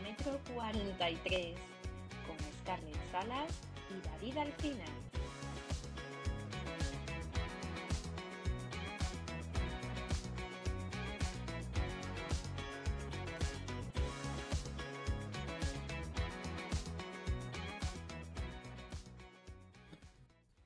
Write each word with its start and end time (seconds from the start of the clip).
kilómetro 0.00 0.40
43 0.54 1.56
con 2.26 2.36
Scarlett 2.62 3.12
Salas 3.12 3.52
y 3.90 4.08
David 4.08 4.38
Alcina. 4.38 4.84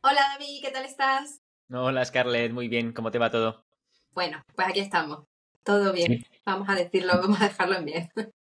Hola 0.03 0.21
David, 0.35 0.63
¿qué 0.63 0.71
tal 0.71 0.85
estás? 0.85 1.41
Hola 1.71 2.05
Scarlett, 2.05 2.53
muy 2.53 2.69
bien, 2.69 2.93
¿cómo 2.93 3.11
te 3.11 3.19
va 3.19 3.31
todo? 3.31 3.65
Bueno, 4.13 4.45
pues 4.55 4.69
aquí 4.69 4.81
estamos. 4.81 5.27
Todo 5.65 5.93
bien. 5.93 6.25
Vamos 6.45 6.69
a 6.69 6.75
decirlo, 6.75 7.15
vamos 7.21 7.41
a 7.41 7.49
dejarlo 7.49 7.77
en 7.77 7.85
bien. 7.87 8.11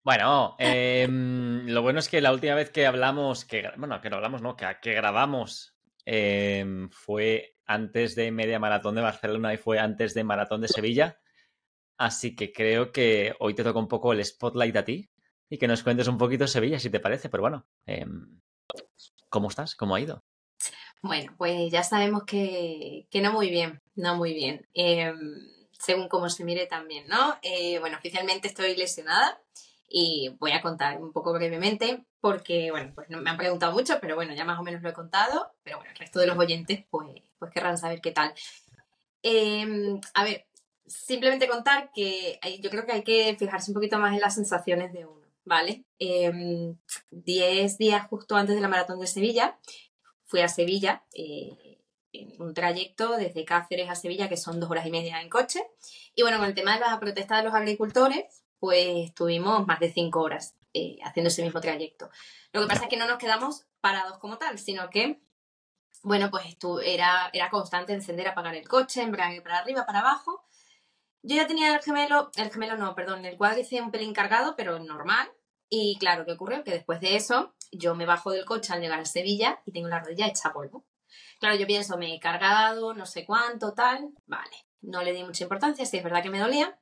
Bueno, 0.09 0.57
em, 0.59 1.67
lo 1.67 1.83
bueno 1.83 1.99
es 1.99 2.09
que 2.09 2.23
la 2.23 2.33
última 2.33 2.55
vez 2.55 2.71
que 2.71 2.87
hablamos, 2.87 3.45
que 3.45 3.71
bueno, 3.77 4.01
que 4.01 4.09
no 4.09 4.17
hablamos, 4.17 4.41
no, 4.41 4.57
que, 4.57 4.95
grabamos 4.95 5.77
em, 6.07 6.89
fue 6.89 7.59
antes 7.67 8.15
de 8.15 8.31
media 8.31 8.59
maratón 8.59 8.95
de 8.95 9.03
Barcelona 9.03 9.53
y 9.53 9.59
fue 9.59 9.79
antes 9.79 10.15
de 10.15 10.25
maratón 10.25 10.63
de 10.63 10.69
Sevilla. 10.69 11.21
Así 11.99 12.35
que 12.35 12.55
creo 12.55 12.91
que 12.91 13.35
hoy 13.39 13.55
te 13.55 13.63
toca 13.63 13.79
un 13.79 13.87
poco 13.87 14.15
el 14.15 14.25
spotlight 14.25 14.77
a 14.77 14.85
ti 14.87 15.11
y 15.51 15.59
que 15.59 15.69
nos 15.69 15.83
cuentes 15.83 16.09
un 16.09 16.17
poquito 16.17 16.47
Sevilla, 16.47 16.79
si 16.79 16.89
te 16.89 17.01
parece. 17.01 17.29
Pero 17.29 17.43
bueno, 17.43 17.67
em, 17.85 18.41
¿cómo 19.29 19.49
estás? 19.49 19.75
¿Cómo 19.75 19.95
ha 19.95 20.01
ido? 20.01 20.25
Bueno, 21.03 21.35
pues 21.37 21.71
ya 21.71 21.83
sabemos 21.83 22.23
que, 22.25 23.07
que 23.11 23.21
no 23.21 23.31
muy 23.31 23.51
bien, 23.51 23.83
no 23.95 24.17
muy 24.17 24.33
bien. 24.33 24.67
según 25.79 26.09
cómo 26.09 26.31
se 26.31 26.45
mire 26.45 26.67
también, 26.67 27.07
¿no? 27.09 27.37
Eh, 27.43 27.79
bueno, 27.79 27.99
oficialmente 27.99 28.49
estoy 28.49 28.75
lesionada 28.75 29.39
y 29.89 30.37
voy 30.39 30.53
a 30.53 30.61
contar 30.61 31.01
un 31.03 31.13
poco 31.13 31.33
brevemente 31.33 32.05
porque, 32.21 32.71
bueno, 32.71 32.93
pues 32.95 33.09
no 33.09 33.21
me 33.21 33.31
han 33.31 33.37
preguntado 33.37 33.73
mucho, 33.73 33.99
pero 34.01 34.15
bueno, 34.17 34.35
ya 34.35 34.45
más 34.45 34.59
o 34.59 34.63
menos 34.63 34.83
lo 34.83 34.91
he 34.91 34.93
contado, 34.93 35.53
pero 35.63 35.79
bueno, 35.79 35.91
el 35.93 35.99
resto 35.99 36.21
de 36.21 36.27
los 36.27 36.37
oyentes 36.37 36.85
pues, 36.91 37.23
pues 37.39 37.51
querrán 37.53 37.79
saber 37.79 38.01
qué 38.01 38.11
tal. 38.11 38.35
Em, 39.23 40.01
a 40.15 40.25
ver, 40.25 40.47
simplemente 40.87 41.49
contar 41.49 41.91
que 41.95 42.39
yo 42.61 42.71
creo 42.71 42.87
que 42.87 42.93
hay 42.93 43.03
que 43.03 43.37
fijarse 43.39 43.71
un 43.71 43.75
poquito 43.75 43.99
más 43.99 44.15
en 44.15 44.21
las 44.21 44.35
sensaciones 44.35 44.93
de 44.93 45.07
uno, 45.07 45.27
¿vale? 45.45 45.85
Em, 45.99 46.77
diez 47.11 47.79
días 47.79 48.07
justo 48.09 48.37
antes 48.37 48.55
de 48.55 48.61
la 48.61 48.69
maratón 48.69 49.01
de 49.01 49.07
Sevilla, 49.07 49.59
fui 50.25 50.41
a 50.41 50.49
Sevilla, 50.49 51.05
eh, 51.15 51.79
en 52.13 52.41
un 52.41 52.55
trayecto 52.55 53.17
desde 53.17 53.45
Cáceres 53.45 53.89
a 53.91 53.95
Sevilla, 53.95 54.29
que 54.29 54.37
son 54.37 54.61
dos 54.61 54.71
horas 54.71 54.87
y 54.87 54.91
media 54.91 55.21
en 55.21 55.29
coche. 55.29 55.63
Y 56.15 56.23
bueno, 56.23 56.39
con 56.39 56.47
el 56.47 56.55
tema 56.55 56.75
de 56.75 56.81
la 56.81 56.99
protesta 57.01 57.37
de 57.39 57.45
los 57.45 57.55
agricultores, 57.55 58.45
pues 58.59 59.09
estuvimos 59.09 59.67
más 59.67 59.81
de 59.81 59.93
cinco 59.93 60.21
horas 60.21 60.57
eh, 60.75 60.99
haciendo 61.05 61.29
ese 61.29 61.43
mismo 61.43 61.61
trayecto. 61.61 62.11
Lo 62.53 62.61
que 62.61 62.67
pasa 62.67 62.85
es 62.85 62.89
que 62.89 62.97
no 62.97 63.07
nos 63.07 63.19
quedamos 63.19 63.67
parados 63.81 64.19
como 64.19 64.39
tal, 64.39 64.59
sino 64.59 64.91
que, 64.91 65.21
bueno, 66.03 66.31
pues 66.31 66.45
era, 66.85 67.31
era 67.33 67.51
constante 67.51 67.93
encender, 67.93 68.29
apagar 68.29 68.55
el 68.55 68.69
coche, 68.69 69.03
embrague 69.03 69.41
para 69.41 69.59
arriba, 69.59 69.87
para 69.87 70.01
abajo. 70.01 70.45
Yo 71.23 71.37
ya 71.37 71.47
tenía 71.47 71.75
el 71.75 71.83
gemelo, 71.83 72.31
el 72.37 72.51
gemelo 72.51 72.77
no, 72.77 72.95
perdón, 72.95 73.25
el 73.25 73.37
cuádriceps 73.37 73.83
un 73.83 73.91
pelín 73.91 74.15
cargado, 74.15 74.55
pero 74.57 74.79
normal. 74.79 75.31
Y 75.69 75.99
claro, 75.99 76.25
¿qué 76.25 76.33
ocurrió? 76.33 76.65
Que 76.65 76.71
después 76.73 77.01
de 77.01 77.17
eso, 77.17 77.55
yo 77.73 77.95
me 77.95 78.07
bajo 78.07 78.31
del 78.31 78.45
coche 78.45 78.73
al 78.73 78.81
llegar 78.81 79.01
a 79.01 79.05
Sevilla 79.05 79.61
y 79.67 79.73
tengo 79.73 79.89
la 79.89 80.01
rodilla 80.01 80.27
hecha 80.27 80.53
polvo. 80.53 80.87
Claro, 81.41 81.57
yo 81.57 81.67
pienso, 81.67 81.99
me 81.99 82.15
he 82.15 82.21
cargado, 82.21 82.95
no 82.95 83.07
sé 83.07 83.25
cuánto, 83.25 83.75
tal. 83.75 84.11
Vale, 84.27 84.67
no 84.81 85.03
le 85.03 85.13
di 85.13 85.25
mucha 85.25 85.45
importancia, 85.45 85.85
si 85.85 85.97
es 85.97 86.05
verdad 86.05 86.23
que 86.23 86.31
me 86.31 86.41
dolía. 86.41 86.79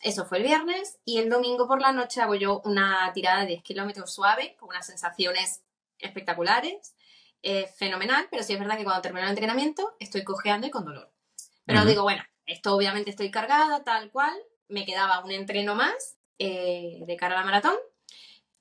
Eso 0.00 0.24
fue 0.24 0.38
el 0.38 0.44
viernes 0.44 0.98
y 1.04 1.18
el 1.18 1.28
domingo 1.28 1.68
por 1.68 1.80
la 1.80 1.92
noche 1.92 2.20
hago 2.20 2.34
yo 2.34 2.62
una 2.64 3.10
tirada 3.12 3.40
de 3.40 3.48
10 3.48 3.62
kilómetros 3.62 4.12
suave 4.12 4.56
con 4.58 4.70
unas 4.70 4.86
sensaciones 4.86 5.62
espectaculares. 5.98 6.94
fenomenal, 7.76 8.28
pero 8.30 8.42
sí 8.42 8.52
es 8.52 8.58
verdad 8.58 8.76
que 8.76 8.84
cuando 8.84 9.02
termino 9.02 9.24
el 9.24 9.30
entrenamiento 9.30 9.96
estoy 9.98 10.24
cojeando 10.24 10.66
y 10.66 10.70
con 10.70 10.84
dolor. 10.84 11.10
Pero 11.64 11.84
digo, 11.84 12.02
bueno, 12.02 12.22
esto 12.46 12.74
obviamente 12.74 13.10
estoy 13.10 13.30
cargada, 13.30 13.84
tal 13.84 14.10
cual. 14.10 14.34
Me 14.68 14.84
quedaba 14.84 15.24
un 15.24 15.30
entreno 15.30 15.74
más 15.74 16.16
eh, 16.38 16.98
de 17.06 17.16
cara 17.16 17.34
a 17.34 17.40
la 17.40 17.44
maratón, 17.44 17.76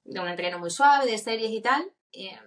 de 0.03 0.19
un 0.19 0.27
entreno 0.27 0.59
muy 0.59 0.69
suave, 0.69 1.09
de 1.09 1.17
series 1.17 1.51
y 1.51 1.61
tal. 1.61 1.91
Eh, 2.11 2.37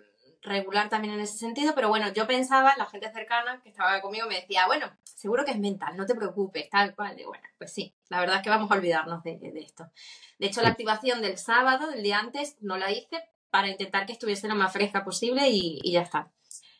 regular 0.42 0.88
también 0.88 1.14
en 1.14 1.20
ese 1.20 1.38
sentido, 1.38 1.74
pero 1.74 1.88
bueno, 1.88 2.12
yo 2.12 2.26
pensaba, 2.26 2.74
la 2.76 2.86
gente 2.86 3.10
cercana 3.12 3.60
que 3.62 3.68
estaba 3.68 4.00
conmigo 4.00 4.26
me 4.26 4.40
decía, 4.40 4.66
bueno, 4.66 4.90
seguro 5.04 5.44
que 5.44 5.52
es 5.52 5.58
mental, 5.58 5.96
no 5.96 6.04
te 6.04 6.14
preocupes, 6.14 6.68
tal 6.68 6.94
cual. 6.94 7.18
Y 7.18 7.24
bueno, 7.24 7.44
pues 7.58 7.72
sí, 7.72 7.94
la 8.08 8.20
verdad 8.20 8.36
es 8.36 8.42
que 8.42 8.50
vamos 8.50 8.70
a 8.70 8.74
olvidarnos 8.74 9.22
de, 9.22 9.38
esto. 9.56 9.90
De 10.38 10.46
hecho, 10.46 10.62
la 10.62 10.70
activación 10.70 11.22
del 11.22 11.38
sábado, 11.38 11.88
del 11.90 12.02
día 12.02 12.18
antes, 12.18 12.56
no 12.60 12.76
la 12.76 12.90
hice 12.90 13.22
para 13.50 13.68
intentar 13.68 14.06
que 14.06 14.12
estuviese 14.12 14.48
lo 14.48 14.54
más 14.54 14.72
fresca 14.72 15.04
posible 15.04 15.48
y, 15.48 15.80
ya 15.92 16.02
está. 16.02 16.32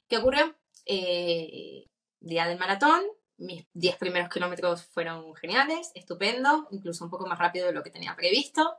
¿Qué 0.08 0.16
ocurrió? 0.16 0.56
Eh, 0.86 1.86
día 2.20 2.48
del 2.48 2.58
maratón, 2.58 3.02
mis 3.36 3.66
10 3.74 3.96
primeros 3.96 4.28
kilómetros 4.28 4.84
fueron 4.86 5.34
geniales, 5.36 5.92
estupendo, 5.94 6.66
incluso 6.70 7.04
un 7.04 7.10
poco 7.10 7.26
más 7.26 7.38
rápido 7.38 7.66
de 7.66 7.72
lo 7.72 7.82
que 7.82 7.90
tenía 7.90 8.16
previsto. 8.16 8.76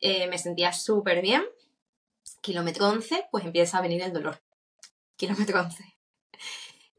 Eh, 0.00 0.26
me 0.28 0.38
sentía 0.38 0.72
súper 0.72 1.20
bien 1.22 1.44
kilómetro 2.44 2.88
11, 2.90 3.28
pues 3.30 3.44
empieza 3.46 3.78
a 3.78 3.82
venir 3.82 4.02
el 4.02 4.12
dolor. 4.12 4.38
Kilómetro 5.16 5.60
11. 5.60 5.82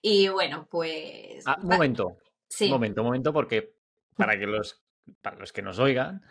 Y 0.02 0.28
bueno, 0.30 0.68
pues... 0.70 1.44
Ah, 1.46 1.58
un 1.62 1.70
momento. 1.70 2.18
Sí. 2.50 2.66
Un 2.66 2.72
momento, 2.72 3.02
un 3.02 3.08
momento, 3.08 3.32
porque 3.32 3.76
para 4.18 4.40
que 4.40 4.48
los, 4.48 4.84
para 5.22 5.38
los 5.38 5.54
que 5.54 5.62
nos 5.62 5.78
oigan, 5.78 6.24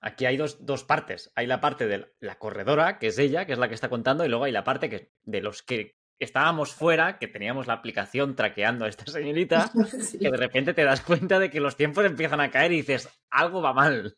aquí 0.00 0.24
hay 0.24 0.38
dos, 0.38 0.64
dos, 0.64 0.84
partes. 0.84 1.32
Hay 1.34 1.46
la 1.46 1.60
parte 1.60 1.86
de 1.86 2.14
la 2.20 2.38
corredora, 2.38 2.98
que 2.98 3.08
es 3.08 3.18
ella, 3.18 3.46
que 3.46 3.52
es 3.52 3.58
la 3.58 3.68
que 3.68 3.74
está 3.74 3.90
contando, 3.90 4.24
y 4.24 4.28
luego 4.28 4.44
hay 4.44 4.52
la 4.52 4.64
parte 4.64 4.88
que, 4.88 5.12
de 5.24 5.42
los 5.42 5.62
que 5.62 5.96
estábamos 6.18 6.72
fuera, 6.72 7.18
que 7.18 7.28
teníamos 7.28 7.66
la 7.66 7.74
aplicación 7.74 8.36
traqueando 8.36 8.84
a 8.84 8.88
esta 8.88 9.04
señorita, 9.10 9.70
que 10.20 10.30
de 10.30 10.36
repente 10.36 10.72
te 10.72 10.84
das 10.84 11.02
cuenta 11.02 11.38
de 11.38 11.50
que 11.50 11.60
los 11.60 11.76
tiempos 11.76 12.04
empiezan 12.06 12.40
a 12.40 12.50
caer 12.50 12.72
y 12.72 12.76
dices, 12.76 13.08
algo 13.28 13.60
va 13.60 13.74
mal. 13.74 14.16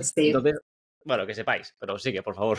Sí. 0.00 0.28
Entonces, 0.28 0.60
bueno, 1.04 1.26
que 1.26 1.34
sepáis, 1.34 1.76
pero 1.78 1.98
sigue, 1.98 2.22
por 2.22 2.34
favor. 2.34 2.58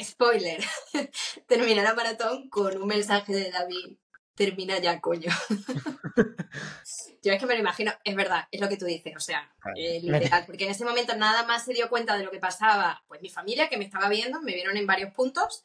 Spoiler, 0.00 0.62
termina 1.46 1.82
la 1.82 1.94
maratón 1.94 2.48
con 2.48 2.80
un 2.80 2.88
mensaje 2.88 3.32
de 3.32 3.50
David. 3.50 3.96
Termina 4.34 4.78
ya, 4.78 5.00
coño. 5.00 5.30
Yo 7.22 7.32
es 7.32 7.38
que 7.38 7.46
me 7.46 7.54
lo 7.54 7.60
imagino, 7.60 7.92
es 8.02 8.16
verdad, 8.16 8.48
es 8.50 8.60
lo 8.60 8.68
que 8.68 8.76
tú 8.76 8.86
dices, 8.86 9.14
o 9.14 9.20
sea, 9.20 9.54
eh, 9.76 10.00
literal, 10.02 10.44
porque 10.46 10.64
en 10.64 10.70
ese 10.70 10.84
momento 10.84 11.14
nada 11.14 11.44
más 11.44 11.64
se 11.64 11.74
dio 11.74 11.88
cuenta 11.88 12.16
de 12.16 12.24
lo 12.24 12.30
que 12.30 12.40
pasaba, 12.40 13.04
pues 13.06 13.20
mi 13.20 13.28
familia 13.28 13.68
que 13.68 13.76
me 13.76 13.84
estaba 13.84 14.08
viendo, 14.08 14.40
me 14.40 14.54
vieron 14.54 14.76
en 14.76 14.86
varios 14.86 15.14
puntos, 15.14 15.62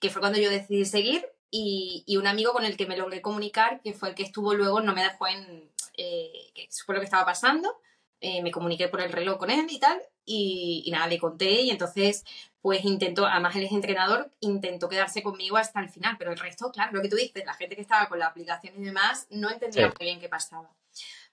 que 0.00 0.08
fue 0.08 0.20
cuando 0.20 0.38
yo 0.38 0.48
decidí 0.48 0.86
seguir, 0.86 1.26
y, 1.50 2.16
un 2.16 2.26
amigo 2.26 2.52
con 2.52 2.64
el 2.64 2.76
que 2.76 2.86
me 2.86 2.96
logré 2.96 3.20
comunicar, 3.20 3.80
que 3.82 3.92
fue 3.92 4.08
el 4.08 4.14
que 4.14 4.22
estuvo 4.22 4.54
luego, 4.54 4.80
no 4.80 4.94
me 4.94 5.02
dejó 5.02 5.26
en, 5.26 5.70
eh, 5.96 6.50
que 6.54 6.68
fue 6.84 6.94
lo 6.94 7.00
que 7.00 7.06
estaba 7.06 7.26
pasando, 7.26 7.80
eh, 8.20 8.42
me 8.42 8.50
comuniqué 8.50 8.88
por 8.88 9.00
el 9.00 9.12
reloj 9.12 9.38
con 9.38 9.50
él 9.50 9.66
y 9.68 9.78
tal, 9.78 10.00
y, 10.24 10.88
nada, 10.90 11.06
le 11.06 11.18
conté 11.18 11.62
y 11.62 11.70
entonces 11.70 12.24
pues 12.60 12.84
intentó, 12.84 13.26
además 13.26 13.54
él 13.56 13.64
es 13.64 13.72
entrenador, 13.72 14.32
intentó 14.40 14.88
quedarse 14.88 15.22
conmigo 15.22 15.58
hasta 15.58 15.80
el 15.80 15.90
final, 15.90 16.16
pero 16.18 16.32
el 16.32 16.38
resto, 16.38 16.72
claro, 16.72 16.92
lo 16.92 17.02
que 17.02 17.08
tú 17.08 17.16
dices, 17.16 17.44
la 17.44 17.52
gente 17.52 17.76
que 17.76 17.82
estaba 17.82 18.08
con 18.08 18.18
la 18.18 18.26
aplicación 18.26 18.74
y 18.78 18.84
demás 18.84 19.26
no 19.30 19.50
entendía 19.50 19.88
muy 19.88 19.96
bien 20.00 20.20
qué 20.20 20.30
pasaba. 20.30 20.70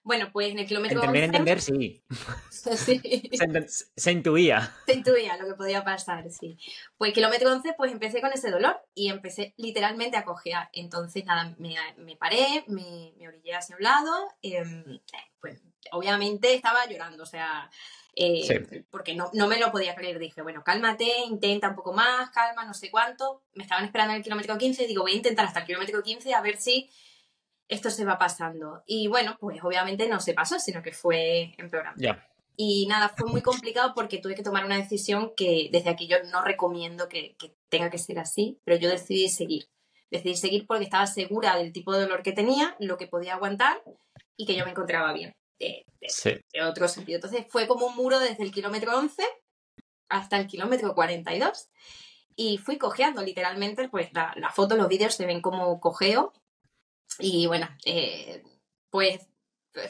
Bueno, 0.04 0.30
pues 0.32 0.52
en 0.52 0.60
el 0.60 0.66
kilómetro 0.66 1.00
Entender, 1.00 1.24
entender, 1.24 1.62
sí. 1.62 2.04
sí. 2.50 3.30
Se, 3.96 4.12
intuía. 4.12 4.76
Se 4.88 4.94
intuía 4.94 5.38
lo 5.38 5.46
que 5.46 5.54
podía 5.54 5.84
pasar, 5.84 6.30
sí. 6.32 6.58
Pues 6.98 7.14
kilómetro 7.14 7.52
11, 7.52 7.74
pues 7.78 7.92
empecé 7.92 8.20
con 8.20 8.34
ese 8.34 8.50
dolor 8.50 8.82
y 8.96 9.10
empecé 9.10 9.54
literalmente 9.58 10.18
a 10.18 10.26
cojear. 10.26 10.70
Entonces, 10.74 11.24
nada, 11.26 11.56
me, 11.58 12.16
paré, 12.16 12.64
me, 12.68 13.14
me, 13.18 13.28
orillé 13.28 13.54
hacia 13.54 13.76
un 13.76 13.84
lado, 13.84 14.28
em, 14.42 15.00
pues 15.40 15.62
obviamente 15.92 16.54
estaba 16.54 16.88
llorando, 16.88 17.22
o 17.24 17.28
sea, 17.28 17.70
eh, 18.16 18.86
porque 18.90 19.16
no, 19.16 19.30
no, 19.34 19.48
me 19.48 19.60
lo 19.60 19.72
podía 19.72 19.96
creer. 19.96 20.20
Dije, 20.20 20.42
bueno, 20.42 20.64
cálmate, 20.64 21.06
intenta 21.28 21.70
un 21.70 21.76
poco 21.76 21.94
más, 21.94 22.30
calma, 22.32 22.66
no 22.66 22.74
sé 22.74 22.92
cuánto. 22.92 23.44
Me 23.54 23.64
estaban 23.64 23.86
esperando 23.86 24.14
en 24.14 24.18
el 24.18 24.24
kilómetro 24.24 24.58
15 24.58 24.84
y 24.84 24.88
digo, 24.88 25.04
voy 25.04 25.14
a 25.14 25.18
intentar 25.18 25.46
hasta 25.46 25.62
el 25.62 25.66
kilómetro 25.66 26.04
15 26.04 26.34
a 26.34 26.42
ver 26.42 26.58
si 26.58 26.90
esto 27.72 27.90
se 27.90 28.06
va 28.06 28.20
pasando. 28.20 28.84
Y 28.86 29.08
bueno, 29.08 29.38
pues 29.40 29.64
obviamente 29.64 30.08
no 30.08 30.20
se 30.20 30.34
pasó, 30.34 30.60
sino 30.60 30.84
que 30.84 30.92
fue 30.92 31.56
empeorando. 31.58 32.02
Y 32.58 32.86
nada, 32.88 33.10
fue 33.10 33.30
muy 33.30 33.42
complicado 33.42 33.94
porque 33.96 34.20
tuve 34.20 34.36
que 34.36 34.44
tomar 34.44 34.66
una 34.66 34.78
decisión 34.78 35.32
que 35.36 35.70
desde 35.72 35.90
aquí 35.90 36.06
yo 36.06 36.18
no 36.32 36.44
recomiendo 36.44 37.08
que, 37.08 37.36
que 37.40 37.56
tenga 37.70 37.90
que 37.90 37.98
ser 37.98 38.20
así, 38.20 38.60
pero 38.66 38.78
yo 38.78 38.90
decidí 38.90 39.30
seguir. 39.30 39.70
Decidí 40.12 40.36
seguir 40.36 40.68
porque 40.68 40.84
estaba 40.84 41.08
segura 41.08 41.56
del 41.56 41.72
tipo 41.72 41.94
de 41.94 42.02
dolor 42.02 42.22
que 42.22 42.34
tenía, 42.34 42.76
lo 42.80 42.98
que 42.98 43.08
podía 43.08 43.36
aguantar 43.36 43.82
y 44.36 44.46
que 44.46 44.56
yo 44.56 44.66
me 44.66 44.72
encontraba 44.72 45.14
bien 45.14 45.34
de, 45.62 46.62
otro 46.62 46.88
sentido. 46.88 47.18
Entonces 47.18 47.46
fue 47.50 47.68
como 47.68 47.88
un 47.88 47.96
muro 47.96 48.20
desde 48.20 48.44
el 48.44 48.52
kilómetro 48.52 48.98
11 48.98 49.24
hasta 50.10 50.38
el 50.38 50.48
kilómetro 50.48 50.94
42 50.94 51.70
y 52.36 52.58
fui 52.58 52.78
cojeando 52.78 53.22
literalmente, 53.22 53.88
pues 53.90 54.12
la, 54.14 54.34
la 54.36 54.50
foto, 54.50 54.76
los 54.76 54.90
vídeos 54.90 55.16
se 55.16 55.26
ven 55.26 55.42
como 55.42 55.80
cojeo 55.80 56.34
y 57.20 57.48
bueno, 57.48 57.68
eh, 57.86 58.44
pues 58.90 59.22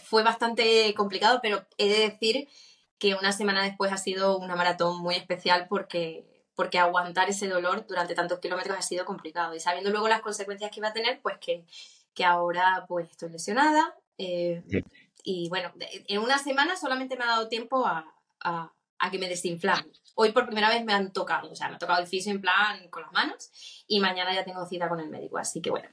fue 0.03 0.23
bastante 0.23 0.93
complicado, 0.93 1.39
pero 1.41 1.65
he 1.77 1.89
de 1.89 2.09
decir 2.09 2.47
que 2.97 3.15
una 3.15 3.31
semana 3.31 3.63
después 3.63 3.91
ha 3.91 3.97
sido 3.97 4.37
una 4.37 4.55
maratón 4.55 4.99
muy 4.99 5.15
especial 5.15 5.67
porque, 5.67 6.25
porque 6.55 6.77
aguantar 6.77 7.29
ese 7.29 7.47
dolor 7.47 7.87
durante 7.87 8.13
tantos 8.13 8.39
kilómetros 8.39 8.77
ha 8.77 8.81
sido 8.83 9.05
complicado. 9.05 9.55
Y 9.55 9.59
sabiendo 9.59 9.89
luego 9.89 10.07
las 10.07 10.21
consecuencias 10.21 10.69
que 10.71 10.79
iba 10.79 10.89
a 10.89 10.93
tener, 10.93 11.19
pues 11.21 11.37
que, 11.39 11.65
que 12.13 12.25
ahora 12.25 12.85
pues 12.87 13.09
estoy 13.09 13.31
lesionada. 13.31 13.95
Eh, 14.19 14.63
y 15.23 15.49
bueno, 15.49 15.71
en 15.79 16.19
una 16.19 16.37
semana 16.37 16.75
solamente 16.75 17.15
me 17.15 17.23
ha 17.23 17.27
dado 17.27 17.47
tiempo 17.47 17.87
a, 17.87 18.05
a, 18.39 18.71
a 18.99 19.11
que 19.11 19.17
me 19.17 19.27
desinflame. 19.27 19.91
Hoy 20.13 20.31
por 20.31 20.45
primera 20.45 20.69
vez 20.69 20.83
me 20.85 20.93
han 20.93 21.11
tocado, 21.11 21.51
o 21.51 21.55
sea, 21.55 21.69
me 21.69 21.75
ha 21.75 21.79
tocado 21.79 22.01
el 22.01 22.07
fisio 22.07 22.31
en 22.31 22.41
plan 22.41 22.87
con 22.89 23.01
las 23.01 23.11
manos 23.13 23.49
y 23.87 23.99
mañana 23.99 24.33
ya 24.33 24.43
tengo 24.43 24.65
cita 24.67 24.87
con 24.89 24.99
el 24.99 25.09
médico, 25.09 25.39
así 25.39 25.61
que 25.61 25.71
bueno. 25.71 25.89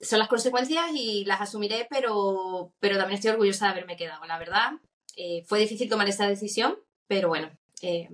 Son 0.00 0.18
las 0.18 0.28
consecuencias 0.28 0.86
y 0.94 1.24
las 1.24 1.40
asumiré, 1.40 1.86
pero, 1.90 2.72
pero 2.78 2.96
también 2.96 3.16
estoy 3.16 3.32
orgullosa 3.32 3.66
de 3.66 3.72
haberme 3.72 3.96
quedado, 3.96 4.24
la 4.26 4.38
verdad. 4.38 4.72
Eh, 5.16 5.44
fue 5.46 5.58
difícil 5.58 5.88
tomar 5.88 6.08
esa 6.08 6.28
decisión, 6.28 6.78
pero 7.08 7.28
bueno, 7.28 7.50
eh, 7.82 8.08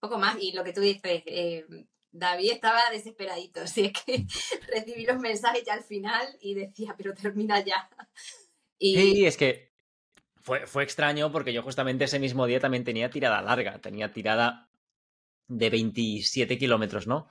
poco 0.00 0.18
más. 0.18 0.36
Y 0.40 0.52
lo 0.52 0.64
que 0.64 0.72
tú 0.72 0.80
dices, 0.80 1.22
eh, 1.26 1.64
David 2.10 2.52
estaba 2.52 2.80
desesperadito, 2.90 3.60
así 3.62 3.86
es 3.86 3.92
que 3.92 4.26
recibí 4.72 5.06
los 5.06 5.18
mensajes 5.20 5.64
ya 5.64 5.74
al 5.74 5.84
final 5.84 6.26
y 6.40 6.54
decía, 6.54 6.94
pero 6.96 7.14
termina 7.14 7.60
ya. 7.64 7.88
Y... 8.80 8.94
Sí, 8.96 9.26
es 9.26 9.36
que 9.36 9.72
fue, 10.40 10.68
fue 10.68 10.84
extraño 10.84 11.32
porque 11.32 11.52
yo 11.52 11.64
justamente 11.64 12.04
ese 12.04 12.20
mismo 12.20 12.46
día 12.46 12.60
también 12.60 12.84
tenía 12.84 13.10
tirada 13.10 13.42
larga, 13.42 13.80
tenía 13.80 14.12
tirada 14.12 14.68
de 15.48 15.68
27 15.68 16.56
kilómetros, 16.58 17.08
¿no? 17.08 17.28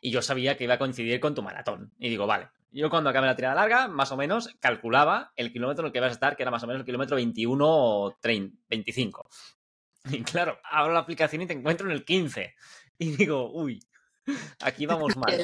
Y 0.00 0.10
yo 0.10 0.22
sabía 0.22 0.56
que 0.56 0.64
iba 0.64 0.74
a 0.74 0.78
coincidir 0.78 1.18
con 1.20 1.34
tu 1.34 1.42
maratón. 1.42 1.92
Y 1.98 2.08
digo, 2.08 2.26
vale, 2.26 2.50
yo 2.70 2.90
cuando 2.90 3.10
acabe 3.10 3.26
la 3.26 3.36
tirada 3.36 3.54
larga, 3.54 3.88
más 3.88 4.12
o 4.12 4.16
menos, 4.16 4.54
calculaba 4.60 5.32
el 5.36 5.52
kilómetro 5.52 5.84
en 5.84 5.86
el 5.86 5.92
que 5.92 6.00
vas 6.00 6.10
a 6.10 6.12
estar, 6.12 6.36
que 6.36 6.42
era 6.42 6.50
más 6.50 6.62
o 6.62 6.66
menos 6.66 6.80
el 6.80 6.86
kilómetro 6.86 7.16
21 7.16 7.64
o 7.66 8.16
30, 8.20 8.56
25. 8.68 9.28
Y 10.10 10.22
claro, 10.22 10.58
abro 10.62 10.94
la 10.94 11.00
aplicación 11.00 11.42
y 11.42 11.46
te 11.46 11.52
encuentro 11.52 11.86
en 11.86 11.92
el 11.92 12.04
15. 12.04 12.54
Y 12.98 13.16
digo, 13.16 13.50
uy, 13.52 13.80
aquí 14.60 14.86
vamos 14.86 15.16
mal. 15.16 15.34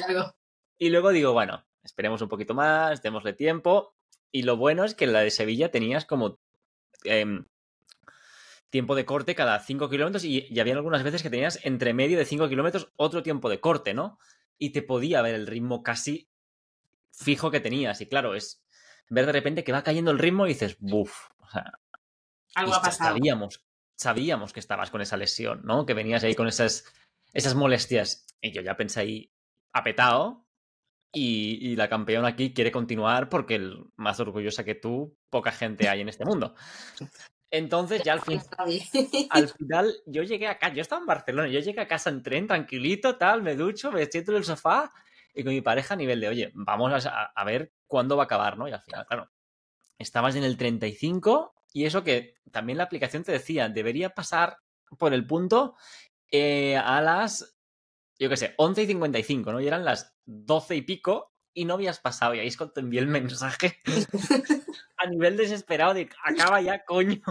y 0.77 0.89
luego 0.89 1.11
digo, 1.11 1.33
bueno, 1.33 1.65
esperemos 1.83 2.21
un 2.21 2.29
poquito 2.29 2.53
más, 2.53 3.01
démosle 3.01 3.33
tiempo. 3.33 3.95
Y 4.31 4.43
lo 4.43 4.57
bueno 4.57 4.83
es 4.83 4.95
que 4.95 5.05
en 5.05 5.13
la 5.13 5.21
de 5.21 5.31
Sevilla 5.31 5.71
tenías 5.71 6.05
como 6.05 6.39
em, 7.03 7.45
tiempo 8.69 8.95
de 8.95 9.05
corte 9.05 9.35
cada 9.35 9.59
5 9.59 9.89
kilómetros 9.89 10.25
y, 10.25 10.47
y 10.49 10.59
había 10.59 10.73
algunas 10.73 11.03
veces 11.03 11.23
que 11.23 11.29
tenías 11.29 11.59
entre 11.63 11.93
medio 11.93 12.17
de 12.17 12.25
5 12.25 12.49
kilómetros 12.49 12.91
otro 12.97 13.23
tiempo 13.23 13.49
de 13.49 13.59
corte, 13.59 13.93
¿no? 13.93 14.17
Y 14.57 14.71
te 14.71 14.81
podía 14.81 15.21
ver 15.21 15.35
el 15.35 15.47
ritmo 15.47 15.83
casi 15.83 16.29
fijo 17.11 17.51
que 17.51 17.59
tenías. 17.59 18.01
Y 18.01 18.07
claro, 18.07 18.35
es 18.35 18.63
ver 19.09 19.25
de 19.25 19.31
repente 19.31 19.63
que 19.63 19.71
va 19.71 19.83
cayendo 19.83 20.11
el 20.11 20.19
ritmo 20.19 20.45
y 20.45 20.49
dices, 20.49 20.77
buf, 20.79 21.29
o 21.39 21.49
sea, 21.49 21.79
algo 22.55 22.73
ha 22.73 22.81
pasado. 22.81 23.11
Sabíamos, 23.11 23.65
sabíamos 23.95 24.53
que 24.53 24.59
estabas 24.59 24.91
con 24.91 25.01
esa 25.01 25.17
lesión, 25.17 25.61
¿no? 25.63 25.85
Que 25.85 25.93
venías 25.93 26.23
ahí 26.23 26.35
con 26.35 26.47
esas, 26.47 26.85
esas 27.33 27.55
molestias. 27.55 28.25
Y 28.41 28.51
yo 28.51 28.61
ya 28.61 28.77
pensé 28.77 29.01
ahí, 29.01 29.31
apetado. 29.73 30.45
Y, 31.11 31.59
y 31.61 31.75
la 31.77 31.87
campeona 31.87 32.27
aquí 32.27 32.53
quiere 32.53 32.73
continuar 32.73 33.29
porque 33.29 33.55
el, 33.55 33.85
más 33.95 34.19
orgullosa 34.19 34.65
que 34.65 34.75
tú, 34.75 35.17
poca 35.29 35.53
gente 35.53 35.87
hay 35.87 36.01
en 36.01 36.09
este 36.09 36.25
mundo. 36.25 36.55
Entonces 37.57 38.03
ya 38.03 38.13
al, 38.13 38.21
fin, 38.21 38.41
al 39.29 39.47
final 39.47 39.95
yo 40.05 40.23
llegué 40.23 40.47
acá, 40.47 40.73
yo 40.73 40.81
estaba 40.81 40.99
en 40.99 41.05
Barcelona, 41.05 41.47
yo 41.47 41.61
llegué 41.61 41.79
a 41.79 41.87
casa 41.87 42.09
en 42.09 42.21
tren 42.21 42.47
tranquilito, 42.47 43.17
tal, 43.17 43.43
me 43.43 43.55
ducho, 43.55 43.93
me 43.93 44.05
siento 44.07 44.31
en 44.31 44.37
el 44.39 44.43
sofá 44.43 44.91
y 45.33 45.41
con 45.41 45.53
mi 45.53 45.61
pareja 45.61 45.93
a 45.93 45.97
nivel 45.97 46.19
de, 46.19 46.27
oye, 46.27 46.51
vamos 46.53 47.05
a, 47.05 47.43
ver 47.45 47.71
cuándo 47.87 48.17
va 48.17 48.23
a 48.23 48.25
acabar, 48.25 48.57
¿no? 48.57 48.67
Y 48.67 48.73
al 48.73 48.81
final, 48.81 49.05
claro, 49.05 49.31
estabas 49.97 50.35
en 50.35 50.43
el 50.43 50.57
35 50.57 51.55
y 51.71 51.85
eso 51.85 52.03
que 52.03 52.35
también 52.51 52.77
la 52.77 52.83
aplicación 52.83 53.23
te 53.23 53.31
decía, 53.31 53.69
debería 53.69 54.09
pasar 54.09 54.57
por 54.97 55.13
el 55.13 55.25
punto 55.25 55.77
eh, 56.29 56.75
a 56.75 56.99
las, 57.01 57.57
yo 58.19 58.27
qué 58.27 58.35
sé, 58.35 58.53
11 58.57 58.83
y 58.83 58.87
55, 58.87 59.53
¿no? 59.53 59.61
Y 59.61 59.67
eran 59.67 59.85
las 59.85 60.13
12 60.25 60.75
y 60.75 60.81
pico 60.81 61.31
y 61.55 61.65
no 61.65 61.75
habías 61.75 61.99
pasado. 61.99 62.35
Y 62.35 62.39
ahí 62.39 62.47
es 62.47 62.57
cuando 62.57 62.73
te 62.73 62.81
envié 62.81 62.99
el 62.99 63.07
mensaje 63.07 63.79
a 64.97 65.07
nivel 65.07 65.37
desesperado 65.37 65.93
de 65.93 66.09
acaba 66.23 66.61
ya, 66.61 66.83
coño. 66.83 67.21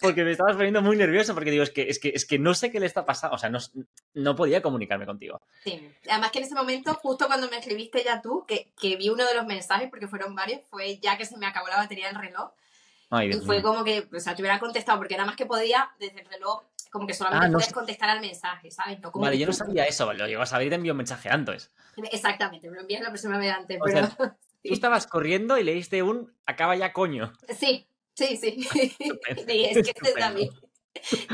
Porque 0.00 0.24
me 0.24 0.32
estabas 0.32 0.56
poniendo 0.56 0.80
muy 0.80 0.96
nervioso 0.96 1.34
porque 1.34 1.50
digo, 1.50 1.62
es 1.62 1.70
que, 1.70 1.82
es 1.82 1.98
que, 1.98 2.08
es 2.08 2.24
que 2.24 2.38
no 2.38 2.54
sé 2.54 2.72
qué 2.72 2.80
le 2.80 2.86
está 2.86 3.04
pasando. 3.04 3.36
O 3.36 3.38
sea, 3.38 3.50
no, 3.50 3.58
no 4.14 4.34
podía 4.34 4.62
comunicarme 4.62 5.06
contigo. 5.06 5.40
Sí. 5.62 5.92
Además 6.08 6.32
que 6.32 6.38
en 6.38 6.44
ese 6.46 6.54
momento, 6.54 6.94
justo 6.94 7.26
cuando 7.26 7.48
me 7.50 7.58
escribiste 7.58 8.02
ya 8.02 8.22
tú, 8.22 8.44
que, 8.48 8.72
que 8.80 8.96
vi 8.96 9.10
uno 9.10 9.24
de 9.26 9.34
los 9.34 9.46
mensajes, 9.46 9.90
porque 9.90 10.08
fueron 10.08 10.34
varios, 10.34 10.62
fue 10.70 10.98
ya 10.98 11.18
que 11.18 11.26
se 11.26 11.36
me 11.36 11.46
acabó 11.46 11.68
la 11.68 11.76
batería 11.76 12.06
del 12.06 12.16
reloj. 12.16 12.52
y 13.22 13.32
fue 13.44 13.60
como 13.62 13.84
que, 13.84 14.08
o 14.10 14.20
sea, 14.20 14.34
te 14.34 14.40
hubiera 14.40 14.58
contestado, 14.58 14.98
porque 14.98 15.16
nada 15.16 15.26
más 15.26 15.36
que 15.36 15.46
podía, 15.46 15.90
desde 16.00 16.22
el 16.22 16.26
reloj, 16.26 16.62
como 16.90 17.06
que 17.06 17.14
solamente 17.14 17.46
ah, 17.46 17.52
podías 17.52 17.72
contestar 17.72 18.10
al 18.10 18.20
mensaje, 18.20 18.70
¿sabes? 18.70 18.98
vale, 19.14 19.38
yo 19.38 19.46
no 19.46 19.52
sabía 19.52 19.84
eso, 19.84 20.12
lo 20.12 20.26
llego 20.26 20.42
a 20.42 20.46
saber 20.46 20.66
y 20.66 20.70
te 20.70 20.76
envió 20.76 20.92
un 20.92 20.98
mensaje 20.98 21.28
antes. 21.28 21.70
Exactamente, 22.10 22.68
me 22.68 22.76
lo 22.76 22.82
envías 22.82 23.02
la 23.02 23.08
próxima 23.08 23.38
vez 23.38 23.52
antes, 23.52 23.78
pero... 23.84 24.08
Tú 24.64 24.74
estabas 24.74 25.06
corriendo 25.06 25.56
y 25.56 25.64
leíste 25.64 26.02
un 26.02 26.34
acaba 26.44 26.74
ya 26.74 26.92
coño. 26.92 27.32
Sí, 27.56 27.86
sí, 28.14 28.36
sí. 28.36 28.66
es 28.74 29.46
que 29.46 29.92
este 29.94 30.12
también. 30.18 30.50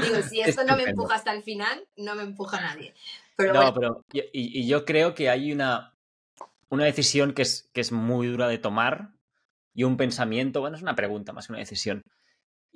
Digo, 0.02 0.22
si 0.28 0.40
esto 0.40 0.62
no 0.64 0.76
me 0.76 0.84
empuja 0.84 1.14
hasta 1.14 1.32
el 1.32 1.42
final, 1.42 1.86
no 1.96 2.14
me 2.14 2.22
empuja 2.22 2.60
nadie. 2.60 2.94
Pero 3.36 3.54
no, 3.54 3.74
pero 3.74 4.04
y, 4.12 4.22
y, 4.32 4.68
yo 4.68 4.84
creo 4.84 5.14
que 5.14 5.30
hay 5.30 5.52
una, 5.52 5.94
una 6.68 6.84
decisión 6.84 7.32
que 7.32 7.42
es, 7.42 7.70
que 7.72 7.80
es 7.80 7.92
muy 7.92 8.28
dura 8.28 8.46
de 8.46 8.58
tomar 8.58 9.10
y 9.74 9.84
un 9.84 9.96
pensamiento, 9.96 10.60
bueno, 10.60 10.76
es 10.76 10.82
una 10.82 10.94
pregunta 10.94 11.32
más 11.32 11.46
que 11.46 11.52
una 11.52 11.60
decisión. 11.60 12.04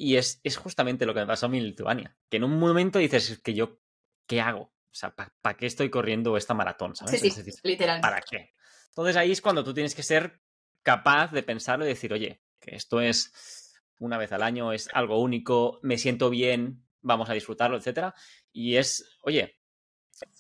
Y 0.01 0.17
es, 0.17 0.41
es 0.45 0.57
justamente 0.57 1.07
lo 1.07 1.13
que 1.13 1.21
me 1.21 1.27
pasó 1.27 1.47
a 1.47 1.49
mí 1.49 1.59
en 1.59 1.65
Lituania. 1.65 2.17
Que 2.31 2.37
en 2.37 2.45
un 2.45 2.57
momento 2.57 3.01
dices, 3.01 3.31
es 3.31 3.41
que 3.41 3.53
yo, 3.53 3.81
¿qué 4.29 4.41
hago? 4.41 4.61
O 4.61 4.95
sea, 4.95 5.13
¿para 5.15 5.57
qué 5.57 5.67
estoy 5.67 5.91
corriendo 5.91 6.37
esta 6.37 6.55
maratón? 6.55 6.95
¿sabes? 6.95 7.21
Sí, 7.21 7.31
sí, 7.31 7.43
literalmente. 7.65 8.09
¿Para 8.09 8.21
qué? 8.21 8.55
Entonces 8.91 9.17
ahí 9.17 9.33
es 9.33 9.43
cuando 9.43 9.65
tú 9.65 9.75
tienes 9.75 9.97
que 9.97 10.05
ser 10.05 10.41
capaz 10.83 11.33
de 11.33 11.43
pensarlo 11.43 11.85
y 11.85 11.89
decir, 11.89 12.13
oye, 12.13 12.43
que 12.61 12.77
esto 12.77 13.01
es 13.01 13.75
una 13.99 14.19
vez 14.19 14.31
al 14.31 14.45
año, 14.45 14.73
es 14.73 14.89
algo 14.93 15.21
único, 15.21 15.81
me 15.83 15.99
siento 15.99 16.31
bien, 16.31 16.87
vamos 17.01 17.29
a 17.29 17.33
disfrutarlo, 17.33 17.77
etcétera. 17.77 18.15
Y 18.53 18.77
es, 18.77 19.19
oye, 19.23 19.59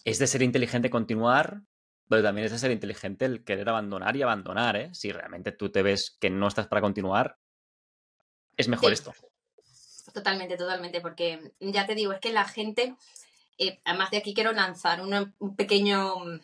es 0.04 0.20
de 0.20 0.26
ser 0.28 0.42
inteligente 0.42 0.88
continuar, 0.88 1.62
pero 2.08 2.22
también 2.22 2.44
es 2.44 2.52
de 2.52 2.58
ser 2.58 2.70
inteligente 2.70 3.24
el 3.24 3.42
querer 3.42 3.68
abandonar 3.68 4.14
y 4.14 4.22
abandonar, 4.22 4.76
¿eh? 4.76 4.90
Si 4.94 5.10
realmente 5.10 5.50
tú 5.50 5.70
te 5.70 5.82
ves 5.82 6.16
que 6.20 6.30
no 6.30 6.46
estás 6.46 6.68
para 6.68 6.80
continuar, 6.80 7.38
es 8.56 8.68
mejor 8.68 8.92
esto. 8.92 9.12
Totalmente, 10.12 10.56
totalmente, 10.56 11.00
porque 11.00 11.52
ya 11.60 11.86
te 11.86 11.94
digo, 11.94 12.12
es 12.12 12.20
que 12.20 12.32
la 12.32 12.44
gente, 12.44 12.96
eh, 13.58 13.80
además 13.84 14.10
de 14.10 14.18
aquí 14.18 14.34
quiero 14.34 14.52
lanzar 14.52 15.00
un 15.02 15.56
pequeño 15.56 16.40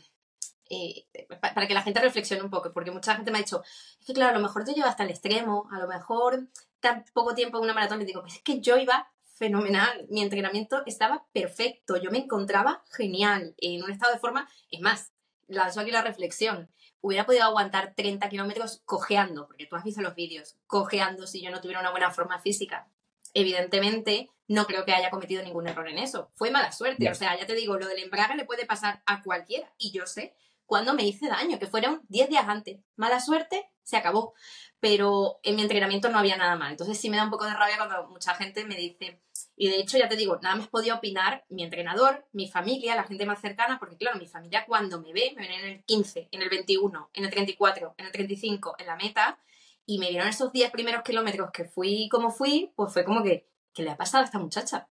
eh, 0.70 1.06
para 1.40 1.66
que 1.66 1.74
la 1.74 1.82
gente 1.82 2.00
reflexione 2.00 2.42
un 2.42 2.50
poco, 2.50 2.72
porque 2.72 2.90
mucha 2.90 3.14
gente 3.14 3.30
me 3.30 3.38
ha 3.38 3.42
dicho, 3.42 3.62
es 4.00 4.06
que 4.06 4.14
claro, 4.14 4.30
a 4.30 4.38
lo 4.38 4.46
mejor 4.46 4.64
te 4.64 4.72
lleva 4.72 4.88
hasta 4.88 5.04
el 5.04 5.10
extremo, 5.10 5.68
a 5.70 5.78
lo 5.78 5.86
mejor 5.86 6.48
tan 6.80 7.04
poco 7.12 7.34
tiempo 7.34 7.58
en 7.58 7.64
una 7.64 7.74
maratón, 7.74 8.02
y 8.02 8.04
digo, 8.04 8.22
pues 8.22 8.34
es 8.34 8.42
que 8.42 8.60
yo 8.60 8.76
iba 8.76 9.10
fenomenal, 9.24 10.06
mi 10.10 10.22
entrenamiento 10.22 10.82
estaba 10.86 11.26
perfecto, 11.32 11.96
yo 11.96 12.10
me 12.10 12.18
encontraba 12.18 12.82
genial, 12.90 13.54
en 13.58 13.82
un 13.82 13.90
estado 13.90 14.12
de 14.12 14.18
forma, 14.20 14.48
es 14.70 14.80
más, 14.80 15.12
lanzo 15.48 15.80
aquí 15.80 15.90
la 15.90 16.02
reflexión, 16.02 16.70
hubiera 17.00 17.26
podido 17.26 17.44
aguantar 17.44 17.94
30 17.94 18.28
kilómetros 18.28 18.80
cojeando, 18.86 19.46
porque 19.46 19.66
tú 19.66 19.76
has 19.76 19.84
visto 19.84 20.00
los 20.00 20.14
vídeos, 20.14 20.56
cojeando 20.66 21.26
si 21.26 21.42
yo 21.42 21.50
no 21.50 21.60
tuviera 21.60 21.80
una 21.80 21.90
buena 21.90 22.10
forma 22.10 22.40
física. 22.40 22.88
Evidentemente, 23.34 24.30
no 24.48 24.66
creo 24.66 24.84
que 24.84 24.92
haya 24.92 25.10
cometido 25.10 25.42
ningún 25.42 25.68
error 25.68 25.88
en 25.88 25.98
eso. 25.98 26.30
Fue 26.34 26.50
mala 26.50 26.72
suerte. 26.72 27.10
O 27.10 27.14
sea, 27.14 27.38
ya 27.38 27.46
te 27.46 27.54
digo, 27.54 27.76
lo 27.78 27.86
del 27.86 28.02
embrague 28.02 28.36
le 28.36 28.44
puede 28.44 28.66
pasar 28.66 29.02
a 29.06 29.22
cualquiera. 29.22 29.72
Y 29.78 29.90
yo 29.92 30.06
sé 30.06 30.34
cuando 30.66 30.94
me 30.94 31.04
hice 31.04 31.28
daño, 31.28 31.58
que 31.58 31.66
fueron 31.66 32.02
10 32.08 32.28
días 32.28 32.48
antes. 32.48 32.80
Mala 32.96 33.20
suerte, 33.20 33.70
se 33.82 33.96
acabó. 33.96 34.34
Pero 34.80 35.40
en 35.42 35.56
mi 35.56 35.62
entrenamiento 35.62 36.08
no 36.08 36.18
había 36.18 36.36
nada 36.36 36.56
mal. 36.56 36.70
Entonces 36.70 36.98
sí 36.98 37.10
me 37.10 37.16
da 37.16 37.24
un 37.24 37.30
poco 37.30 37.44
de 37.44 37.54
rabia 37.54 37.76
cuando 37.76 38.08
mucha 38.08 38.34
gente 38.34 38.64
me 38.64 38.76
dice, 38.76 39.20
y 39.56 39.68
de 39.68 39.78
hecho 39.78 39.98
ya 39.98 40.08
te 40.08 40.16
digo, 40.16 40.38
nada 40.42 40.56
más 40.56 40.68
podía 40.68 40.94
opinar 40.94 41.44
mi 41.48 41.62
entrenador, 41.62 42.26
mi 42.32 42.48
familia, 42.48 42.96
la 42.96 43.04
gente 43.04 43.26
más 43.26 43.40
cercana, 43.40 43.78
porque 43.78 43.96
claro, 43.96 44.18
mi 44.18 44.26
familia 44.26 44.64
cuando 44.66 45.00
me 45.00 45.12
ve, 45.12 45.32
me 45.36 45.48
ven 45.48 45.60
en 45.60 45.72
el 45.72 45.84
15, 45.84 46.28
en 46.30 46.42
el 46.42 46.48
21, 46.48 47.10
en 47.12 47.24
el 47.24 47.30
34, 47.30 47.94
en 47.96 48.06
el 48.06 48.12
35, 48.12 48.76
en 48.78 48.86
la 48.86 48.96
meta, 48.96 49.38
y 49.86 49.98
me 49.98 50.08
vieron 50.08 50.28
esos 50.28 50.52
10 50.52 50.70
primeros 50.70 51.02
kilómetros 51.02 51.50
que 51.50 51.64
fui 51.64 52.08
como 52.08 52.30
fui, 52.30 52.72
pues 52.76 52.92
fue 52.92 53.04
como 53.04 53.22
que, 53.22 53.48
¿qué 53.72 53.82
le 53.82 53.90
ha 53.90 53.96
pasado 53.96 54.22
a 54.22 54.26
esta 54.26 54.38
muchacha? 54.38 54.88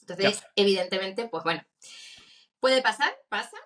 Entonces, 0.00 0.44
evidentemente, 0.54 1.28
pues 1.28 1.42
bueno, 1.44 1.64
puede 2.60 2.80
pasar, 2.80 3.12
pasa, 3.28 3.56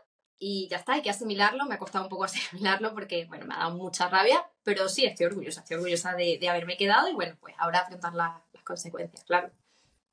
y 0.42 0.69
ya 0.69 0.78
está, 0.78 0.95
hay 0.95 1.02
que 1.02 1.11
asimilarlo. 1.11 1.66
Me 1.66 1.75
ha 1.75 1.78
costado 1.78 2.04
un 2.04 2.11
poco 2.11 2.25
asimilarlo 2.25 2.92
porque, 2.95 3.26
bueno, 3.26 3.47
me 3.47 3.54
ha 3.54 3.59
dado 3.59 3.76
mucha 3.76 4.09
rabia, 4.09 4.45
pero 4.64 4.88
sí, 4.88 5.04
estoy 5.04 5.26
orgullosa, 5.26 5.61
estoy 5.61 5.76
orgullosa 5.76 6.14
de, 6.14 6.40
haberme 6.49 6.76
quedado 6.76 7.09
y, 7.09 7.14
bueno, 7.14 7.37
pues 7.38 7.54
ahora 7.59 7.80
afrontar 7.80 8.14
las 8.14 8.33
consecuencias, 8.64 9.23
claro. 9.25 9.50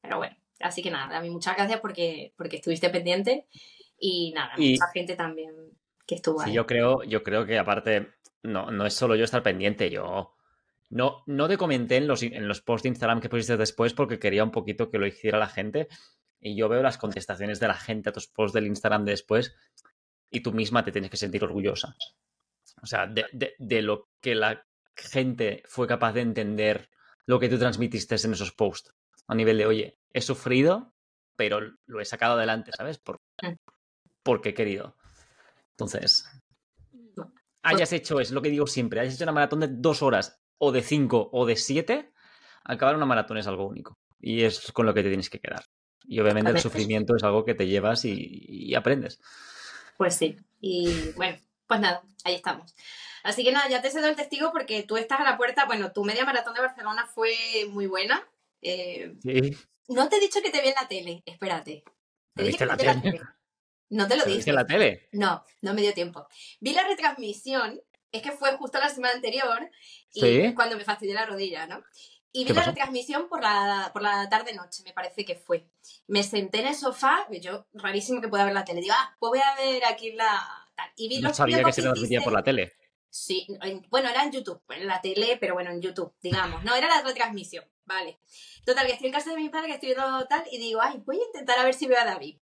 Pero 0.01 0.17
bueno, 0.17 0.35
así 0.59 0.83
que 0.83 0.91
nada, 0.91 1.17
a 1.17 1.21
mí 1.21 1.29
muchas 1.29 1.55
gracias 1.55 1.79
porque, 1.79 2.33
porque 2.37 2.57
estuviste 2.57 2.89
pendiente 2.89 3.47
y 3.97 4.31
nada, 4.33 4.53
mucha 4.57 4.87
gente 4.93 5.15
también 5.15 5.55
que 6.05 6.15
estuvo 6.15 6.41
ahí. 6.41 6.49
Sí, 6.49 6.53
yo 6.53 6.67
creo, 6.67 7.03
yo 7.03 7.23
creo 7.23 7.45
que 7.45 7.57
aparte, 7.57 8.13
no, 8.43 8.71
no 8.71 8.85
es 8.85 8.93
solo 8.93 9.15
yo 9.15 9.23
estar 9.25 9.43
pendiente, 9.43 9.89
yo... 9.89 10.33
No, 10.89 11.23
no 11.25 11.49
te 11.49 11.57
comenté 11.57 11.97
en 11.97 12.07
los, 12.07 12.23
en 12.23 12.47
los 12.47 12.61
posts 12.61 12.83
de 12.83 12.89
Instagram 12.89 13.19
que 13.19 13.27
pusiste 13.27 13.57
después 13.57 13.93
porque 13.93 14.19
quería 14.19 14.43
un 14.43 14.51
poquito 14.51 14.89
que 14.89 14.97
lo 14.97 15.05
hiciera 15.05 15.37
la 15.37 15.49
gente, 15.49 15.89
Y 16.39 16.55
yo 16.55 16.69
veo 16.69 16.81
las 16.81 16.97
contestaciones 16.97 17.59
de 17.59 17.67
la 17.67 17.73
gente 17.73 18.09
a 18.09 18.13
tus 18.13 18.27
posts 18.27 18.53
del 18.53 18.67
Instagram 18.67 19.03
de 19.03 19.11
después 19.11 19.53
y 20.29 20.41
tú 20.41 20.53
misma 20.53 20.83
te 20.83 20.91
tienes 20.91 21.11
que 21.11 21.17
sentir 21.17 21.43
orgullosa. 21.43 21.95
O 22.81 22.85
sea, 22.85 23.07
de, 23.07 23.81
lo 23.81 24.09
que 24.21 24.35
la 24.35 24.65
gente 24.95 25.63
fue 25.65 25.87
capaz 25.87 26.13
de 26.13 26.21
entender 26.21 26.89
lo 27.25 27.39
que 27.39 27.49
tú 27.49 27.57
transmitiste 27.57 28.15
en 28.23 28.33
esos 28.33 28.53
posts. 28.53 28.93
A 29.27 29.35
nivel 29.35 29.57
de, 29.57 29.65
oye, 29.65 29.99
he 30.13 30.21
sufrido, 30.21 30.93
pero 31.35 31.59
lo 31.85 31.99
he 31.99 32.05
sacado 32.05 32.35
adelante, 32.35 32.71
¿sabes? 32.75 32.97
Por, 32.97 33.19
mm. 33.41 33.53
porque 34.23 34.49
he 34.49 34.53
querido. 34.53 34.95
Entonces, 35.71 36.25
hayas 37.67 37.93
hecho, 37.93 38.19
es 38.19 38.31
lo 38.31 38.41
que 38.41 38.49
digo 38.49 38.67
siempre, 38.67 38.99
hayas 38.99 39.15
hecho 39.15 39.23
una 39.25 39.33
maratón 39.33 39.59
de 39.59 39.67
dos 39.69 40.01
horas, 40.01 40.39
o 40.57 40.71
de 40.71 40.81
cinco, 40.81 41.29
o 41.31 41.45
de 41.45 41.55
siete, 41.55 42.11
acabar 42.63 42.95
una 42.95 43.05
maratón 43.05 43.37
es 43.37 43.47
algo 43.47 43.67
único. 43.67 43.97
Y 44.19 44.43
es 44.43 44.71
con 44.71 44.85
lo 44.85 44.93
que 44.93 45.03
te 45.03 45.09
tienes 45.09 45.29
que 45.29 45.39
quedar. 45.39 45.63
Y 46.03 46.19
obviamente 46.19 46.51
el 46.51 46.59
sufrimiento 46.59 47.15
es 47.15 47.23
algo 47.23 47.45
que 47.45 47.53
te 47.53 47.67
llevas 47.67 48.05
y 48.05 48.73
aprendes. 48.75 49.19
Pues 49.97 50.15
sí. 50.15 50.37
Y 50.61 51.11
bueno, 51.15 51.37
pues 51.67 51.79
nada, 51.79 52.01
ahí 52.23 52.35
estamos. 52.35 52.73
Así 53.23 53.43
que 53.43 53.51
nada, 53.51 53.67
ya 53.67 53.81
te 53.81 53.89
cedo 53.89 54.07
el 54.07 54.15
testigo 54.15 54.51
porque 54.51 54.83
tú 54.83 54.95
estás 54.95 55.19
a 55.19 55.23
la 55.23 55.37
puerta. 55.37 55.65
Bueno, 55.65 55.91
tu 55.91 56.05
media 56.05 56.25
maratón 56.25 56.53
de 56.53 56.61
Barcelona 56.61 57.05
fue 57.07 57.35
muy 57.69 57.87
buena. 57.87 58.25
Eh, 58.61 59.15
sí. 59.21 59.57
No 59.89 60.07
te 60.07 60.17
he 60.17 60.19
dicho 60.21 60.41
que 60.41 60.51
te 60.51 60.61
vi 60.61 60.69
en 60.69 60.75
la 60.75 60.87
tele, 60.87 61.23
espérate. 61.25 61.83
¿Te 62.33 62.43
viste 62.43 62.63
en 62.63 62.69
la, 62.69 62.77
tele? 62.77 63.21
No 63.89 64.07
te 64.07 64.17
lo 64.17 64.25
dije. 64.25 64.49
en 64.49 64.55
la 64.55 64.65
tele? 64.65 65.07
No, 65.11 65.43
no 65.61 65.73
me 65.73 65.81
dio 65.81 65.93
tiempo. 65.93 66.27
Vi 66.59 66.73
la 66.73 66.83
retransmisión, 66.87 67.81
es 68.11 68.21
que 68.21 68.31
fue 68.31 68.55
justo 68.57 68.79
la 68.79 68.89
semana 68.89 69.15
anterior 69.15 69.69
y 70.13 70.53
cuando 70.53 70.77
me 70.77 70.83
fastidié 70.83 71.13
la 71.13 71.25
rodilla, 71.25 71.67
¿no? 71.67 71.83
Y 72.31 72.45
vi 72.45 72.53
la 72.53 72.63
retransmisión 72.63 73.29
por 73.29 73.41
la, 73.41 73.89
por 73.93 74.01
la 74.01 74.29
tarde-noche, 74.29 74.83
me 74.83 74.93
parece 74.93 75.25
que 75.25 75.35
fue. 75.35 75.69
Me 76.07 76.23
senté 76.23 76.59
en 76.59 76.67
el 76.67 76.75
sofá, 76.75 77.27
yo 77.41 77.67
rarísimo 77.73 78.21
que 78.21 78.27
pueda 78.27 78.45
ver 78.45 78.53
la 78.53 78.65
tele. 78.65 78.81
Digo, 78.81 78.93
ah, 78.97 79.15
pues 79.19 79.29
voy 79.29 79.39
a 79.39 79.55
ver 79.55 79.85
aquí 79.85 80.11
la. 80.11 80.39
Y 80.95 81.09
vi 81.09 81.19
no 81.19 81.33
sabía 81.33 81.63
que 81.63 81.71
se 81.71 81.81
transmitía 81.81 82.21
por 82.21 82.33
la 82.33 82.43
tele. 82.43 82.73
Sí, 83.09 83.47
bueno, 83.89 84.09
era 84.09 84.23
en 84.23 84.31
YouTube, 84.31 84.61
en 84.69 84.85
la 84.85 85.01
tele, 85.01 85.37
pero 85.39 85.55
bueno, 85.55 85.71
en 85.71 85.81
YouTube, 85.81 86.13
digamos. 86.21 86.63
No, 86.63 86.75
era 86.75 86.87
la 86.87 87.01
retransmisión, 87.01 87.65
vale. 87.85 88.19
Total, 88.65 88.85
que 88.85 88.93
estoy 88.93 89.07
en 89.07 89.13
casa 89.13 89.31
de 89.31 89.37
mi 89.37 89.49
padre, 89.49 89.67
que 89.67 89.73
estoy 89.75 89.95
viendo 89.95 90.27
tal, 90.27 90.43
y 90.51 90.59
digo, 90.59 90.81
ay, 90.81 91.01
voy 91.03 91.17
a 91.17 91.25
intentar 91.25 91.57
a 91.57 91.63
ver 91.63 91.73
si 91.73 91.87
veo 91.87 91.99
a 91.99 92.05
David. 92.05 92.37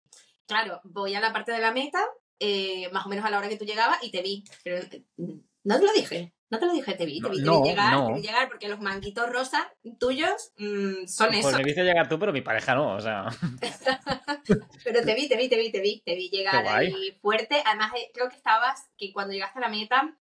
Claro, 0.46 0.80
voy 0.84 1.14
a 1.14 1.20
la 1.20 1.32
parte 1.32 1.52
de 1.52 1.60
la 1.60 1.72
meta, 1.72 2.04
eh, 2.38 2.90
más 2.92 3.06
o 3.06 3.08
menos 3.08 3.24
a 3.24 3.30
la 3.30 3.38
hora 3.38 3.48
que 3.48 3.56
tú 3.56 3.64
llegabas, 3.64 4.02
y 4.02 4.10
te 4.10 4.22
vi. 4.22 4.44
Pero 4.62 4.84
mm, 5.16 5.38
no 5.64 5.80
te 5.80 5.86
lo 5.86 5.92
dije. 5.92 6.34
No 6.50 6.60
te 6.60 6.66
lo 6.66 6.72
dije, 6.72 6.94
te 6.94 7.06
vi, 7.06 7.20
te 7.20 7.28
vi, 7.30 7.42
te 7.42 7.50
vi 7.50 7.62
llegar, 7.64 8.06
te 8.06 8.12
vi 8.12 8.20
llegar, 8.20 8.48
porque 8.48 8.68
los 8.68 8.78
manguitos 8.78 9.28
rosas 9.28 9.66
tuyos 9.98 10.52
mm, 10.56 11.06
son 11.06 11.34
eso. 11.34 11.48
Pues 11.48 11.56
me 11.56 11.64
viste 11.64 11.82
llegar 11.82 12.08
tú, 12.08 12.16
pero 12.18 12.32
mi 12.32 12.42
pareja 12.42 12.76
no, 12.76 12.94
o 12.94 13.00
sea. 13.00 13.26
pero 14.84 15.02
te 15.02 15.14
vi, 15.14 15.28
te 15.28 15.36
vi, 15.36 15.48
te 15.48 15.56
vi, 15.56 15.72
te 15.72 15.80
vi, 15.80 16.02
te 16.04 16.14
vi 16.14 16.28
llegar 16.28 16.64
ahí 16.68 17.18
fuerte. 17.20 17.60
Además, 17.64 17.92
eh, 17.96 18.10
creo 18.14 18.28
que 18.28 18.36
estabas, 18.36 18.88
que 18.96 19.12
cuando 19.12 19.32
llegaste 19.32 19.58
a 19.58 19.62
la 19.62 19.68
meta, 19.68 20.16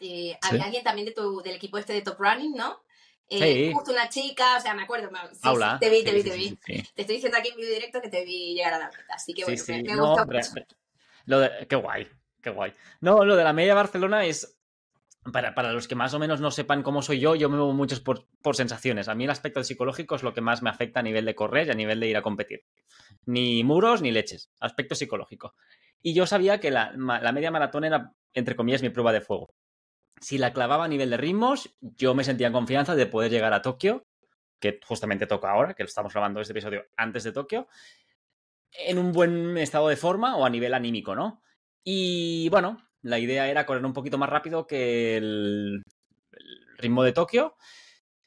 eh, 0.00 0.36
había 0.42 0.64
alguien 0.64 0.84
también 0.84 1.06
de 1.06 1.14
tu, 1.14 1.40
del 1.40 1.54
equipo 1.54 1.78
este 1.78 1.94
de 1.94 2.02
Top 2.02 2.18
Running, 2.18 2.54
¿no? 2.54 2.82
Eh, 3.28 3.72
Justo 3.74 3.92
una 3.92 4.08
chica, 4.08 4.56
o 4.56 4.60
sea, 4.60 4.74
me 4.74 4.82
acuerdo. 4.82 5.10
Sí, 5.32 5.40
Paula. 5.42 5.78
te 5.80 5.90
vi, 5.90 6.04
te 6.04 6.12
vi, 6.12 6.22
te 6.22 6.36
vi. 6.36 6.56
Te 6.64 7.02
estoy 7.02 7.16
diciendo 7.16 7.38
aquí 7.38 7.48
en 7.48 7.56
video 7.56 7.74
directo 7.74 8.00
que 8.00 8.08
te 8.08 8.24
vi 8.24 8.54
llegar 8.54 8.74
a 8.74 8.78
la 8.78 8.86
meta, 8.86 9.14
así 9.14 9.34
que 9.34 9.44
bueno, 9.44 9.62
me, 9.68 9.82
me 9.82 9.94
no, 9.94 10.16
mucho. 10.16 10.50
Lo 11.24 11.40
de, 11.40 11.66
qué 11.68 11.76
guay, 11.76 12.06
qué 12.40 12.50
guay. 12.50 12.72
No, 13.00 13.24
lo 13.24 13.34
de 13.36 13.44
la 13.44 13.52
media 13.52 13.74
Barcelona 13.74 14.24
es 14.24 14.56
para, 15.32 15.72
los 15.72 15.88
que 15.88 15.94
más 15.94 16.14
o 16.14 16.18
menos 16.18 16.40
no 16.40 16.50
sepan 16.50 16.82
cómo 16.82 17.02
soy 17.02 17.20
yo, 17.20 17.34
yo 17.34 17.48
me 17.48 17.56
muevo 17.56 17.72
mucho 17.72 17.96
por, 18.02 18.56
sensaciones. 18.56 19.08
A 19.08 19.14
mí 19.14 19.24
el 19.24 19.30
aspecto 19.30 19.62
psicológico 19.62 20.14
es 20.14 20.22
lo 20.22 20.34
que 20.34 20.40
más 20.40 20.62
me 20.62 20.70
afecta 20.70 21.00
a 21.00 21.02
nivel 21.02 21.24
de 21.24 21.34
correr 21.34 21.68
y 21.68 21.70
a 21.70 21.74
nivel 21.74 22.00
de 22.00 22.08
ir 22.08 22.16
a 22.16 22.22
competir. 22.22 22.64
Ni 23.24 23.64
muros 23.64 24.02
ni 24.02 24.12
leches, 24.12 24.50
aspecto 24.60 24.94
psicológico. 24.94 25.54
Y 26.02 26.14
yo 26.14 26.26
sabía 26.26 26.60
que 26.60 26.70
la, 26.70 26.92
media 27.32 27.50
maratón 27.50 27.84
era, 27.84 28.12
entre 28.34 28.56
comillas, 28.56 28.82
mi 28.82 28.90
prueba 28.90 29.12
de 29.12 29.20
fuego. 29.20 29.52
Si 30.20 30.38
la 30.38 30.52
clavaba 30.52 30.84
a 30.84 30.88
nivel 30.88 31.10
de 31.10 31.16
ritmos, 31.16 31.76
yo 31.80 32.14
me 32.14 32.24
sentía 32.24 32.46
en 32.46 32.52
confianza 32.52 32.94
de 32.94 33.06
poder 33.06 33.30
llegar 33.30 33.52
a 33.52 33.62
Tokio, 33.62 34.06
que 34.60 34.80
justamente 34.84 35.26
toca 35.26 35.50
ahora, 35.50 35.74
que 35.74 35.82
estamos 35.82 36.12
grabando 36.12 36.40
este 36.40 36.52
episodio 36.52 36.84
antes 36.96 37.24
de 37.24 37.32
Tokio, 37.32 37.68
en 38.72 38.98
un 38.98 39.12
buen 39.12 39.56
estado 39.58 39.88
de 39.88 39.96
forma 39.96 40.36
o 40.36 40.44
a 40.44 40.50
nivel 40.50 40.74
anímico, 40.74 41.14
¿no? 41.14 41.42
Y 41.84 42.48
bueno, 42.48 42.82
la 43.02 43.18
idea 43.18 43.48
era 43.48 43.66
correr 43.66 43.84
un 43.84 43.92
poquito 43.92 44.18
más 44.18 44.28
rápido 44.28 44.66
que 44.66 45.16
el, 45.16 45.82
ritmo 46.78 47.02
de 47.02 47.12
Tokio. 47.12 47.56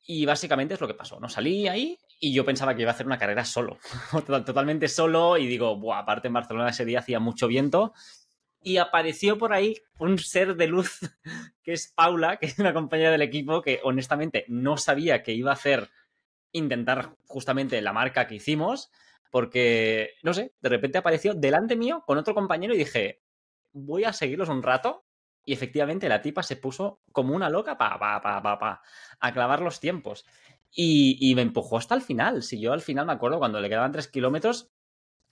Y 0.05 0.25
básicamente 0.25 0.73
es 0.73 0.81
lo 0.81 0.87
que 0.87 0.95
pasó, 0.95 1.19
¿no? 1.19 1.29
Salí 1.29 1.67
ahí 1.67 1.97
y 2.19 2.33
yo 2.33 2.43
pensaba 2.43 2.73
que 2.73 2.81
iba 2.81 2.91
a 2.91 2.93
hacer 2.93 3.05
una 3.05 3.19
carrera 3.19 3.45
solo, 3.45 3.77
totalmente 4.25 4.87
solo. 4.87 5.37
Y 5.37 5.45
digo, 5.45 5.77
Buah, 5.77 5.99
aparte 5.99 6.27
en 6.27 6.33
Barcelona 6.33 6.69
ese 6.69 6.85
día 6.85 6.99
hacía 6.99 7.19
mucho 7.19 7.47
viento. 7.47 7.93
Y 8.61 8.77
apareció 8.77 9.37
por 9.37 9.53
ahí 9.53 9.75
un 9.97 10.17
ser 10.17 10.55
de 10.55 10.67
luz 10.67 10.99
que 11.63 11.73
es 11.73 11.93
Paula, 11.95 12.37
que 12.37 12.47
es 12.47 12.59
una 12.59 12.73
compañera 12.73 13.11
del 13.11 13.21
equipo 13.21 13.61
que 13.61 13.79
honestamente 13.83 14.45
no 14.47 14.77
sabía 14.77 15.23
que 15.23 15.33
iba 15.33 15.51
a 15.51 15.55
hacer 15.55 15.89
intentar 16.51 17.15
justamente 17.25 17.81
la 17.81 17.93
marca 17.93 18.27
que 18.27 18.35
hicimos, 18.35 18.91
porque, 19.31 20.15
no 20.23 20.33
sé, 20.33 20.53
de 20.61 20.69
repente 20.69 20.97
apareció 20.97 21.33
delante 21.35 21.75
mío 21.75 22.03
con 22.05 22.17
otro 22.17 22.33
compañero 22.33 22.73
y 22.73 22.79
dije, 22.79 23.21
voy 23.71 24.03
a 24.03 24.13
seguirlos 24.13 24.49
un 24.49 24.63
rato. 24.63 25.05
Y 25.45 25.53
efectivamente 25.53 26.09
la 26.09 26.21
tipa 26.21 26.43
se 26.43 26.57
puso 26.57 27.01
como 27.11 27.33
una 27.35 27.49
loca 27.49 27.77
pa, 27.77 27.97
pa, 27.97 28.21
pa, 28.21 28.41
pa, 28.41 28.59
pa 28.59 28.81
a 29.19 29.33
clavar 29.33 29.61
los 29.61 29.79
tiempos. 29.79 30.25
Y, 30.71 31.33
me 31.35 31.41
empujó 31.41 31.77
hasta 31.77 31.95
el 31.95 32.01
final. 32.01 32.43
Si 32.43 32.59
yo 32.59 32.73
al 32.73 32.81
final 32.81 33.05
me 33.05 33.13
acuerdo 33.13 33.39
cuando 33.39 33.59
le 33.59 33.69
quedaban 33.69 33.91
tres 33.91 34.07
kilómetros, 34.07 34.71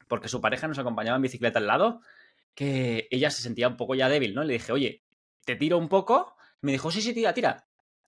porque 0.07 0.29
su 0.29 0.41
pareja 0.41 0.67
nos 0.67 0.79
acompañaba 0.79 1.17
en 1.17 1.22
bicicleta 1.22 1.60
al 1.60 1.67
lado, 1.67 2.01
que 2.58 3.08
ella 3.12 3.30
se 3.30 3.44
sentía 3.44 3.68
un 3.68 3.78
poco 3.78 3.94
ya 3.94 4.10
débil, 4.10 4.34
¿no? 4.34 4.44
Le 4.44 4.54
dije, 4.54 4.72
oye, 4.72 5.04
te 5.46 5.56
tiro 5.56 5.78
un 5.78 5.90
poco. 5.90 6.36
Me 6.60 6.72
dijo, 6.72 6.90
sí, 6.90 7.04
sí, 7.04 7.14
tira, 7.14 7.32
tira. 7.32 7.68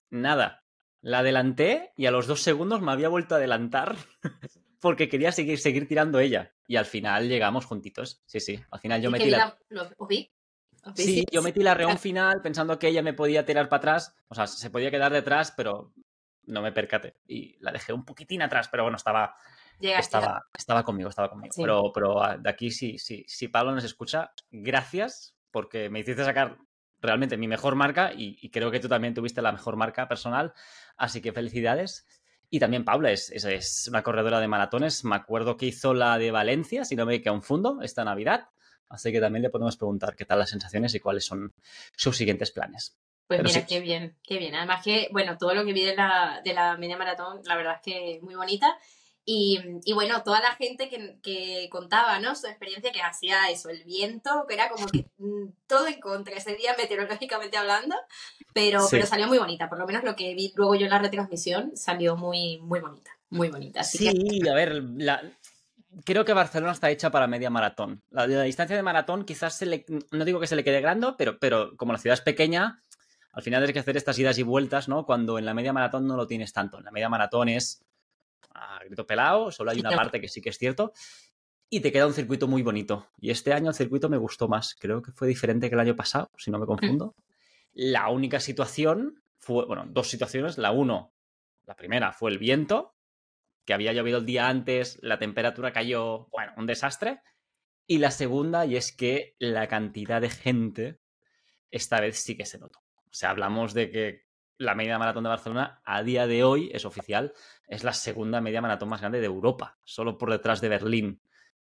Nada. 0.10 0.66
La 1.02 1.20
adelanté 1.20 1.94
y 1.96 2.08
a 2.08 2.12
los 2.12 2.26
dos 2.26 2.42
segundos 2.42 2.82
me 2.82 2.92
había 2.92 3.10
vuelto 3.10 3.36
a 3.36 3.38
adelantar 3.38 3.96
porque 4.82 5.08
quería 5.08 5.32
seguir, 5.32 5.60
seguir 5.60 5.88
tirando 5.88 6.20
ella. 6.20 6.56
Y 6.68 6.78
al 6.78 6.86
final 6.86 7.30
llegamos 7.30 7.66
juntitos. 7.66 8.24
Sí, 8.26 8.40
sí. 8.40 8.60
Al 8.72 8.80
final 8.80 9.04
yo 9.04 9.12
metí 9.12 9.30
la... 9.30 9.56
Sí, 10.96 11.26
yo 11.32 11.44
metí 11.44 11.62
la 11.62 11.76
reón 11.76 12.00
final 12.00 12.42
pensando 12.42 12.80
que 12.80 12.88
ella 12.88 13.04
me 13.04 13.14
podía 13.14 13.46
tirar 13.46 13.70
para 13.70 13.78
atrás. 13.78 14.16
O 14.30 14.36
sea, 14.36 14.48
se 14.48 14.72
podía 14.72 14.90
quedar 14.90 15.14
detrás, 15.14 15.54
pero 15.56 15.94
no 16.48 16.64
me 16.64 16.72
percaté. 16.72 17.18
Y 17.28 17.56
la 17.60 17.72
dejé 17.72 17.94
un 17.94 18.04
poquitín 18.04 18.42
atrás, 18.42 18.68
pero 18.68 18.82
bueno, 18.82 18.98
estaba... 18.98 19.36
Estaba, 19.80 20.46
estaba 20.58 20.84
conmigo, 20.84 21.10
estaba 21.10 21.30
conmigo. 21.30 21.54
Pero, 21.56 21.92
pero 21.94 22.24
ah, 22.24 22.38
de 22.38 22.50
aquí, 22.50 22.72
sí, 22.72 22.98
sí, 23.00 23.24
si 23.28 23.48
Pablo 23.48 23.74
nos 23.74 23.84
escucha, 23.84 24.32
gracias 24.52 25.36
porque 25.52 25.90
me 25.90 26.00
hiciste 26.00 26.24
sacar 26.24 26.58
realmente 27.02 27.38
mi 27.38 27.48
mejor 27.48 27.76
marca 27.76 28.12
y, 28.14 28.38
y, 28.42 28.50
creo 28.50 28.72
que 28.72 28.80
tú 28.80 28.90
también 28.90 29.14
tuviste 29.14 29.42
la 29.42 29.52
mejor 29.52 29.78
marca 29.78 30.08
personal. 30.08 30.54
Así 30.98 31.22
que 31.22 31.32
felicidades. 31.32 32.06
Y 32.50 32.60
también 32.60 32.84
Paula 32.84 33.12
es, 33.12 33.30
es, 33.32 33.88
una 33.90 34.02
corredora 34.02 34.40
de 34.40 34.48
maratones. 34.48 35.06
Me 35.06 35.16
acuerdo 35.16 35.56
que 35.56 35.68
hizo 35.68 35.94
la 35.94 36.18
de 36.18 36.32
Valencia, 36.32 36.84
si 36.84 36.96
no 36.96 37.06
me 37.06 37.22
fondo, 37.42 37.82
esta 37.82 38.04
Navidad. 38.04 38.50
Así 38.90 39.12
que 39.12 39.20
también 39.20 39.44
le 39.44 39.52
podemos 39.52 39.78
preguntar 39.78 40.16
qué 40.16 40.26
tal 40.26 40.40
las 40.40 40.50
sensaciones 40.50 40.96
y 40.96 41.00
cuáles 41.00 41.26
son 41.26 41.54
sus 41.96 42.18
siguientes 42.18 42.52
planes. 42.52 42.98
Pues 43.28 43.44
mira, 43.44 43.68
qué 43.68 43.80
bien, 43.80 44.18
qué 44.24 44.40
bien. 44.40 44.56
Además 44.56 44.84
que, 44.84 45.08
bueno, 45.12 45.38
todo 45.38 45.54
lo 45.54 45.64
que 45.64 45.74
vi 45.74 45.86
de 45.86 45.96
la, 45.96 46.42
de 46.44 46.56
la 46.56 46.76
media 46.78 46.98
maratón, 46.98 47.42
la 47.46 47.56
verdad 47.56 47.76
es 47.76 47.82
que 47.84 48.20
muy 48.24 48.34
bonita. 48.34 48.76
Y, 49.32 49.94
bueno, 49.94 50.24
toda 50.24 50.42
la 50.42 50.56
gente 50.56 50.90
que, 50.90 51.70
contaba, 51.70 52.18
¿no? 52.18 52.36
Su 52.36 52.48
experiencia 52.48 52.92
que 52.92 53.02
hacía 53.02 53.48
eso, 53.52 53.70
el 53.70 53.84
viento, 53.84 54.46
que 54.48 54.56
era 54.56 54.70
como 54.70 54.88
que 54.88 55.06
mm, 55.20 55.50
todo 55.68 55.86
en 55.86 56.00
contra 56.00 56.36
ese 56.36 56.56
día 56.56 56.74
meteorológicamente 56.78 57.56
hablando, 57.56 57.96
pero, 58.54 58.88
pero 58.90 59.06
salió 59.06 59.28
muy 59.28 59.38
bonita. 59.38 59.70
Por 59.70 59.78
lo 59.78 59.86
menos 59.86 60.04
lo 60.04 60.16
que 60.16 60.34
vi 60.34 60.52
luego 60.56 60.74
yo 60.74 60.86
en 60.86 60.90
la 60.90 60.98
retransmisión 60.98 61.78
salió 61.78 62.18
muy, 62.18 62.58
muy 62.64 62.80
bonita, 62.80 63.12
muy 63.30 63.50
bonita. 63.50 63.84
sí, 63.84 64.42
a 64.50 64.54
ver, 64.56 64.84
creo 66.06 66.26
que 66.26 66.34
Barcelona 66.34 66.72
está 66.74 66.90
hecha 66.90 67.12
para 67.12 67.28
media 67.28 67.52
maratón. 67.52 68.02
La, 68.10 68.26
la 68.26 68.44
distancia 68.44 68.76
de 68.76 68.82
maratón 68.82 69.26
quizás 69.26 69.56
se 69.56 69.68
le, 69.68 69.86
no 70.10 70.26
digo 70.26 70.40
que 70.40 70.48
se 70.48 70.56
le 70.56 70.64
quede 70.64 70.82
grande, 70.82 71.10
pero, 71.20 71.38
pero 71.38 71.78
como 71.78 71.94
la 71.94 72.00
ciudad 72.00 72.16
es 72.16 72.22
pequeña, 72.22 72.82
al 73.32 73.44
final 73.44 73.62
tienes 73.62 73.74
que 73.74 73.80
hacer 73.80 73.96
estas 73.96 74.18
idas 74.18 74.40
y 74.40 74.44
vueltas, 74.44 74.88
¿no? 74.88 75.06
Cuando 75.06 75.38
en 75.38 75.46
la 75.46 75.54
media 75.54 75.72
maratón 75.72 76.08
no 76.08 76.16
lo 76.16 76.26
tienes 76.26 76.52
tanto. 76.52 76.80
En 76.80 76.86
la 76.86 76.92
media 76.92 77.10
maratón 77.10 77.50
es 77.50 77.84
a 78.54 78.84
grito 78.86 79.06
pelado, 79.06 79.52
solo 79.52 79.72
hay 79.72 79.80
una 79.80 79.96
parte 79.96 80.20
que 80.20 80.28
sí 80.28 80.42
que 80.42 80.50
es 80.50 80.58
cierto. 80.58 80.94
Y 81.70 81.82
te 81.82 81.92
queda 81.92 82.08
un 82.08 82.14
circuito 82.14 82.48
muy 82.48 82.64
bonito. 82.64 83.08
Y 83.20 83.30
este 83.30 83.54
año 83.54 83.70
el 83.70 83.76
circuito 83.76 84.10
me 84.10 84.18
gustó 84.18 84.48
más. 84.48 84.76
Creo 84.80 85.02
que 85.02 85.12
fue 85.12 85.28
diferente 85.28 85.70
que 85.70 85.76
el 85.76 85.82
año 85.82 85.96
pasado, 85.96 86.32
si 86.38 86.50
no 86.50 86.58
me 86.58 86.66
confundo. 86.66 87.16
La 87.74 88.10
única 88.10 88.40
situación 88.40 89.24
fue, 89.38 89.66
bueno, 89.66 89.86
dos 89.88 90.10
situaciones. 90.10 90.58
La 90.58 90.72
uno, 90.72 91.14
la 91.66 91.76
primera 91.76 92.12
fue 92.12 92.32
el 92.32 92.40
viento, 92.40 92.96
que 93.66 93.74
había 93.76 93.94
llovido 93.94 94.18
el 94.18 94.26
día 94.26 94.48
antes, 94.48 94.98
la 95.04 95.20
temperatura 95.20 95.72
cayó, 95.72 96.28
bueno, 96.32 96.54
un 96.58 96.66
desastre. 96.66 97.22
Y 97.86 98.00
la 98.00 98.10
segunda, 98.10 98.66
y 98.66 98.76
es 98.76 98.92
que 98.92 99.36
la 99.38 99.68
cantidad 99.68 100.22
de 100.22 100.32
gente 100.32 101.00
esta 101.70 102.02
vez 102.02 102.18
sí 102.18 102.36
que 102.36 102.46
se 102.46 102.58
notó. 102.58 102.80
O 102.80 103.14
sea, 103.14 103.30
hablamos 103.30 103.74
de 103.74 103.92
que 103.92 104.29
la 104.60 104.76
media 104.76 105.00
maratón 105.00 105.24
de 105.24 105.30
Barcelona 105.30 105.82
a 105.86 106.04
día 106.04 106.28
de 106.28 106.44
hoy 106.44 106.70
es 106.74 106.84
oficial, 106.84 107.34
es 107.68 107.86
la 107.86 107.94
segunda 107.94 108.42
media 108.42 108.62
maratón 108.62 108.90
más 108.90 109.00
grande 109.00 109.22
de 109.22 109.26
Europa, 109.26 109.80
solo 109.86 110.18
por 110.18 110.30
detrás 110.30 110.60
de 110.60 110.68
Berlín. 110.68 111.22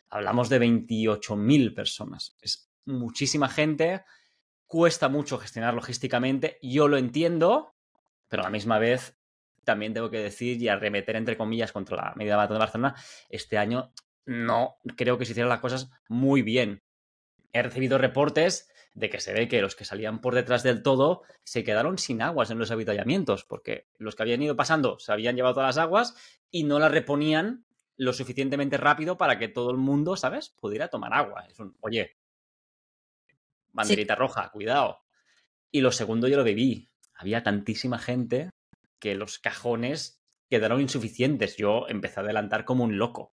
Hablamos 0.09 0.47
de 0.47 0.61
28.000 0.61 1.75
personas. 1.75 2.37
Es 2.41 2.71
muchísima 2.85 3.49
gente, 3.49 4.05
cuesta 4.65 5.09
mucho 5.09 5.37
gestionar 5.37 5.73
logísticamente, 5.73 6.57
yo 6.61 6.87
lo 6.87 6.97
entiendo, 6.97 7.75
pero 8.29 8.43
a 8.43 8.45
la 8.45 8.51
misma 8.51 8.79
vez 8.79 9.17
también 9.65 9.93
tengo 9.93 10.09
que 10.09 10.19
decir 10.23 10.61
y 10.61 10.69
arremeter 10.69 11.17
entre 11.17 11.35
comillas 11.35 11.73
contra 11.73 11.97
la 11.97 12.13
media 12.15 12.37
maratón 12.37 12.55
de 12.55 12.59
Barcelona, 12.59 12.95
este 13.27 13.57
año 13.57 13.91
no 14.25 14.77
creo 14.95 15.17
que 15.17 15.25
se 15.25 15.33
hicieran 15.33 15.49
las 15.49 15.59
cosas 15.59 15.91
muy 16.07 16.41
bien. 16.41 16.83
He 17.51 17.61
recibido 17.61 17.97
reportes 17.97 18.69
de 18.97 19.11
que 19.11 19.19
se 19.19 19.31
ve 19.31 19.47
que 19.47 19.61
los 19.61 19.75
que 19.75 19.85
salían 19.85 20.21
por 20.21 20.33
detrás 20.33 20.63
del 20.63 20.81
todo 20.81 21.21
se 21.43 21.63
quedaron 21.63 21.99
sin 21.99 22.19
aguas 22.23 22.49
en 22.49 22.57
los 22.57 22.71
avituallamientos, 22.71 23.45
porque 23.45 23.87
los 23.99 24.15
que 24.15 24.23
habían 24.23 24.41
ido 24.41 24.55
pasando 24.55 24.97
se 24.97 25.11
habían 25.11 25.35
llevado 25.35 25.53
todas 25.53 25.75
las 25.75 25.83
aguas 25.83 26.15
y 26.49 26.63
no 26.63 26.79
las 26.79 26.91
reponían 26.91 27.67
lo 27.95 28.11
suficientemente 28.11 28.75
rápido 28.75 29.15
para 29.15 29.37
que 29.37 29.49
todo 29.49 29.69
el 29.69 29.77
mundo, 29.77 30.17
¿sabes?, 30.17 30.49
pudiera 30.49 30.87
tomar 30.87 31.13
agua. 31.13 31.45
Es 31.47 31.59
un, 31.59 31.77
oye, 31.81 32.17
banderita 33.71 34.15
roja, 34.15 34.49
cuidado. 34.49 35.03
Y 35.69 35.81
lo 35.81 35.91
segundo 35.91 36.27
yo 36.27 36.37
lo 36.37 36.43
viví. 36.43 36.89
Había 37.13 37.43
tantísima 37.43 37.99
gente 37.99 38.49
que 38.97 39.13
los 39.13 39.37
cajones 39.37 40.19
quedaron 40.49 40.81
insuficientes. 40.81 41.55
Yo 41.55 41.85
empecé 41.87 42.19
a 42.19 42.23
adelantar 42.23 42.65
como 42.65 42.83
un 42.83 42.97
loco, 42.97 43.31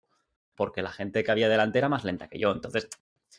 porque 0.55 0.81
la 0.81 0.91
gente 0.91 1.21
que 1.21 1.31
había 1.31 1.49
delante 1.49 1.79
era 1.79 1.89
más 1.89 2.05
lenta 2.05 2.29
que 2.29 2.39
yo. 2.39 2.51
Entonces, 2.53 2.87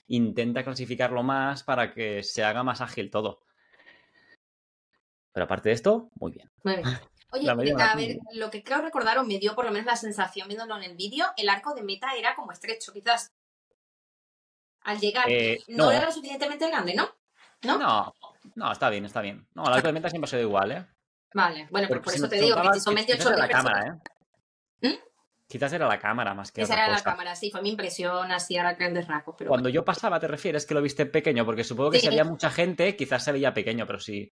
intenta 0.07 0.65
clasificarlo 0.65 1.23
más 1.23 1.63
para 1.63 1.93
que 1.93 2.23
se 2.23 2.45
haga 2.45 2.63
más 2.63 2.81
ágil 2.81 3.11
todo. 3.11 3.41
Pero 5.33 5.45
aparte 5.45 5.69
de 5.69 5.75
esto, 5.75 6.11
muy 6.15 6.33
bien. 6.33 6.51
Oye, 7.33 7.49
a 7.49 7.55
ver, 7.95 8.19
lo 8.33 8.51
que 8.51 8.65
creo 8.65 8.83
recordar, 8.83 9.19
o 9.19 9.25
me 9.25 9.39
dio 9.39 9.55
por 9.55 9.65
lo 9.65 9.71
menos 9.71 9.87
la 9.87 9.95
sensación 9.95 10.49
viéndolo 10.49 10.77
en 10.77 10.83
el 10.83 10.97
vídeo, 10.97 11.27
el 11.37 11.49
arco 11.49 11.75
de 11.75 11.85
meta 11.85 12.09
era 12.17 12.35
como 12.35 12.51
estrecho, 12.51 12.93
quizás. 12.93 13.33
Al 14.83 14.99
llegar, 14.99 15.31
eh, 15.31 15.61
no, 15.69 15.93
era 15.93 16.07
lo 16.07 16.13
suficientemente 16.13 16.67
grande, 16.69 16.95
¿no? 16.95 17.09
¿no? 17.63 18.15
No, 18.57 18.73
está 18.73 18.91
bien, 18.91 19.05
está 19.05 19.21
bien. 19.21 19.47
No, 19.55 19.65
el 19.65 19.75
arco 19.75 19.87
de 19.87 19.93
meta 19.93 20.09
siempre 20.09 20.27
ha 20.27 20.31
sido 20.31 20.43
igual, 20.43 20.73
¿eh? 20.73 20.87
Vale, 21.33 21.69
bueno, 21.71 21.87
pues 21.87 22.01
por 22.01 22.15
eso 22.15 22.29
te 22.29 22.41
digo 22.41 22.61
que 22.61 22.75
si 22.75 22.81
son 22.81 22.95
28 22.95 23.31
la 23.31 23.49
cámara, 23.49 24.01
¿eh? 24.83 24.89
¿Mm? 24.89 25.10
Quizás 25.51 25.73
era 25.73 25.89
la 25.89 25.99
cámara 25.99 26.33
más 26.33 26.53
que 26.53 26.63
Esa 26.63 26.75
era 26.75 26.89
la 26.89 27.03
cámara, 27.03 27.35
sí, 27.35 27.51
fue 27.51 27.61
mi 27.61 27.71
impresión 27.71 28.31
así 28.31 28.57
a 28.57 28.73
grandes 28.75 29.09
rasgos. 29.09 29.35
Pero 29.37 29.49
Cuando 29.49 29.69
yo 29.69 29.85
pasaba, 29.85 30.21
¿te 30.21 30.29
refieres 30.29 30.65
que 30.65 30.75
lo 30.75 30.81
viste 30.81 31.07
pequeño? 31.07 31.45
Porque 31.45 31.65
supongo 31.65 31.91
que 31.91 31.99
si 31.99 32.07
había 32.07 32.23
mucha 32.23 32.51
gente, 32.51 32.95
quizás 32.95 33.25
se 33.25 33.33
veía 33.33 33.53
pequeño, 33.53 33.85
pero 33.85 33.99
sí. 33.99 34.33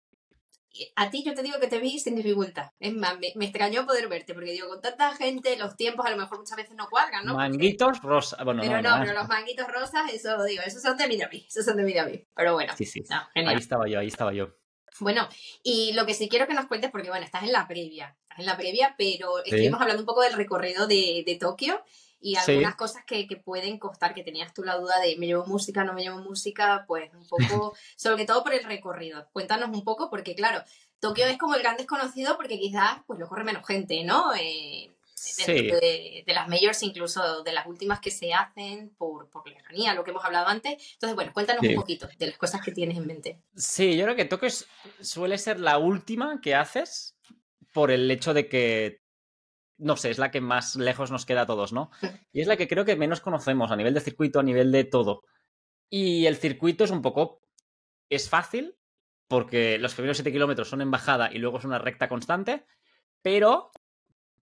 A 0.97 1.11
ti 1.11 1.23
yo 1.23 1.35
te 1.35 1.43
digo 1.43 1.61
que 1.61 1.67
te 1.67 1.81
vi 1.81 1.99
sin 1.99 2.17
dificultad. 2.17 2.71
Es 2.81 2.95
más, 2.95 3.19
me, 3.19 3.45
extrañó 3.45 3.85
poder 3.85 4.09
verte, 4.09 4.33
porque 4.33 4.53
digo, 4.53 4.69
con 4.69 4.81
tanta 4.81 5.15
gente, 5.15 5.59
los 5.59 5.77
tiempos 5.77 6.07
a 6.07 6.11
lo 6.11 6.17
mejor 6.17 6.39
muchas 6.39 6.57
veces 6.57 6.75
no 6.77 6.89
cuadran, 6.89 7.27
¿no? 7.27 7.35
Manguitos 7.35 8.01
rosas. 8.01 8.43
Bueno, 8.43 8.63
pero 8.63 8.81
no, 8.81 8.97
pero 8.99 9.13
los 9.13 9.29
manguitos 9.29 9.69
rosas, 9.69 10.11
eso 10.15 10.43
digo, 10.45 10.63
esos 10.65 10.81
son 10.81 10.97
de 10.97 11.09
mí, 11.09 11.19
esos 11.47 11.63
son 11.63 11.77
de 11.77 11.85
mí, 11.85 12.27
Pero 12.35 12.55
bueno. 12.55 12.73
Sí, 12.75 12.87
sí. 12.87 13.03
ahí 13.35 13.57
estaba 13.57 13.87
yo, 13.87 13.99
ahí 13.99 14.09
estaba 14.09 14.33
yo. 14.33 14.49
Bueno, 15.01 15.29
y 15.63 15.93
lo 15.93 16.07
que 16.07 16.15
sí 16.15 16.29
quiero 16.29 16.47
que 16.47 16.55
nos 16.55 16.67
cuentes, 16.67 16.91
porque 16.91 17.09
bueno, 17.09 17.25
estás 17.25 17.43
en 17.43 17.53
la 17.53 17.67
previa, 17.67 18.17
estás 18.23 18.41
en 18.41 18.47
la 18.47 18.57
previa, 18.57 18.95
pero 18.99 19.39
estuvimos 19.45 19.81
hablando 19.81 20.03
un 20.03 20.07
poco 20.07 20.23
del 20.23 20.35
recorrido 20.35 20.87
de, 20.87 21.23
de 21.27 21.37
Tokio 21.37 21.83
y 22.21 22.37
algunas 22.37 22.77
cosas 22.77 23.05
que, 23.05 23.27
que, 23.27 23.37
pueden 23.37 23.79
costar, 23.79 24.15
que 24.15 24.23
tenías 24.23 24.55
tú 24.55 24.63
la 24.63 24.77
duda 24.77 25.01
de 25.01 25.17
me 25.17 25.27
llevo 25.27 25.45
música, 25.45 25.83
no 25.83 25.93
me 25.93 26.03
llevo 26.03 26.19
música, 26.19 26.85
pues 26.87 27.11
un 27.13 27.27
poco, 27.27 27.75
sobre 27.97 28.25
todo 28.25 28.45
por 28.45 28.55
el 28.55 28.63
recorrido. 28.63 29.29
Cuéntanos 29.33 29.71
un 29.71 29.83
poco, 29.83 30.09
porque 30.09 30.37
claro, 30.37 30.63
Tokio 31.01 31.27
es 31.27 31.37
como 31.37 31.57
el 31.57 31.63
gran 31.63 31.77
desconocido 31.77 32.37
porque 32.37 32.61
quizás 32.61 32.99
pues 33.09 33.19
lo 33.19 33.29
corre 33.29 33.43
menos 33.43 33.67
gente, 33.67 34.05
¿no? 34.05 34.33
Eh, 34.35 34.93
de, 35.47 36.25
las 36.27 36.49
mayors, 36.49 36.83
incluso 36.83 37.43
de 37.43 37.53
las 37.53 37.67
últimas 37.67 38.01
que 38.01 38.11
se 38.11 38.33
hacen 38.33 38.91
por, 38.97 39.29
por 39.31 39.49
lejanía, 39.49 39.95
lo 39.95 40.05
que 40.05 40.11
hemos 40.11 40.25
hablado 40.25 40.49
antes. 40.49 40.93
Entonces, 40.95 41.15
bueno, 41.15 41.33
cuéntanos 41.33 41.63
un 41.63 41.75
poquito 41.75 42.09
de 42.19 42.27
las 42.27 42.39
cosas 42.39 42.61
que 42.63 42.73
tienes 42.73 42.97
en 42.97 43.07
mente. 43.07 43.39
Sí, 43.57 43.97
yo 43.97 44.05
creo 44.05 44.17
que 44.17 44.25
Tokio 44.25 44.49
suele 45.01 45.39
ser 45.39 45.61
la 45.61 45.79
última 45.79 46.41
que 46.41 46.55
haces 46.55 47.17
por 47.73 47.91
el 47.91 48.11
hecho 48.11 48.35
de 48.35 48.49
que, 48.49 49.01
no 49.79 49.97
sé, 49.97 50.11
es 50.11 50.19
la 50.19 50.31
que 50.31 50.41
más 50.41 50.77
lejos 50.77 51.11
nos 51.11 51.27
queda 51.27 51.43
a 51.43 51.47
todos, 51.47 51.73
¿no? 51.73 51.91
Y 52.33 52.41
es 52.41 52.47
la 52.47 52.57
que 52.57 52.69
creo 52.69 52.85
que 52.85 52.97
menos 52.97 53.21
conocemos 53.21 53.71
a 53.71 53.77
nivel 53.77 53.95
de 53.95 54.01
circuito, 54.01 54.41
a 54.41 54.45
nivel 54.45 54.73
de 54.73 54.85
todo. 54.85 55.23
Y 55.89 56.27
el 56.27 56.37
circuito 56.37 56.85
es 56.85 56.91
un 56.91 57.03
poco, 57.03 57.43
es 58.09 58.29
fácil, 58.29 58.77
porque 59.29 59.79
los 59.79 59.95
primeros 59.95 60.17
7 60.17 60.33
kilómetros 60.33 60.69
son 60.69 60.83
en 60.83 60.91
bajada 60.91 61.31
y 61.33 61.39
luego 61.39 61.59
es 61.59 61.65
una 61.65 61.79
recta 61.79 62.09
constante, 62.09 62.67
pero 63.23 63.71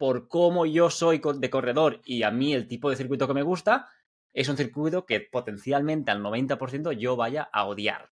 por 0.01 0.29
cómo 0.29 0.65
yo 0.65 0.89
soy 0.89 1.21
de 1.37 1.51
corredor 1.51 2.01
y 2.07 2.23
a 2.23 2.31
mí 2.31 2.55
el 2.55 2.67
tipo 2.67 2.89
de 2.89 2.97
circuito 2.97 3.29
que 3.29 3.35
me 3.35 3.43
gusta, 3.43 3.91
es 4.33 4.49
un 4.49 4.57
circuito 4.57 5.05
que 5.05 5.21
potencialmente 5.21 6.11
al 6.11 6.23
90% 6.23 6.93
yo 6.93 7.17
vaya 7.17 7.51
a 7.53 7.67
odiar. 7.67 8.11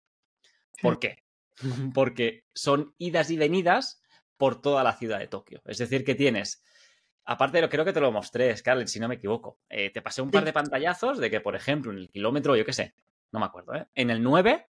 ¿Por 0.82 0.98
qué? 0.98 1.24
Porque 1.94 2.44
son 2.52 2.92
idas 2.98 3.30
y 3.30 3.38
venidas 3.38 4.02
por 4.36 4.60
toda 4.60 4.84
la 4.84 4.98
ciudad 4.98 5.18
de 5.18 5.28
Tokio. 5.28 5.62
Es 5.64 5.78
decir, 5.78 6.04
que 6.04 6.14
tienes, 6.14 6.62
aparte 7.24 7.56
de 7.56 7.62
lo 7.62 7.70
creo 7.70 7.86
que 7.86 7.94
te 7.94 8.00
lo 8.00 8.12
mostré, 8.12 8.54
Scarlett, 8.54 8.88
si 8.88 9.00
no 9.00 9.08
me 9.08 9.14
equivoco, 9.14 9.58
eh, 9.70 9.88
te 9.88 10.02
pasé 10.02 10.20
un 10.20 10.30
par 10.30 10.44
de 10.44 10.52
pantallazos 10.52 11.16
de 11.16 11.30
que, 11.30 11.40
por 11.40 11.56
ejemplo, 11.56 11.90
en 11.90 11.96
el 11.96 12.10
kilómetro, 12.10 12.54
yo 12.54 12.66
qué 12.66 12.74
sé, 12.74 12.92
no 13.32 13.40
me 13.40 13.46
acuerdo, 13.46 13.74
¿eh? 13.74 13.86
en 13.94 14.10
el 14.10 14.22
9, 14.22 14.68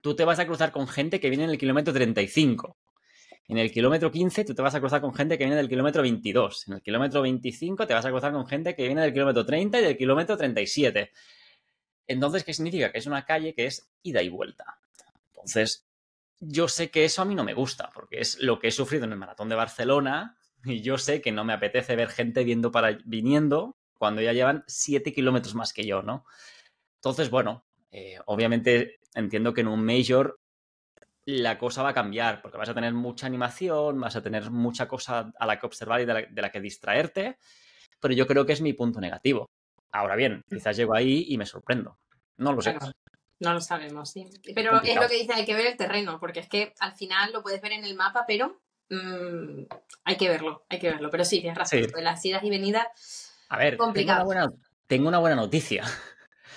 tú 0.00 0.14
te 0.14 0.24
vas 0.24 0.38
a 0.38 0.46
cruzar 0.46 0.70
con 0.70 0.86
gente 0.86 1.18
que 1.18 1.30
viene 1.30 1.42
en 1.42 1.50
el 1.50 1.58
kilómetro 1.58 1.92
35. 1.92 2.76
En 3.48 3.56
el 3.56 3.72
kilómetro 3.72 4.12
15 4.12 4.44
tú 4.44 4.54
te 4.54 4.60
vas 4.60 4.74
a 4.74 4.80
cruzar 4.80 5.00
con 5.00 5.14
gente 5.14 5.38
que 5.38 5.44
viene 5.44 5.56
del 5.56 5.70
kilómetro 5.70 6.02
22. 6.02 6.68
En 6.68 6.74
el 6.74 6.82
kilómetro 6.82 7.22
25 7.22 7.86
te 7.86 7.94
vas 7.94 8.04
a 8.04 8.10
cruzar 8.10 8.32
con 8.32 8.46
gente 8.46 8.76
que 8.76 8.84
viene 8.84 9.00
del 9.00 9.12
kilómetro 9.14 9.46
30 9.46 9.80
y 9.80 9.84
del 9.84 9.96
kilómetro 9.96 10.36
37. 10.36 11.10
Entonces, 12.06 12.44
¿qué 12.44 12.52
significa? 12.52 12.92
Que 12.92 12.98
es 12.98 13.06
una 13.06 13.24
calle 13.24 13.54
que 13.54 13.64
es 13.66 13.90
ida 14.02 14.22
y 14.22 14.28
vuelta. 14.28 14.78
Entonces, 15.28 15.86
yo 16.40 16.68
sé 16.68 16.90
que 16.90 17.06
eso 17.06 17.22
a 17.22 17.24
mí 17.24 17.34
no 17.34 17.42
me 17.42 17.54
gusta, 17.54 17.90
porque 17.94 18.20
es 18.20 18.38
lo 18.38 18.58
que 18.58 18.68
he 18.68 18.70
sufrido 18.70 19.06
en 19.06 19.12
el 19.12 19.18
maratón 19.18 19.48
de 19.48 19.54
Barcelona 19.54 20.36
y 20.64 20.82
yo 20.82 20.98
sé 20.98 21.22
que 21.22 21.32
no 21.32 21.44
me 21.44 21.54
apetece 21.54 21.96
ver 21.96 22.08
gente 22.08 22.44
viendo 22.44 22.70
para, 22.70 22.98
viniendo 23.06 23.78
cuando 23.94 24.20
ya 24.20 24.34
llevan 24.34 24.62
7 24.66 25.12
kilómetros 25.12 25.54
más 25.54 25.72
que 25.72 25.86
yo, 25.86 26.02
¿no? 26.02 26.26
Entonces, 26.96 27.30
bueno, 27.30 27.64
eh, 27.90 28.18
obviamente 28.26 29.00
entiendo 29.14 29.54
que 29.54 29.62
en 29.62 29.68
un 29.68 29.84
major 29.84 30.38
la 31.28 31.58
cosa 31.58 31.82
va 31.82 31.90
a 31.90 31.94
cambiar, 31.94 32.40
porque 32.40 32.56
vas 32.56 32.70
a 32.70 32.74
tener 32.74 32.94
mucha 32.94 33.26
animación, 33.26 34.00
vas 34.00 34.16
a 34.16 34.22
tener 34.22 34.50
mucha 34.50 34.88
cosa 34.88 35.30
a 35.38 35.46
la 35.46 35.60
que 35.60 35.66
observar 35.66 36.00
y 36.00 36.06
de 36.06 36.42
la, 36.42 36.50
que 36.50 36.58
distraerte, 36.58 37.36
pero 38.00 38.14
yo 38.14 38.26
creo 38.26 38.46
que 38.46 38.54
es 38.54 38.62
mi 38.62 38.72
punto 38.72 38.98
negativo. 38.98 39.50
Ahora 39.92 40.16
bien, 40.16 40.38
mm. 40.38 40.54
quizás 40.54 40.74
llego 40.78 40.94
ahí 40.94 41.26
y 41.28 41.36
me 41.36 41.44
sorprendo. 41.44 41.98
No 42.38 42.54
lo 42.54 42.62
sé. 42.62 42.78
no 43.40 43.52
lo 43.52 43.60
sabemos, 43.60 44.10
sí. 44.10 44.26
Pero 44.54 44.80
es 44.80 44.94
lo 44.94 45.06
que 45.06 45.18
dice, 45.18 45.34
hay 45.34 45.44
que 45.44 45.54
ver 45.54 45.66
el 45.66 45.76
terreno, 45.76 46.18
porque 46.18 46.40
es 46.40 46.48
que 46.48 46.72
al 46.78 46.94
final 46.94 47.30
lo 47.30 47.42
puedes 47.42 47.60
ver 47.60 47.72
en 47.72 47.84
el 47.84 47.94
mapa, 47.94 48.24
pero 48.26 48.62
mm, 48.88 49.64
hay 50.04 50.16
que 50.16 50.30
verlo, 50.30 50.64
hay 50.70 50.78
que 50.78 50.88
verlo. 50.92 51.10
Pero 51.10 51.26
sí, 51.26 51.42
tienes 51.42 51.58
razón, 51.58 51.82
de 51.82 52.02
las 52.02 52.24
idas 52.24 52.42
y 52.42 52.48
venidas. 52.48 53.36
A 53.50 53.58
ver, 53.58 53.76
tengo 54.86 55.08
una 55.08 55.18
buena 55.18 55.36
noticia. 55.36 55.84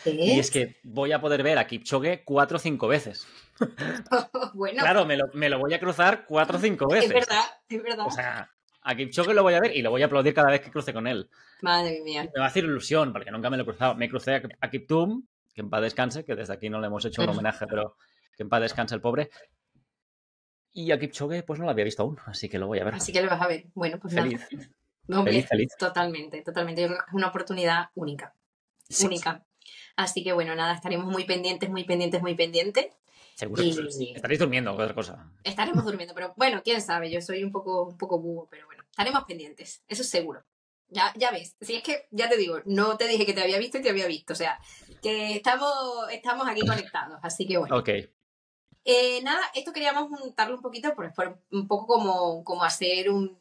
Y 0.06 0.40
es 0.40 0.50
que 0.50 0.78
voy 0.84 1.12
a 1.12 1.22
poder 1.22 1.44
ver 1.44 1.58
a 1.58 1.68
Kipchoge 1.68 2.24
cuatro 2.24 2.58
o 2.58 2.60
cinco 2.60 2.88
veces. 2.88 3.28
bueno. 4.54 4.82
Claro, 4.82 5.06
me 5.06 5.50
lo, 5.50 5.60
voy 5.60 5.74
a 5.74 5.80
cruzar 5.80 6.26
cuatro 6.26 6.58
o 6.58 6.62
cinco 6.62 6.88
veces. 6.88 7.10
Es 7.10 7.14
verdad, 7.14 7.44
es 7.70 7.84
verdad. 7.84 8.06
O 8.08 8.12
sea, 8.12 8.52
a 8.82 8.96
Kipchoge 8.96 9.34
lo 9.34 9.44
voy 9.44 9.54
a 9.54 9.60
ver 9.60 9.76
y 9.76 9.82
lo 9.82 9.92
voy 9.92 10.02
a 10.02 10.06
aplaudir 10.06 10.34
cada 10.34 10.50
vez 10.50 10.62
que 10.62 10.72
cruce 10.72 10.94
con 10.94 11.08
él. 11.08 11.30
Madre 11.62 12.02
mía. 12.04 12.24
Me 12.34 12.40
va 12.40 12.46
a 12.46 12.50
hacer 12.50 12.64
ilusión, 12.64 13.14
porque 13.14 13.32
nunca 13.32 13.50
me 13.50 13.58
lo 13.58 13.64
he 13.64 13.66
cruzado. 13.66 13.96
Me 13.96 14.10
crucé 14.10 14.42
a, 14.60 14.70
Kiptum, 14.70 15.26
que 15.54 15.62
en 15.62 15.70
paz 15.70 15.82
descanse, 15.82 16.26
que 16.26 16.36
desde 16.36 16.54
aquí 16.54 16.70
no 16.70 16.80
le 16.80 16.88
hemos 16.88 17.06
hecho 17.06 17.22
un 17.22 17.30
homenaje, 17.30 17.68
pero 17.68 17.96
que 18.36 18.44
en 18.44 18.50
paz 18.50 18.62
descanse 18.62 18.96
el 18.96 19.02
pobre. 19.02 19.30
Y 20.74 20.92
a 20.92 21.00
Kipchoge, 21.00 21.44
pues 21.44 21.60
no 21.60 21.66
lo 21.66 21.72
había 21.72 21.86
visto 21.86 22.04
aún, 22.04 22.18
así 22.26 22.50
que 22.50 22.58
lo 22.58 22.68
voy 22.68 22.80
a 22.80 22.86
ver. 22.86 22.96
Así 22.96 23.12
que 23.12 23.22
lo 23.22 23.30
vas 23.30 23.42
a 23.42 23.48
ver. 23.48 23.66
Bueno, 23.74 24.00
pues 24.00 24.14
feliz. 24.14 24.48
feliz, 25.08 25.48
feliz. 25.48 25.76
Totalmente, 25.78 26.42
totalmente. 26.42 26.82
Yo 26.82 26.88
creo 26.88 27.00
que 27.00 27.06
es 27.08 27.14
una 27.14 27.28
oportunidad 27.28 27.90
única. 27.96 28.34
Única. 29.04 29.46
Así 29.96 30.24
que 30.24 30.34
bueno, 30.34 30.56
nada, 30.56 30.74
estaremos 30.74 31.06
muy 31.06 31.26
pendientes, 31.26 31.70
muy 31.70 31.84
pendientes, 31.84 32.22
muy 32.22 32.36
pendientes. 32.36 32.88
Seguro 33.42 33.64
sí. 33.90 34.14
Estaréis 34.16 34.40
durmiendo, 34.40 34.72
otra 34.72 34.94
cosa. 34.94 35.28
Estaremos 35.44 35.84
durmiendo, 35.84 36.14
pero 36.14 36.32
bueno, 36.38 36.62
quién 36.64 36.80
sabe, 36.80 37.10
yo 37.10 37.22
soy 37.22 37.44
un 37.44 37.52
poco, 37.52 37.86
un 37.86 37.98
poco 37.98 38.20
búho, 38.20 38.48
pero 38.52 38.68
bueno, 38.68 38.84
estaremos 38.88 39.24
pendientes, 39.24 39.82
eso 39.88 40.04
es 40.04 40.10
seguro. 40.10 40.44
Ya, 40.90 41.12
ya 41.16 41.32
ves, 41.32 41.56
si 41.60 41.74
es 41.74 41.82
que, 41.82 42.08
ya 42.12 42.30
te 42.30 42.38
digo, 42.38 42.60
no 42.66 42.98
te 42.98 43.08
dije 43.08 43.26
que 43.26 43.34
te 43.34 43.42
había 43.42 43.58
visto 43.58 43.80
y 43.80 43.82
te 43.82 43.90
había 43.90 44.06
visto, 44.06 44.34
o 44.34 44.36
sea, 44.36 44.60
que 45.02 45.34
estamos, 45.34 45.74
estamos 46.12 46.48
aquí 46.48 46.62
conectados, 46.62 47.18
así 47.24 47.48
que 47.48 47.58
bueno. 47.58 47.76
Ok. 47.76 47.90
Eh, 48.86 49.24
nada, 49.24 49.42
esto 49.56 49.74
queríamos 49.74 50.08
juntarlo 50.10 50.58
un 50.58 50.62
poquito, 50.62 50.94
por, 50.94 51.12
un 51.52 51.68
poco 51.68 51.88
como, 51.88 52.44
como 52.44 52.64
hacer 52.64 53.10
un, 53.10 53.36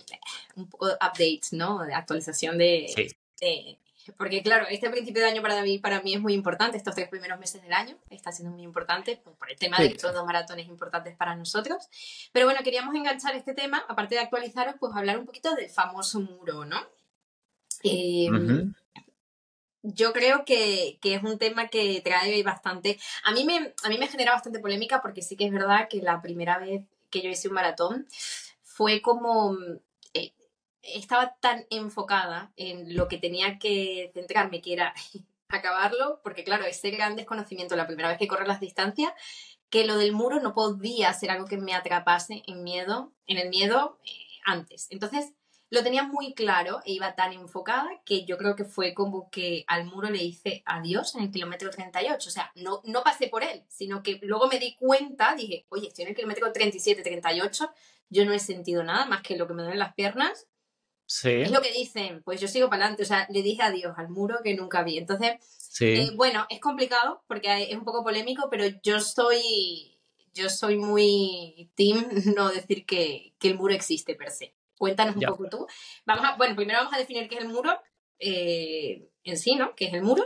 un 0.56 0.66
poco 0.70 0.86
de 0.86 0.94
updates, 0.94 1.52
¿no? 1.52 1.84
De 1.84 1.92
actualización 1.92 2.56
de, 2.56 2.90
sí. 2.96 3.08
de 3.38 3.78
porque 4.16 4.42
claro, 4.42 4.66
este 4.68 4.90
principio 4.90 5.22
de 5.22 5.28
año 5.28 5.42
para 5.42 5.62
mí, 5.62 5.78
para 5.78 6.00
mí 6.02 6.14
es 6.14 6.20
muy 6.20 6.34
importante, 6.34 6.76
estos 6.76 6.94
tres 6.94 7.08
primeros 7.08 7.38
meses 7.38 7.62
del 7.62 7.72
año 7.72 7.96
está 8.10 8.32
siendo 8.32 8.54
muy 8.54 8.62
importante 8.62 9.20
pues, 9.22 9.36
por 9.36 9.50
el 9.50 9.56
tema 9.56 9.78
de 9.78 9.86
estos 9.86 10.12
dos 10.12 10.24
maratones 10.24 10.66
importantes 10.68 11.16
para 11.16 11.36
nosotros. 11.36 11.88
Pero 12.32 12.46
bueno, 12.46 12.60
queríamos 12.62 12.94
enganchar 12.94 13.34
este 13.34 13.54
tema, 13.54 13.84
aparte 13.88 14.14
de 14.14 14.20
actualizaros, 14.20 14.74
pues 14.78 14.94
hablar 14.94 15.18
un 15.18 15.26
poquito 15.26 15.54
del 15.54 15.70
famoso 15.70 16.20
muro, 16.20 16.64
¿no? 16.64 16.80
Em, 17.82 18.74
yo 19.82 20.12
creo 20.12 20.44
que, 20.44 20.98
que, 21.00 21.14
es 21.14 21.22
un 21.22 21.38
tema 21.38 21.68
que 21.68 22.00
trae 22.02 22.42
bastante. 22.42 22.98
A 23.24 23.32
mí, 23.32 23.44
me, 23.44 23.74
a 23.82 23.88
mí 23.88 23.98
me 23.98 24.08
genera 24.08 24.32
bastante 24.32 24.60
polémica 24.60 25.00
porque 25.00 25.22
sí 25.22 25.36
que 25.36 25.46
es 25.46 25.52
verdad 25.52 25.88
que 25.88 26.02
la 26.02 26.20
primera 26.20 26.58
vez 26.58 26.82
que 27.10 27.22
yo 27.22 27.30
hice 27.30 27.48
un 27.48 27.54
maratón 27.54 28.06
fue 28.62 29.02
como 29.02 29.56
estaba 30.82 31.36
tan 31.40 31.66
enfocada 31.70 32.52
en 32.56 32.96
lo 32.96 33.08
que 33.08 33.18
tenía 33.18 33.58
que 33.58 34.10
centrarme, 34.14 34.60
que 34.60 34.72
era 34.72 34.94
acabarlo, 35.48 36.20
porque 36.22 36.44
claro, 36.44 36.64
ese 36.64 36.90
gran 36.90 37.16
desconocimiento 37.16 37.76
la 37.76 37.86
primera 37.86 38.08
vez 38.08 38.18
que 38.18 38.28
correr 38.28 38.48
las 38.48 38.60
distancias, 38.60 39.12
que 39.68 39.84
lo 39.84 39.96
del 39.96 40.12
muro 40.12 40.40
no 40.40 40.54
podía 40.54 41.12
ser 41.12 41.30
algo 41.30 41.46
que 41.46 41.56
me 41.56 41.74
atrapase 41.74 42.42
en 42.46 42.62
miedo, 42.64 43.12
en 43.26 43.38
el 43.38 43.48
miedo 43.48 43.98
eh, 44.04 44.10
antes. 44.44 44.88
Entonces, 44.90 45.32
lo 45.70 45.84
tenía 45.84 46.02
muy 46.02 46.34
claro 46.34 46.80
e 46.84 46.92
iba 46.92 47.14
tan 47.14 47.32
enfocada 47.32 47.88
que 48.04 48.24
yo 48.24 48.36
creo 48.36 48.56
que 48.56 48.64
fue 48.64 48.92
como 48.92 49.30
que 49.30 49.64
al 49.68 49.84
muro 49.84 50.10
le 50.10 50.22
hice 50.22 50.64
adiós 50.66 51.14
en 51.14 51.22
el 51.22 51.30
kilómetro 51.30 51.70
38. 51.70 52.28
O 52.28 52.32
sea, 52.32 52.50
no, 52.56 52.80
no 52.84 53.04
pasé 53.04 53.28
por 53.28 53.44
él, 53.44 53.64
sino 53.68 54.02
que 54.02 54.18
luego 54.22 54.48
me 54.48 54.58
di 54.58 54.74
cuenta, 54.74 55.36
dije, 55.36 55.66
oye, 55.68 55.86
estoy 55.86 56.02
en 56.02 56.10
el 56.10 56.16
kilómetro 56.16 56.52
37, 56.52 57.02
38, 57.02 57.70
yo 58.08 58.24
no 58.24 58.32
he 58.32 58.40
sentido 58.40 58.82
nada 58.82 59.06
más 59.06 59.22
que 59.22 59.36
lo 59.36 59.46
que 59.46 59.54
me 59.54 59.62
duelen 59.62 59.78
las 59.78 59.94
piernas 59.94 60.48
es 61.24 61.50
lo 61.50 61.60
que 61.60 61.72
dicen, 61.72 62.22
pues 62.22 62.40
yo 62.40 62.46
sigo 62.46 62.68
para 62.68 62.84
adelante, 62.84 63.02
o 63.02 63.06
sea, 63.06 63.26
le 63.30 63.42
dije 63.42 63.62
adiós 63.62 63.94
al 63.96 64.08
muro 64.08 64.38
que 64.44 64.54
nunca 64.54 64.82
vi. 64.82 64.98
Entonces, 64.98 65.32
eh, 65.80 66.10
bueno, 66.14 66.46
es 66.48 66.60
complicado 66.60 67.24
porque 67.26 67.64
es 67.64 67.76
un 67.76 67.84
poco 67.84 68.04
polémico, 68.04 68.48
pero 68.50 68.64
yo 68.82 69.00
soy, 69.00 69.98
yo 70.32 70.48
soy 70.48 70.76
muy 70.76 71.70
team 71.74 72.06
no 72.36 72.50
decir 72.50 72.86
que, 72.86 73.34
el 73.42 73.56
muro 73.56 73.74
existe 73.74 74.14
per 74.14 74.30
se. 74.30 74.54
Cuéntanos 74.78 75.16
un 75.16 75.22
poco 75.22 75.48
tú. 75.48 75.66
Vamos 76.06 76.24
a, 76.24 76.36
bueno, 76.36 76.56
primero 76.56 76.78
vamos 76.78 76.94
a 76.94 76.98
definir 76.98 77.28
qué 77.28 77.36
es 77.36 77.42
el 77.42 77.48
muro 77.48 77.78
eh, 78.18 79.10
en 79.24 79.36
sí, 79.36 79.56
¿no? 79.56 79.74
¿Qué 79.74 79.86
es 79.86 79.94
el 79.94 80.02
muro? 80.02 80.24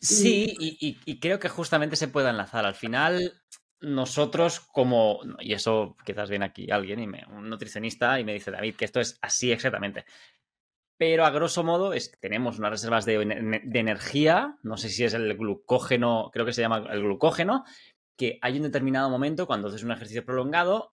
Sí, 0.00 0.56
y, 0.58 1.20
creo 1.20 1.38
que 1.38 1.48
justamente 1.48 1.96
se 1.96 2.08
puede 2.08 2.30
enlazar. 2.30 2.64
Al 2.64 2.74
final, 2.74 3.41
nosotros 3.82 4.60
como, 4.60 5.20
y 5.40 5.52
eso 5.52 5.96
quizás 6.06 6.30
viene 6.30 6.44
aquí 6.44 6.70
alguien, 6.70 7.00
y 7.00 7.06
me, 7.06 7.24
un 7.26 7.50
nutricionista, 7.50 8.18
y 8.18 8.24
me 8.24 8.32
dice, 8.32 8.50
David, 8.50 8.76
que 8.76 8.84
esto 8.84 9.00
es 9.00 9.18
así 9.20 9.50
exactamente. 9.52 10.04
Pero 10.96 11.24
a 11.26 11.30
grosso 11.30 11.64
modo 11.64 11.92
es, 11.92 12.12
tenemos 12.20 12.58
unas 12.58 12.70
reservas 12.70 13.04
de, 13.04 13.18
de, 13.64 13.78
energía, 13.78 14.56
no 14.62 14.76
sé 14.76 14.88
si 14.88 15.04
es 15.04 15.14
el 15.14 15.36
glucógeno, 15.36 16.30
creo 16.32 16.46
que 16.46 16.52
se 16.52 16.62
llama 16.62 16.86
el 16.90 17.02
glucógeno, 17.02 17.64
que 18.16 18.38
hay 18.40 18.56
un 18.56 18.62
determinado 18.62 19.10
momento 19.10 19.46
cuando 19.46 19.66
haces 19.66 19.82
un 19.82 19.90
ejercicio 19.90 20.24
prolongado 20.24 20.94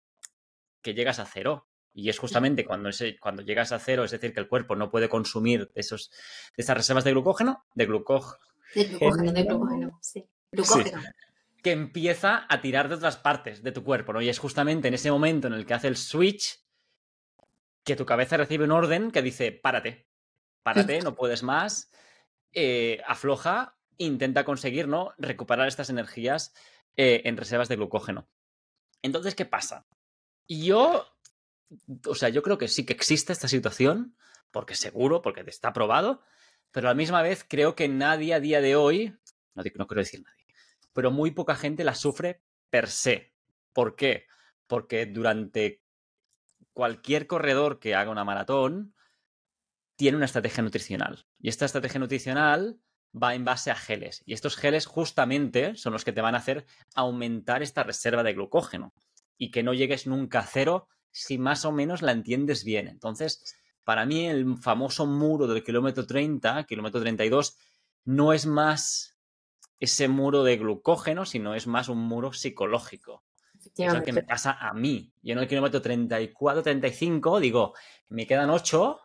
que 0.83 0.93
llegas 0.93 1.17
a 1.19 1.25
cero. 1.25 1.67
Y 1.91 2.09
es 2.09 2.19
justamente 2.19 2.65
cuando, 2.65 2.89
ese, 2.89 3.17
cuando 3.17 3.41
llegas 3.41 3.71
a 3.71 3.79
cero, 3.79 4.03
es 4.03 4.11
decir, 4.11 4.33
que 4.33 4.41
el 4.41 4.49
cuerpo 4.49 4.75
no 4.75 4.91
puede 4.91 5.09
consumir 5.09 5.71
esos, 5.73 6.11
esas 6.55 6.77
reservas 6.77 7.05
de 7.05 7.11
glucógeno, 7.11 7.63
de 7.73 7.85
glucógeno. 7.85 8.37
De 8.75 8.83
glucógeno, 8.83 9.31
de 9.31 9.43
glucógeno, 9.43 9.99
sí. 10.01 10.27
Glucógeno 10.51 11.01
que 11.65 11.71
empieza 11.71 12.45
a 12.47 12.61
tirar 12.61 12.89
de 12.89 12.93
otras 12.93 13.17
partes 13.17 13.63
de 13.63 13.71
tu 13.71 13.83
cuerpo, 13.83 14.13
¿no? 14.13 14.21
Y 14.21 14.29
es 14.29 14.37
justamente 14.37 14.87
en 14.87 14.93
ese 14.93 15.09
momento 15.09 15.47
en 15.47 15.53
el 15.53 15.65
que 15.65 15.73
hace 15.73 15.87
el 15.87 15.97
switch 15.97 16.63
que 17.83 17.95
tu 17.95 18.05
cabeza 18.05 18.37
recibe 18.37 18.65
un 18.65 18.71
orden 18.71 19.09
que 19.09 19.23
dice, 19.23 19.51
párate, 19.51 20.07
párate, 20.61 21.01
no 21.01 21.15
puedes 21.15 21.41
más, 21.41 21.89
eh, 22.53 23.01
afloja, 23.07 23.79
intenta 23.97 24.45
conseguir, 24.45 24.87
¿no? 24.87 25.15
Recuperar 25.17 25.67
estas 25.67 25.89
energías 25.89 26.53
eh, 26.97 27.23
en 27.25 27.35
reservas 27.35 27.67
de 27.67 27.77
glucógeno. 27.77 28.29
Entonces, 29.01 29.33
¿qué 29.33 29.45
pasa? 29.45 29.87
Yo, 30.47 31.07
o 32.05 32.13
sea, 32.13 32.29
yo 32.29 32.43
creo 32.43 32.59
que 32.59 32.67
sí 32.67 32.85
que 32.85 32.93
existe 32.93 33.33
esta 33.33 33.47
situación, 33.47 34.15
porque 34.51 34.75
seguro, 34.75 35.23
porque 35.23 35.41
está 35.47 35.73
probado, 35.73 36.21
pero 36.69 36.89
a 36.89 36.91
la 36.91 36.95
misma 36.95 37.23
vez 37.23 37.43
creo 37.43 37.73
que 37.73 37.87
nadie 37.87 38.35
a 38.35 38.39
día 38.39 38.61
de 38.61 38.75
hoy, 38.75 39.17
no, 39.55 39.63
no 39.63 39.87
quiero 39.87 40.01
decir 40.01 40.21
nadie, 40.21 40.44
pero 40.95 41.11
muy 41.11 41.31
poca 41.31 41.57
gente 41.57 41.83
la 41.83 41.93
sufre 41.93 42.41
per 42.69 42.87
se. 42.87 43.33
¿Por 43.73 43.97
qué? 43.97 44.27
Porque 44.65 45.05
durante 45.05 45.83
cualquier 46.71 47.27
corredor 47.27 47.79
que 47.79 47.95
haga 47.95 48.11
una 48.11 48.23
maratón 48.23 48.95
tiene 49.97 50.15
una 50.15 50.25
estrategia 50.25 50.63
nutricional. 50.63 51.27
Y 51.37 51.49
esta 51.49 51.65
estrategia 51.65 51.99
nutricional 51.99 52.79
va 53.13 53.35
en 53.35 53.43
base 53.43 53.71
a 53.71 53.75
geles. 53.75 54.23
Y 54.25 54.33
estos 54.33 54.55
geles 54.55 54.85
justamente 54.85 55.75
son 55.75 55.91
los 55.91 56.05
que 56.05 56.13
te 56.13 56.21
van 56.21 56.33
a 56.33 56.37
hacer 56.37 56.65
aumentar 56.95 57.61
esta 57.61 57.83
reserva 57.83 58.23
de 58.23 58.33
glucógeno 58.33 58.93
y 59.37 59.51
que 59.51 59.63
no 59.63 59.73
llegues 59.73 60.07
nunca 60.07 60.39
a 60.39 60.47
cero 60.47 60.87
si 61.11 61.37
más 61.37 61.65
o 61.65 61.73
menos 61.73 62.03
la 62.03 62.13
entiendes 62.13 62.63
bien. 62.63 62.87
Entonces, 62.87 63.57
para 63.83 64.05
mí 64.05 64.27
el 64.27 64.57
famoso 64.57 65.05
muro 65.05 65.45
del 65.45 65.61
kilómetro 65.61 66.07
30, 66.07 66.63
kilómetro 66.63 67.01
32, 67.01 67.57
no 68.05 68.31
es 68.31 68.45
más 68.45 69.14
ese 69.79 70.07
muro 70.07 70.43
de 70.43 70.57
glucógeno, 70.57 71.25
sino 71.25 71.55
es 71.55 71.67
más 71.67 71.89
un 71.89 71.99
muro 71.99 72.33
psicológico. 72.33 73.23
Es 73.77 73.93
lo 73.93 74.03
que 74.03 74.13
me 74.13 74.23
pasa 74.23 74.57
a 74.59 74.73
mí. 74.73 75.11
Yo 75.21 75.33
en 75.33 75.39
el 75.39 75.47
kilómetro 75.47 75.81
34, 75.81 76.63
35 76.63 77.39
digo, 77.39 77.73
me 78.09 78.27
quedan 78.27 78.49
8, 78.49 78.99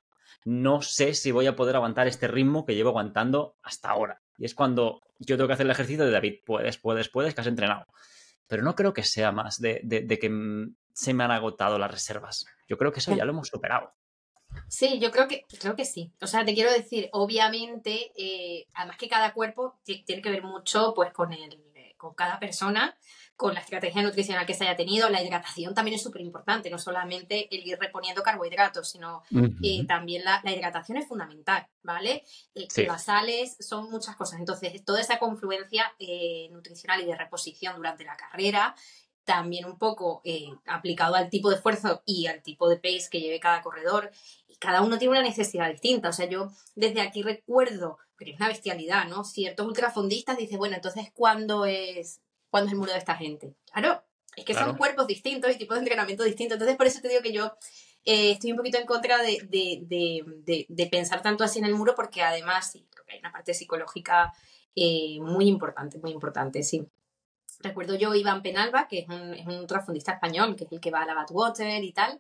no 0.44 0.83
sé 0.83 1.14
si 1.14 1.33
voy 1.33 1.46
a 1.46 1.56
poder 1.56 1.76
aguantar 1.76 2.06
este 2.06 2.28
ritmo 2.28 2.64
que 2.64 2.74
llevo 2.74 2.90
aguantando 2.90 3.56
hasta 3.62 3.90
ahora. 3.90 4.20
Y 4.38 4.44
es 4.44 4.54
cuando 4.54 5.00
yo 5.18 5.37
tengo 5.37 5.48
que 5.48 5.54
hacer 5.54 5.66
el 5.66 5.72
ejercicio 5.72 6.04
de 6.04 6.11
David, 6.11 6.40
puedes, 6.44 6.78
puedes, 6.78 7.09
puedes, 7.09 7.35
que 7.35 7.40
has 7.40 7.46
entrenado. 7.46 7.87
Pero 8.46 8.62
no 8.62 8.74
creo 8.74 8.92
que 8.92 9.02
sea 9.02 9.33
más 9.33 9.61
de, 9.61 9.80
que 10.20 10.66
se 10.92 11.14
me 11.14 11.24
han 11.24 11.30
agotado 11.30 11.78
las 11.78 11.90
reservas. 11.90 12.46
Yo 12.68 12.78
creo 12.78 12.92
que 12.92 13.00
eso 13.00 13.14
ya 13.14 13.24
lo 13.24 13.33
hemos 13.33 13.48
superado. 13.48 13.92
Sí, 14.69 14.99
yo 15.01 15.11
creo 15.11 15.27
que, 15.27 15.45
creo 15.61 15.75
que 15.75 15.85
sí. 15.85 16.13
O 16.21 16.27
sea, 16.27 16.45
te 16.45 16.55
quiero 16.55 16.73
decir, 16.73 17.09
obviamente, 17.13 18.13
eh, 18.17 18.67
además 18.75 18.97
que 18.99 19.09
cada 19.09 19.33
cuerpo 19.33 19.81
tiene 19.85 20.23
que 20.23 20.31
ver 20.31 20.43
mucho 20.43 20.95
pues 20.95 21.13
con 21.13 21.33
el, 21.33 21.61
con 21.97 22.15
cada 22.15 22.39
persona, 22.39 22.97
con 23.37 23.55
la 23.55 23.61
estrategia 23.61 24.03
nutricional 24.03 24.47
que 24.47 24.55
se 24.55 24.65
haya 24.65 24.77
tenido. 24.77 25.11
La 25.11 25.23
hidratación 25.23 25.75
también 25.75 25.97
es 25.97 26.03
súper 26.03 26.23
importante, 26.23 26.71
no 26.71 26.79
solamente 26.79 27.55
el 27.55 27.67
ir 27.67 27.79
reponiendo 27.81 28.23
carbohidratos, 28.23 28.91
sino 28.91 29.23
eh, 29.63 29.85
también 29.87 30.25
la, 30.25 30.41
hidratación 30.45 30.99
es 30.99 31.09
fundamental, 31.09 31.67
¿vale? 31.83 32.23
Eh, 32.55 32.69
las 32.87 33.05
sales 33.05 33.57
son 33.61 33.91
muchas 33.91 34.17
cosas. 34.17 34.39
Entonces, 34.39 34.85
toda 34.85 35.01
esa 35.01 35.19
confluencia 35.19 35.93
nutricional 36.51 37.01
y 37.01 37.07
de 37.07 37.17
reposición 37.17 37.77
durante 37.77 38.05
la 38.05 38.17
carrera 38.17 38.75
también 39.33 39.64
un 39.64 39.79
poco 39.79 40.23
aplicado 40.66 41.14
al 41.14 41.31
tipo 41.31 41.51
de 41.51 41.57
esfuerzo 41.57 42.03
y 42.05 42.27
al 42.27 42.43
tipo 42.43 42.69
de 42.69 42.77
pace 42.77 43.09
que 43.11 43.21
lleve 43.21 43.38
cada 43.38 43.62
corredor 43.62 44.11
cada 44.61 44.83
uno 44.83 44.99
tiene 44.99 45.12
una 45.12 45.23
necesidad 45.23 45.69
distinta. 45.71 46.11
O 46.11 46.12
sea, 46.12 46.29
yo 46.29 46.53
desde 46.77 47.01
aquí 47.01 47.23
recuerdo, 47.23 47.99
que 48.16 48.31
es 48.31 48.37
una 48.37 48.49
bestialidad, 48.49 49.09
¿no? 49.09 49.25
Ciertos 49.25 49.66
ultrafondistas 49.66 50.37
dicen, 50.37 50.59
bueno, 50.59 50.77
entonces, 50.77 51.11
¿cuándo 51.14 51.64
es, 51.64 52.21
¿cuándo 52.51 52.69
es 52.69 52.73
el 52.75 52.79
muro 52.79 52.93
de 52.93 52.99
esta 52.99 53.16
gente? 53.16 53.55
Claro, 53.73 54.05
es 54.37 54.45
que 54.45 54.55
son 54.55 54.77
cuerpos 54.77 55.07
distintos 55.07 55.51
y 55.51 55.59
tipos 55.59 55.77
de 55.77 55.81
entrenamiento 55.81 56.23
distintos. 56.23 56.57
Entonces, 56.57 56.77
por 56.77 56.87
eso 56.87 57.01
te 57.01 57.09
digo 57.09 57.23
que 57.23 57.33
yo 57.33 57.57
eh, 58.05 58.33
estoy 58.33 58.53
un 58.53 58.59
poquito 58.59 58.79
en 58.79 58.87
contra 58.87 59.19
de, 59.23 60.88
pensar 60.90 61.23
tanto 61.23 61.43
así 61.43 61.59
en 61.59 61.64
el 61.64 61.75
muro, 61.75 61.95
porque 61.95 62.23
además 62.23 62.71
sí, 62.71 62.87
creo 62.90 63.07
que 63.07 63.14
hay 63.14 63.19
una 63.21 63.33
parte 63.33 63.55
psicológica 63.55 64.33
eh, 64.77 65.19
muy 65.21 65.49
importante, 65.49 65.99
muy 65.99 66.12
importante, 66.12 66.62
sí. 66.62 66.87
Recuerdo 67.62 67.94
yo 67.94 68.14
Iván 68.14 68.42
Penalba, 68.42 68.88
que 68.88 69.01
es 69.01 69.09
un, 69.09 69.35
es 69.35 69.46
un 69.46 69.66
español, 69.96 70.57
que 70.57 70.64
es 70.64 70.73
el 70.73 70.81
que 70.81 70.90
va 70.90 71.03
a 71.03 71.07
la 71.07 71.14
Badwater 71.14 71.85
y 71.85 71.92
tal, 71.92 72.18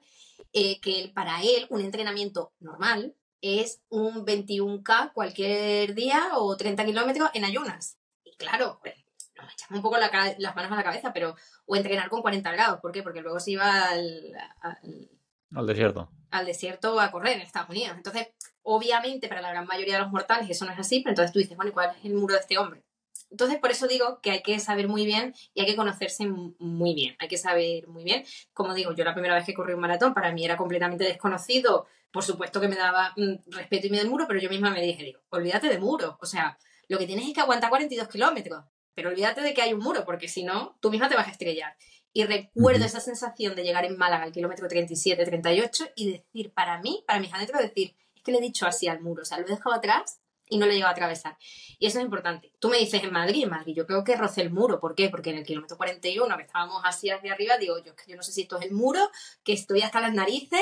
eh, 0.52 0.80
que 0.80 1.10
para 1.14 1.42
él 1.42 1.66
un 1.70 1.80
entrenamiento 1.80 2.52
normal 2.60 3.14
es 3.40 3.82
un 3.88 4.26
21K 4.26 5.12
cualquier 5.12 5.94
día 5.94 6.30
o 6.36 6.56
30 6.56 6.84
kilómetros 6.84 7.30
en 7.34 7.44
ayunas. 7.44 7.98
Y 8.24 8.36
claro, 8.36 8.78
pues, 8.82 8.94
nos 9.36 9.52
echamos 9.52 9.78
un 9.78 9.82
poco 9.82 9.96
las 9.96 10.56
manos 10.56 10.72
a 10.72 10.76
la 10.76 10.84
cabeza, 10.84 11.12
pero 11.12 11.34
o 11.64 11.76
entrenar 11.76 12.10
con 12.10 12.20
40 12.20 12.52
grados. 12.52 12.80
¿Por 12.80 12.92
qué? 12.92 13.02
Porque 13.02 13.22
luego 13.22 13.40
se 13.40 13.52
iba 13.52 13.88
al, 13.88 14.36
al, 14.60 15.66
desierto. 15.66 16.10
Al 16.30 16.44
desierto 16.46 17.00
a 17.00 17.10
correr 17.10 17.36
en 17.36 17.40
Estados 17.40 17.70
Unidos. 17.70 17.96
Entonces, 17.96 18.28
obviamente, 18.62 19.28
para 19.28 19.40
la 19.40 19.50
gran 19.50 19.66
mayoría 19.66 19.94
de 19.94 20.00
los 20.00 20.10
mortales 20.10 20.50
eso 20.50 20.66
no 20.66 20.72
es 20.72 20.78
así, 20.78 21.00
pero 21.00 21.12
entonces 21.12 21.32
tú 21.32 21.38
dices, 21.38 21.56
bueno, 21.56 21.70
¿y 21.70 21.72
cuál 21.72 21.96
es 21.96 22.04
el 22.04 22.14
muro 22.14 22.34
de 22.34 22.40
este 22.40 22.58
hombre? 22.58 22.84
Entonces, 23.30 23.58
por 23.58 23.70
eso 23.70 23.86
digo 23.86 24.20
que 24.20 24.30
hay 24.32 24.42
que 24.42 24.58
saber 24.58 24.88
muy 24.88 25.06
bien 25.06 25.34
y 25.54 25.60
hay 25.60 25.66
que 25.66 25.76
conocerse 25.76 26.26
muy 26.26 26.94
bien. 26.94 27.16
Hay 27.18 27.28
que 27.28 27.38
saber 27.38 27.86
muy 27.86 28.04
bien. 28.04 28.24
Como 28.52 28.74
digo, 28.74 28.92
yo 28.94 29.04
la 29.04 29.14
primera 29.14 29.34
vez 29.34 29.44
que 29.44 29.54
corrí 29.54 29.72
un 29.72 29.80
maratón, 29.80 30.14
para 30.14 30.32
mí 30.32 30.44
era 30.44 30.56
completamente 30.56 31.04
desconocido. 31.04 31.86
Por 32.10 32.24
supuesto 32.24 32.60
que 32.60 32.68
me 32.68 32.76
daba 32.76 33.12
mm, 33.16 33.50
respeto 33.50 33.86
y 33.86 33.90
miedo 33.90 34.02
al 34.02 34.10
muro, 34.10 34.26
pero 34.26 34.40
yo 34.40 34.50
misma 34.50 34.70
me 34.70 34.82
dije, 34.82 35.04
digo, 35.04 35.20
olvídate 35.30 35.68
de 35.68 35.78
muro. 35.78 36.18
O 36.20 36.26
sea, 36.26 36.58
lo 36.88 36.98
que 36.98 37.06
tienes 37.06 37.28
es 37.28 37.34
que 37.34 37.40
aguantar 37.40 37.70
42 37.70 38.08
kilómetros. 38.08 38.64
Pero 38.94 39.10
olvídate 39.10 39.40
de 39.40 39.54
que 39.54 39.62
hay 39.62 39.72
un 39.72 39.80
muro, 39.80 40.04
porque 40.04 40.28
si 40.28 40.42
no, 40.42 40.76
tú 40.80 40.90
misma 40.90 41.08
te 41.08 41.14
vas 41.14 41.28
a 41.28 41.30
estrellar. 41.30 41.76
Y 42.12 42.24
recuerdo 42.24 42.84
esa 42.84 42.98
sensación 42.98 43.54
de 43.54 43.62
llegar 43.62 43.84
en 43.84 43.96
Málaga 43.96 44.24
al 44.24 44.32
kilómetro 44.32 44.66
37, 44.66 45.24
38 45.24 45.90
y 45.94 46.12
decir, 46.12 46.52
para 46.52 46.80
mí, 46.80 47.04
para 47.06 47.20
mis 47.20 47.32
adentros, 47.32 47.60
decir, 47.60 47.94
es 48.14 48.22
que 48.22 48.32
le 48.32 48.38
he 48.38 48.42
dicho 48.42 48.66
así 48.66 48.88
al 48.88 49.00
muro. 49.00 49.22
O 49.22 49.24
sea, 49.24 49.38
lo 49.38 49.46
he 49.46 49.50
dejado 49.50 49.76
atrás 49.76 50.19
y 50.50 50.58
no 50.58 50.66
lo 50.66 50.72
llego 50.72 50.88
a 50.88 50.90
atravesar. 50.90 51.38
Y 51.78 51.86
eso 51.86 51.98
es 51.98 52.04
importante. 52.04 52.52
Tú 52.58 52.68
me 52.68 52.76
dices 52.76 53.02
en 53.02 53.12
Madrid, 53.12 53.44
en 53.44 53.50
Madrid, 53.50 53.74
yo 53.74 53.86
creo 53.86 54.04
que 54.04 54.16
roce 54.16 54.42
el 54.42 54.50
muro. 54.50 54.80
¿Por 54.80 54.94
qué? 54.94 55.08
Porque 55.08 55.30
en 55.30 55.38
el 55.38 55.46
kilómetro 55.46 55.78
41, 55.78 56.36
que 56.36 56.42
estábamos 56.42 56.82
así 56.84 57.08
hacia 57.08 57.32
arriba, 57.32 57.56
digo 57.56 57.78
yo, 57.78 57.94
que 57.96 58.10
yo 58.10 58.16
no 58.16 58.22
sé 58.22 58.32
si 58.32 58.42
esto 58.42 58.58
es 58.58 58.66
el 58.66 58.72
muro, 58.72 59.10
que 59.44 59.52
estoy 59.52 59.80
hasta 59.80 60.00
las 60.00 60.12
narices, 60.12 60.60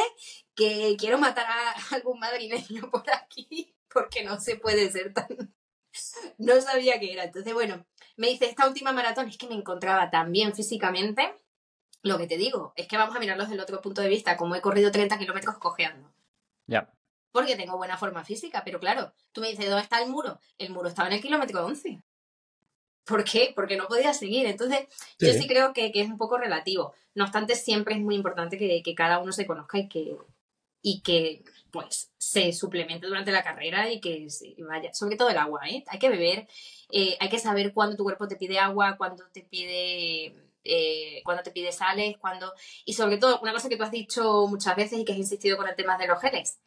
que 0.55 0.95
quiero 0.99 1.19
matar 1.19 1.47
a 1.47 1.75
algún 1.97 2.21
madrileño 2.21 2.91
por 2.91 3.11
aquí, 3.11 3.75
porque 3.93 4.23
no 4.23 4.39
se 4.39 4.57
puede 4.57 4.93
ser 4.93 5.13
tan... 5.15 5.27
no 6.39 6.61
sabía 6.61 7.01
qué 7.01 7.15
era. 7.15 7.25
Entonces, 7.25 7.55
bueno, 7.55 7.87
me 8.17 8.29
dice, 8.29 8.45
esta 8.45 8.69
última 8.69 8.93
maratón 8.93 9.29
es 9.29 9.39
que 9.39 9.49
me 9.49 9.55
encontraba 9.55 10.11
tan 10.11 10.31
bien 10.31 10.55
físicamente. 10.55 11.35
Lo 12.03 12.19
que 12.19 12.27
te 12.29 12.37
digo 12.37 12.75
es 12.77 12.87
que 12.87 12.97
vamos 12.97 13.17
a 13.17 13.21
mirarlo 13.21 13.43
desde 13.43 13.55
el 13.55 13.61
otro 13.61 13.81
punto 13.81 14.03
de 14.03 14.09
vista, 14.09 14.37
como 14.37 14.55
he 14.55 14.61
corrido 14.61 14.93
30 14.93 15.19
kilómetros 15.19 15.59
cojeando. 15.59 16.13
Ya 16.67 16.93
porque 17.33 17.57
tengo 17.57 17.77
buena 17.77 17.97
forma 17.97 18.25
física, 18.25 18.63
pero 18.65 18.81
claro, 18.81 19.13
tú 19.33 19.41
me 19.41 19.49
dices, 19.49 19.67
¿dónde 19.67 19.83
está 19.83 20.03
el 20.03 20.11
muro? 20.11 20.41
El 20.59 20.71
muro 20.71 20.89
estaba 20.89 21.09
en 21.09 21.15
el 21.15 21.23
kilómetro 21.23 21.65
11. 21.65 22.03
¿Por 23.05 23.25
qué? 23.25 23.53
Porque 23.55 23.77
no 23.77 23.87
podía 23.89 24.13
seguir. 24.13 24.47
Entonces, 24.47 24.87
yo 25.19 25.33
sí 25.33 25.47
creo 25.47 25.73
que, 25.73 25.91
es 25.95 26.09
un 26.09 26.19
poco 26.19 26.37
relativo. 26.37 26.95
No 27.15 27.25
obstante, 27.25 27.55
siempre 27.55 27.95
es 27.95 28.01
muy 28.01 28.15
importante 28.15 28.59
que, 28.59 28.95
cada 28.95 29.19
uno 29.19 29.33
se 29.33 29.47
conozca 29.47 29.79
y 29.79 29.89
que, 29.89 30.17
y 30.83 31.01
que 31.01 31.43
pues 31.71 32.13
se 32.19 32.53
suplemente 32.53 33.07
durante 33.07 33.33
la 33.33 33.43
carrera 33.43 33.91
y 33.91 34.01
que 34.01 34.27
vaya, 34.59 34.93
sobre 34.95 35.17
todo 35.17 35.31
el 35.31 35.39
agua, 35.39 35.69
¿eh? 35.69 35.85
Hay 35.89 35.99
que 35.99 36.09
beber, 36.09 36.49
eh, 36.93 37.17
hay 37.21 37.29
que 37.29 37.39
saber 37.39 37.73
cuándo 37.73 37.97
tu 37.97 38.05
cuerpo 38.05 38.29
te 38.29 38.37
pide 38.37 38.59
agua, 38.59 38.97
cuándo 38.97 39.25
te 39.33 39.43
pide 39.43 40.35
eh, 40.65 41.23
cuando 41.25 41.43
te 41.43 41.51
pide 41.51 41.73
sales, 41.73 42.17
cuando... 42.19 42.53
Y 42.85 42.95
sobre 42.95 43.19
todo, 43.19 43.41
una 43.41 43.53
cosa 43.53 43.69
que 43.69 43.77
tú 43.77 43.85
has 43.85 43.91
dicho 43.91 44.47
muchas 44.49 44.77
veces 44.77 44.99
y 44.99 45.05
que 45.05 45.13
has 45.13 45.19
insistido 45.19 45.57
con 45.57 45.69
el 45.69 45.77
tema 45.77 45.97
de 45.97 46.07
los 46.07 46.21
geles 46.21 46.59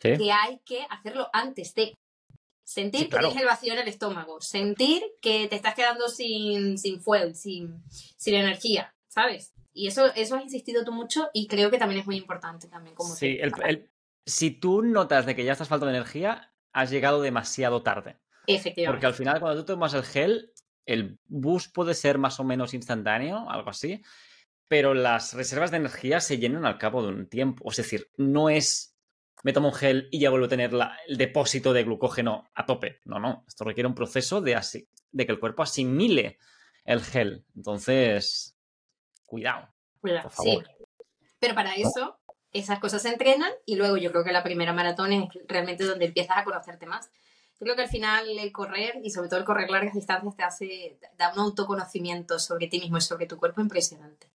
que 0.00 0.32
hay 0.32 0.60
que 0.64 0.86
hacerlo 0.90 1.28
antes 1.32 1.74
de 1.74 1.94
sentir 2.64 3.08
que 3.08 3.18
tienes 3.18 3.36
el 3.36 3.46
vacío 3.46 3.72
en 3.72 3.78
el 3.78 3.88
estómago, 3.88 4.40
sentir 4.40 5.02
que 5.22 5.48
te 5.48 5.56
estás 5.56 5.74
quedando 5.74 6.08
sin, 6.08 6.76
sin 6.76 7.00
fuel, 7.00 7.34
sin, 7.34 7.82
sin 7.88 8.34
energía, 8.34 8.94
¿sabes? 9.08 9.54
Y 9.72 9.86
eso, 9.86 10.12
eso 10.14 10.36
has 10.36 10.42
insistido 10.42 10.84
tú 10.84 10.92
mucho 10.92 11.30
y 11.32 11.46
creo 11.46 11.70
que 11.70 11.78
también 11.78 12.00
es 12.00 12.06
muy 12.06 12.16
importante 12.16 12.68
también. 12.68 12.94
Como 12.94 13.14
sí, 13.14 13.38
el, 13.40 13.88
si 14.26 14.50
tú 14.50 14.82
notas 14.82 15.24
de 15.24 15.34
que 15.34 15.44
ya 15.44 15.52
estás 15.52 15.68
falta 15.68 15.86
de 15.86 15.92
energía, 15.92 16.52
has 16.72 16.90
llegado 16.90 17.22
demasiado 17.22 17.82
tarde. 17.82 18.18
Efectivamente. 18.46 18.92
Porque 18.92 19.06
al 19.06 19.14
final 19.14 19.40
cuando 19.40 19.60
tú 19.60 19.72
tomas 19.72 19.94
el 19.94 20.04
gel, 20.04 20.52
el 20.84 21.18
bus 21.26 21.68
puede 21.68 21.94
ser 21.94 22.18
más 22.18 22.38
o 22.38 22.44
menos 22.44 22.74
instantáneo, 22.74 23.48
algo 23.48 23.70
así, 23.70 24.02
pero 24.68 24.94
las 24.94 25.32
reservas 25.32 25.70
de 25.70 25.78
energía 25.78 26.20
se 26.20 26.38
llenan 26.38 26.66
al 26.66 26.76
cabo 26.76 27.02
de 27.02 27.08
un 27.08 27.28
tiempo. 27.28 27.70
Es 27.70 27.78
decir, 27.78 28.10
no 28.16 28.50
es 28.50 28.97
me 29.42 29.52
tomo 29.52 29.68
un 29.68 29.74
gel 29.74 30.08
y 30.10 30.20
ya 30.20 30.30
vuelvo 30.30 30.46
a 30.46 30.50
tener 30.50 30.72
el 31.06 31.16
depósito 31.16 31.72
de 31.72 31.84
glucógeno 31.84 32.48
a 32.54 32.66
tope. 32.66 33.00
No, 33.04 33.18
no. 33.18 33.44
Esto 33.46 33.64
requiere 33.64 33.86
un 33.86 33.94
proceso 33.94 34.40
de, 34.40 34.60
de 35.12 35.26
que 35.26 35.32
el 35.32 35.40
cuerpo 35.40 35.62
asimile 35.62 36.38
el 36.84 37.02
gel. 37.02 37.44
Entonces, 37.54 38.56
cuidado. 39.26 39.68
Cuidado, 40.00 40.30
sí. 40.30 40.58
Pero 41.38 41.54
para 41.54 41.74
eso, 41.74 42.18
esas 42.52 42.78
cosas 42.78 43.02
se 43.02 43.10
entrenan 43.10 43.52
y 43.64 43.76
luego 43.76 43.96
yo 43.96 44.10
creo 44.10 44.24
que 44.24 44.32
la 44.32 44.42
primera 44.42 44.72
maratón 44.72 45.12
es 45.12 45.28
realmente 45.46 45.84
donde 45.84 46.06
empiezas 46.06 46.38
a 46.38 46.44
conocerte 46.44 46.86
más. 46.86 47.10
Yo 47.60 47.64
creo 47.64 47.76
que 47.76 47.82
al 47.82 47.88
final 47.88 48.38
el 48.38 48.52
correr 48.52 49.00
y 49.02 49.10
sobre 49.10 49.28
todo 49.28 49.40
el 49.40 49.44
correr 49.44 49.70
largas 49.70 49.94
distancias 49.94 50.36
te 50.36 50.42
hace, 50.44 50.98
da 51.16 51.32
un 51.32 51.40
autoconocimiento 51.40 52.38
sobre 52.38 52.68
ti 52.68 52.78
mismo 52.78 52.98
y 52.98 53.02
sobre 53.02 53.26
tu 53.26 53.36
cuerpo 53.36 53.60
impresionante. 53.60 54.30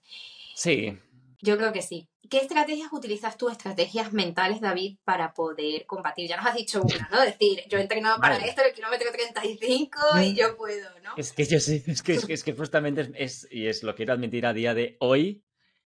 Sí, 0.55 0.99
yo 1.43 1.57
creo 1.57 1.73
que 1.73 1.83
sí. 1.83 2.09
¿Qué 2.29 2.39
estrategias 2.39 2.93
utilizas 2.93 3.37
tú, 3.37 3.49
estrategias 3.49 4.13
mentales, 4.13 4.61
David, 4.61 4.99
para 5.05 5.33
poder 5.33 5.87
combatir? 5.87 6.29
Ya 6.29 6.37
nos 6.37 6.47
has 6.47 6.55
dicho 6.55 6.83
una, 6.83 7.09
¿no? 7.11 7.21
Decir, 7.23 7.63
yo 7.69 7.79
he 7.79 7.83
entrenado 7.83 8.21
para 8.21 8.37
esto 8.37 8.61
en 8.61 8.69
el 8.69 8.75
kilómetro 8.75 9.11
35 9.11 9.99
y 10.23 10.35
yo 10.35 10.57
puedo, 10.57 10.89
¿no? 11.03 11.15
Es 11.17 11.33
que 11.33 11.45
yo 11.45 11.59
sí, 11.59 11.83
es 11.87 12.03
que, 12.03 12.15
es 12.15 12.45
que, 12.45 12.53
justamente 12.53 13.11
es, 13.15 13.49
y 13.51 13.67
es 13.67 13.83
lo 13.83 13.95
quiero 13.95 14.13
admitir 14.13 14.47
a 14.47 14.53
día 14.53 14.75
de 14.75 14.97
hoy, 15.01 15.43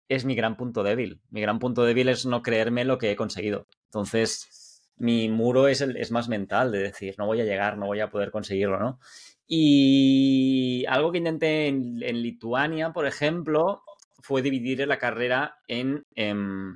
es 0.10 0.25
mi 0.25 0.36
gran 0.36 0.58
punto 0.58 0.84
débil. 0.84 1.21
Mi 1.29 1.41
gran 1.41 1.60
punto 1.60 1.84
débil 1.84 2.10
es 2.10 2.25
no 2.25 2.41
creerme 2.41 2.84
lo 2.84 2.97
que 2.97 3.12
he 3.12 3.15
conseguido. 3.15 3.67
Entonces, 3.86 4.81
mi 4.97 5.29
muro 5.29 5.67
es, 5.67 5.81
el, 5.81 5.95
es 5.95 6.12
más 6.12 6.27
mental, 6.27 6.71
de 6.71 6.79
decir, 6.79 7.15
no 7.17 7.27
voy 7.27 7.39
a 7.41 7.45
llegar, 7.45 7.77
no 7.77 7.86
voy 7.86 8.01
a 8.01 8.10
poder 8.10 8.31
conseguirlo, 8.31 8.79
¿no? 8.79 8.99
Y 9.47 10.86
algo 10.89 11.12
que 11.12 11.19
intenté 11.19 11.67
en 11.67 12.21
Lituania, 12.21 12.91
por 12.91 13.05
ejemplo, 13.05 13.84
fue 14.25 14.41
dividir 14.41 14.88
la 14.88 14.97
carrera 14.97 15.59
en, 15.67 16.03
em, 16.15 16.75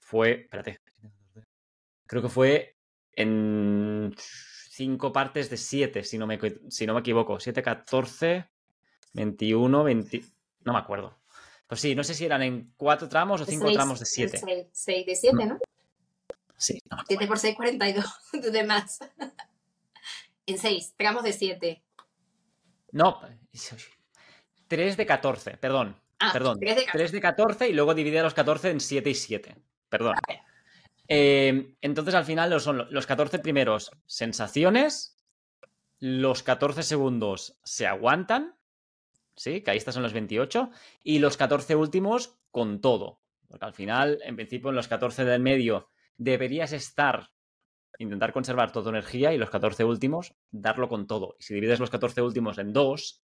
fue, 0.00 0.40
espérate, 0.42 0.80
creo 2.08 2.22
que 2.22 2.28
fue 2.28 2.76
en 3.12 4.12
cinco 4.18 5.12
partes 5.12 5.48
de 5.48 5.58
siete, 5.58 6.02
si 6.02 6.18
no 6.18 6.26
me, 6.26 6.40
si 6.68 6.84
no 6.84 6.94
me 6.94 7.00
equivoco. 7.00 7.38
7, 7.38 7.62
14, 7.62 8.50
21, 9.12 9.84
20... 9.84 10.24
No 10.64 10.72
me 10.72 10.80
acuerdo. 10.80 11.16
Pues 11.68 11.80
sí, 11.80 11.94
no 11.94 12.02
sé 12.02 12.14
si 12.14 12.24
eran 12.24 12.42
en 12.42 12.72
cuatro 12.76 13.08
tramos 13.08 13.40
o 13.40 13.44
cinco 13.44 13.72
tramos 13.72 14.00
de 14.00 14.06
siete. 14.06 14.68
6 14.72 15.06
de 15.06 15.14
siete, 15.14 15.46
¿no? 15.46 15.58
Sí. 16.56 16.80
No 16.90 16.98
7 17.06 17.28
por 17.28 17.38
6, 17.38 17.54
42. 17.54 18.04
Tú 18.32 18.50
de 18.50 18.64
más. 18.64 18.98
en 20.46 20.58
seis, 20.58 20.94
tramos 20.96 21.22
de 21.22 21.32
siete. 21.32 21.84
No, 22.90 23.20
3 24.66 24.96
de 24.96 25.06
14, 25.06 25.58
perdón. 25.58 25.96
Ah, 26.18 26.30
Perdón, 26.32 26.58
3 26.60 27.12
de, 27.12 27.20
14 27.20 27.68
y 27.68 27.72
luego 27.72 27.94
divide 27.94 28.20
a 28.20 28.22
los 28.22 28.34
14 28.34 28.70
en 28.70 28.80
7 28.80 29.10
y 29.10 29.14
7. 29.14 29.56
Perdón. 29.88 30.14
Eh, 31.08 31.74
entonces 31.80 32.14
al 32.14 32.24
final 32.24 32.58
son 32.60 32.86
los 32.90 33.06
14 33.06 33.38
primeros 33.38 33.90
sensaciones, 34.06 35.22
los 35.98 36.42
14 36.42 36.82
segundos 36.82 37.58
se 37.62 37.86
aguantan, 37.86 38.56
¿sí? 39.36 39.60
Que 39.60 39.70
ahí 39.70 39.76
estás 39.76 39.96
en 39.96 40.02
los 40.02 40.12
28, 40.12 40.70
y 41.02 41.18
los 41.18 41.36
14 41.36 41.76
últimos 41.76 42.38
con 42.50 42.80
todo. 42.80 43.20
Porque 43.46 43.66
al 43.66 43.74
final, 43.74 44.18
en 44.24 44.36
principio, 44.36 44.70
en 44.70 44.76
los 44.76 44.88
14 44.88 45.24
del 45.24 45.40
medio 45.40 45.90
deberías 46.16 46.72
estar, 46.72 47.30
intentar 47.98 48.32
conservar 48.32 48.72
toda 48.72 48.84
tu 48.84 48.90
energía 48.90 49.32
y 49.32 49.38
los 49.38 49.50
14 49.50 49.84
últimos 49.84 50.34
darlo 50.50 50.88
con 50.88 51.06
todo. 51.06 51.36
Y 51.38 51.44
si 51.44 51.54
divides 51.54 51.78
los 51.78 51.90
14 51.90 52.22
últimos 52.22 52.58
en 52.58 52.72
dos, 52.72 53.22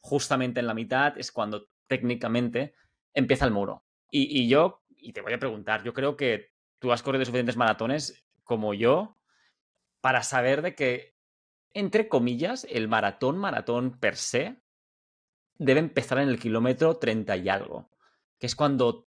justamente 0.00 0.60
en 0.60 0.66
la 0.66 0.74
mitad 0.74 1.16
es 1.18 1.30
cuando 1.30 1.68
técnicamente 1.86 2.74
empieza 3.12 3.44
el 3.44 3.52
muro. 3.52 3.84
Y, 4.10 4.46
yo, 4.46 4.84
y 4.90 5.12
te 5.12 5.22
voy 5.22 5.32
a 5.32 5.38
preguntar, 5.38 5.82
yo 5.82 5.92
creo 5.92 6.16
que 6.16 6.52
tú 6.78 6.92
has 6.92 7.02
corrido 7.02 7.24
suficientes 7.24 7.56
maratones 7.56 8.24
como 8.44 8.74
yo 8.74 9.18
para 10.00 10.22
saber 10.22 10.62
de 10.62 10.74
que, 10.76 11.16
entre 11.72 12.08
comillas, 12.08 12.64
el 12.70 12.86
maratón, 12.86 13.38
maratón 13.38 13.98
per 13.98 14.16
se, 14.16 14.62
debe 15.58 15.80
empezar 15.80 16.18
en 16.18 16.28
el 16.28 16.38
kilómetro 16.38 16.96
30 16.98 17.36
y 17.38 17.48
algo. 17.48 17.90
Que 18.38 18.46
es 18.46 18.54
cuando, 18.54 19.08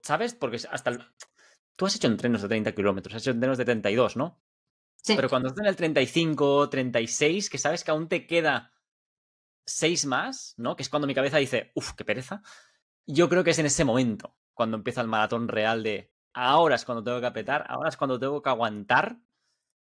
¿sabes? 0.00 0.34
Porque 0.34 0.58
hasta... 0.70 0.90
El... 0.90 1.04
Tú 1.76 1.86
has 1.86 1.96
hecho 1.96 2.08
entrenos 2.08 2.42
de 2.42 2.48
30 2.48 2.72
kilómetros, 2.72 3.14
has 3.14 3.22
hecho 3.22 3.30
entrenos 3.30 3.56
de 3.56 3.64
32, 3.64 4.16
¿no? 4.16 4.42
Sí. 4.96 5.14
Pero 5.14 5.28
cuando 5.28 5.48
estás 5.48 5.64
en 5.64 5.68
el 5.68 5.76
35, 5.76 6.68
36, 6.68 7.48
que 7.48 7.58
sabes 7.58 7.84
que 7.84 7.92
aún 7.92 8.08
te 8.08 8.26
queda 8.26 8.72
seis 9.68 10.06
más, 10.06 10.54
¿no? 10.56 10.76
Que 10.76 10.82
es 10.82 10.88
cuando 10.88 11.06
mi 11.06 11.14
cabeza 11.14 11.38
dice, 11.38 11.72
uff, 11.74 11.92
qué 11.92 12.04
pereza. 12.04 12.42
Yo 13.06 13.28
creo 13.28 13.44
que 13.44 13.50
es 13.50 13.58
en 13.58 13.66
ese 13.66 13.84
momento, 13.84 14.36
cuando 14.54 14.76
empieza 14.76 15.00
el 15.00 15.08
maratón 15.08 15.48
real 15.48 15.82
de 15.82 16.10
ahora 16.34 16.76
es 16.76 16.84
cuando 16.84 17.02
tengo 17.02 17.20
que 17.20 17.26
apretar, 17.26 17.64
ahora 17.68 17.88
es 17.88 17.96
cuando 17.96 18.18
tengo 18.18 18.42
que 18.42 18.48
aguantar 18.48 19.18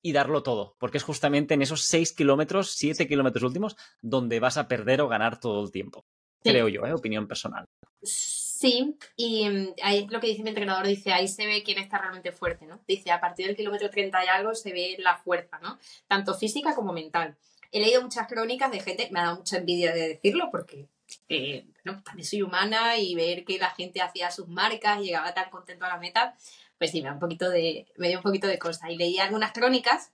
y 0.02 0.12
darlo 0.12 0.42
todo, 0.42 0.76
porque 0.78 0.98
es 0.98 1.04
justamente 1.04 1.54
en 1.54 1.62
esos 1.62 1.82
seis 1.82 2.12
kilómetros, 2.12 2.72
siete 2.72 3.08
kilómetros 3.08 3.42
últimos, 3.42 3.76
donde 4.02 4.40
vas 4.40 4.58
a 4.58 4.68
perder 4.68 5.00
o 5.00 5.08
ganar 5.08 5.40
todo 5.40 5.64
el 5.64 5.70
tiempo. 5.70 6.04
Creo 6.42 6.68
yo, 6.68 6.84
¿eh? 6.84 6.92
opinión 6.92 7.26
personal. 7.26 7.64
Sí, 8.02 8.98
y 9.16 9.48
mm, 9.48 9.74
ahí 9.82 10.04
es 10.04 10.10
lo 10.10 10.20
que 10.20 10.26
dice 10.26 10.42
mi 10.42 10.50
entrenador, 10.50 10.86
dice, 10.86 11.12
ahí 11.12 11.26
se 11.26 11.46
ve 11.46 11.62
quién 11.62 11.78
está 11.78 11.96
realmente 11.96 12.32
fuerte, 12.32 12.66
¿no? 12.66 12.82
Dice, 12.86 13.10
a 13.10 13.20
partir 13.20 13.46
del 13.46 13.56
kilómetro 13.56 13.88
30 13.88 14.24
y 14.24 14.28
algo 14.28 14.54
se 14.54 14.72
ve 14.72 14.96
la 14.98 15.16
fuerza, 15.16 15.58
¿no? 15.60 15.78
Tanto 16.06 16.34
física 16.34 16.74
como 16.74 16.92
mental 16.92 17.38
he 17.72 17.80
leído 17.80 18.02
muchas 18.02 18.26
crónicas 18.26 18.70
de 18.70 18.80
gente, 18.80 19.08
me 19.10 19.20
ha 19.20 19.24
dado 19.24 19.36
mucha 19.36 19.58
envidia 19.58 19.92
de 19.92 20.08
decirlo 20.08 20.48
porque 20.50 20.88
eh, 21.28 21.66
también 22.04 22.26
soy 22.26 22.42
humana 22.42 22.96
y 22.96 23.14
ver 23.14 23.44
que 23.44 23.58
la 23.58 23.70
gente 23.70 24.00
hacía 24.00 24.30
sus 24.30 24.48
marcas 24.48 25.00
y 25.00 25.06
llegaba 25.06 25.34
tan 25.34 25.50
contento 25.50 25.84
a 25.84 25.88
la 25.88 25.98
meta, 25.98 26.36
pues 26.78 26.90
sí, 26.90 27.02
me 27.02 27.08
da 27.08 27.14
un 27.14 27.20
poquito 27.20 27.50
de, 27.50 27.86
me 27.96 28.08
dio 28.08 28.18
un 28.18 28.22
poquito 28.22 28.46
de 28.46 28.58
cosa. 28.58 28.90
Y 28.90 28.96
leí 28.96 29.18
algunas 29.18 29.52
crónicas 29.52 30.12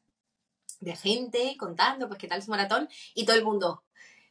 de 0.80 0.96
gente 0.96 1.56
contando 1.58 2.08
pues 2.08 2.18
qué 2.18 2.28
tal 2.28 2.42
su 2.42 2.50
maratón 2.50 2.88
y 3.14 3.24
todo 3.24 3.36
el 3.36 3.44
mundo, 3.44 3.84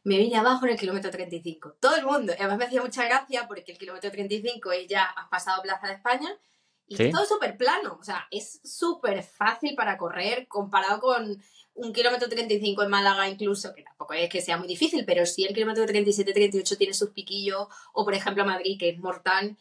me 0.04 0.18
vine 0.18 0.38
abajo 0.38 0.66
en 0.66 0.72
el 0.72 0.80
kilómetro 0.80 1.12
35. 1.12 1.76
Todo 1.80 1.96
el 1.96 2.06
mundo. 2.06 2.34
Y 2.34 2.42
además 2.42 2.58
me 2.58 2.66
hacía 2.66 2.82
mucha 2.82 3.06
gracia 3.06 3.48
porque 3.48 3.74
el 3.74 3.78
kilómetro 3.78 4.10
35 4.12 4.72
es 4.72 4.88
ya 4.88 5.04
has 5.04 5.28
pasado 5.30 5.62
Plaza 5.62 5.88
de 5.88 5.94
España 5.94 6.30
y 6.88 7.02
es 7.02 7.12
todo 7.12 7.26
súper 7.26 7.58
plano. 7.58 7.98
O 8.00 8.04
sea, 8.04 8.28
es 8.32 8.62
súper 8.64 9.22
fácil 9.24 9.76
para 9.76 9.98
correr 9.98 10.48
comparado 10.48 11.00
con 11.00 11.42
un 11.80 11.94
kilómetro 11.94 12.28
35 12.28 12.84
en 12.84 12.90
Málaga 12.90 13.30
incluso, 13.30 13.74
que 13.74 13.84
tampoco 13.84 14.14
es 14.14 14.30
que 14.30 14.42
sea 14.42 14.58
muy 14.58 14.68
difícil, 14.68 15.06
pero 15.06 15.26
sí 15.26 15.46
el 15.46 15.54
kilómetro 15.54 15.86
37, 15.86 16.34
38 16.34 16.78
tiene 16.78 16.94
sus 16.94 17.12
piquillos, 17.12 17.68
o 17.94 18.04
por 18.04 18.14
ejemplo 18.14 18.46
Madrid, 18.46 18.78
que 18.78 18.90
es 18.90 19.00
mortal, 19.00 19.58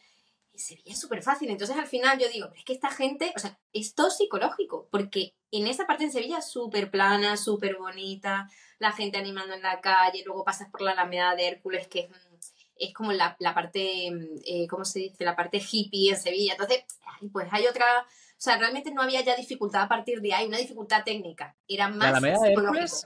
Sevilla 0.53 0.91
es 0.91 0.99
súper 0.99 1.23
fácil. 1.23 1.49
Entonces 1.49 1.77
al 1.77 1.87
final 1.87 2.19
yo 2.19 2.27
digo, 2.29 2.47
pero 2.49 2.59
es 2.59 2.65
que 2.65 2.73
esta 2.73 2.91
gente, 2.91 3.31
o 3.35 3.39
sea, 3.39 3.57
es 3.73 3.95
todo 3.95 4.11
psicológico, 4.11 4.87
porque 4.91 5.33
en 5.51 5.67
esa 5.67 5.87
parte 5.87 6.03
en 6.03 6.11
Sevilla 6.11 6.41
súper 6.41 6.91
plana, 6.91 7.37
súper 7.37 7.77
bonita, 7.77 8.49
la 8.77 8.91
gente 8.91 9.17
animando 9.17 9.53
en 9.53 9.61
la 9.61 9.79
calle, 9.79 10.23
luego 10.25 10.43
pasas 10.43 10.69
por 10.69 10.81
la 10.81 10.91
Alameda 10.91 11.35
de 11.35 11.47
Hércules, 11.47 11.87
que 11.87 12.01
es, 12.01 12.53
es 12.75 12.93
como 12.93 13.13
la, 13.13 13.35
la 13.39 13.53
parte, 13.53 14.07
eh, 14.45 14.67
¿cómo 14.69 14.85
se 14.85 14.99
dice? 14.99 15.23
La 15.23 15.35
parte 15.35 15.57
hippie 15.59 16.11
en 16.11 16.17
Sevilla. 16.17 16.53
Entonces, 16.53 16.83
pues 17.31 17.47
hay 17.51 17.65
otra... 17.67 18.05
O 18.39 18.41
sea, 18.41 18.57
realmente 18.57 18.91
no 18.91 19.01
había 19.01 19.19
ya 19.21 19.35
dificultad 19.35 19.81
a 19.81 19.89
partir 19.89 20.21
de 20.21 20.33
ahí, 20.33 20.47
una 20.47 20.57
dificultad 20.57 21.03
técnica. 21.03 21.57
Era 21.67 21.89
más 21.89 22.13
¿La 22.13 22.19
de 22.21 22.53
Hércules? 22.53 23.05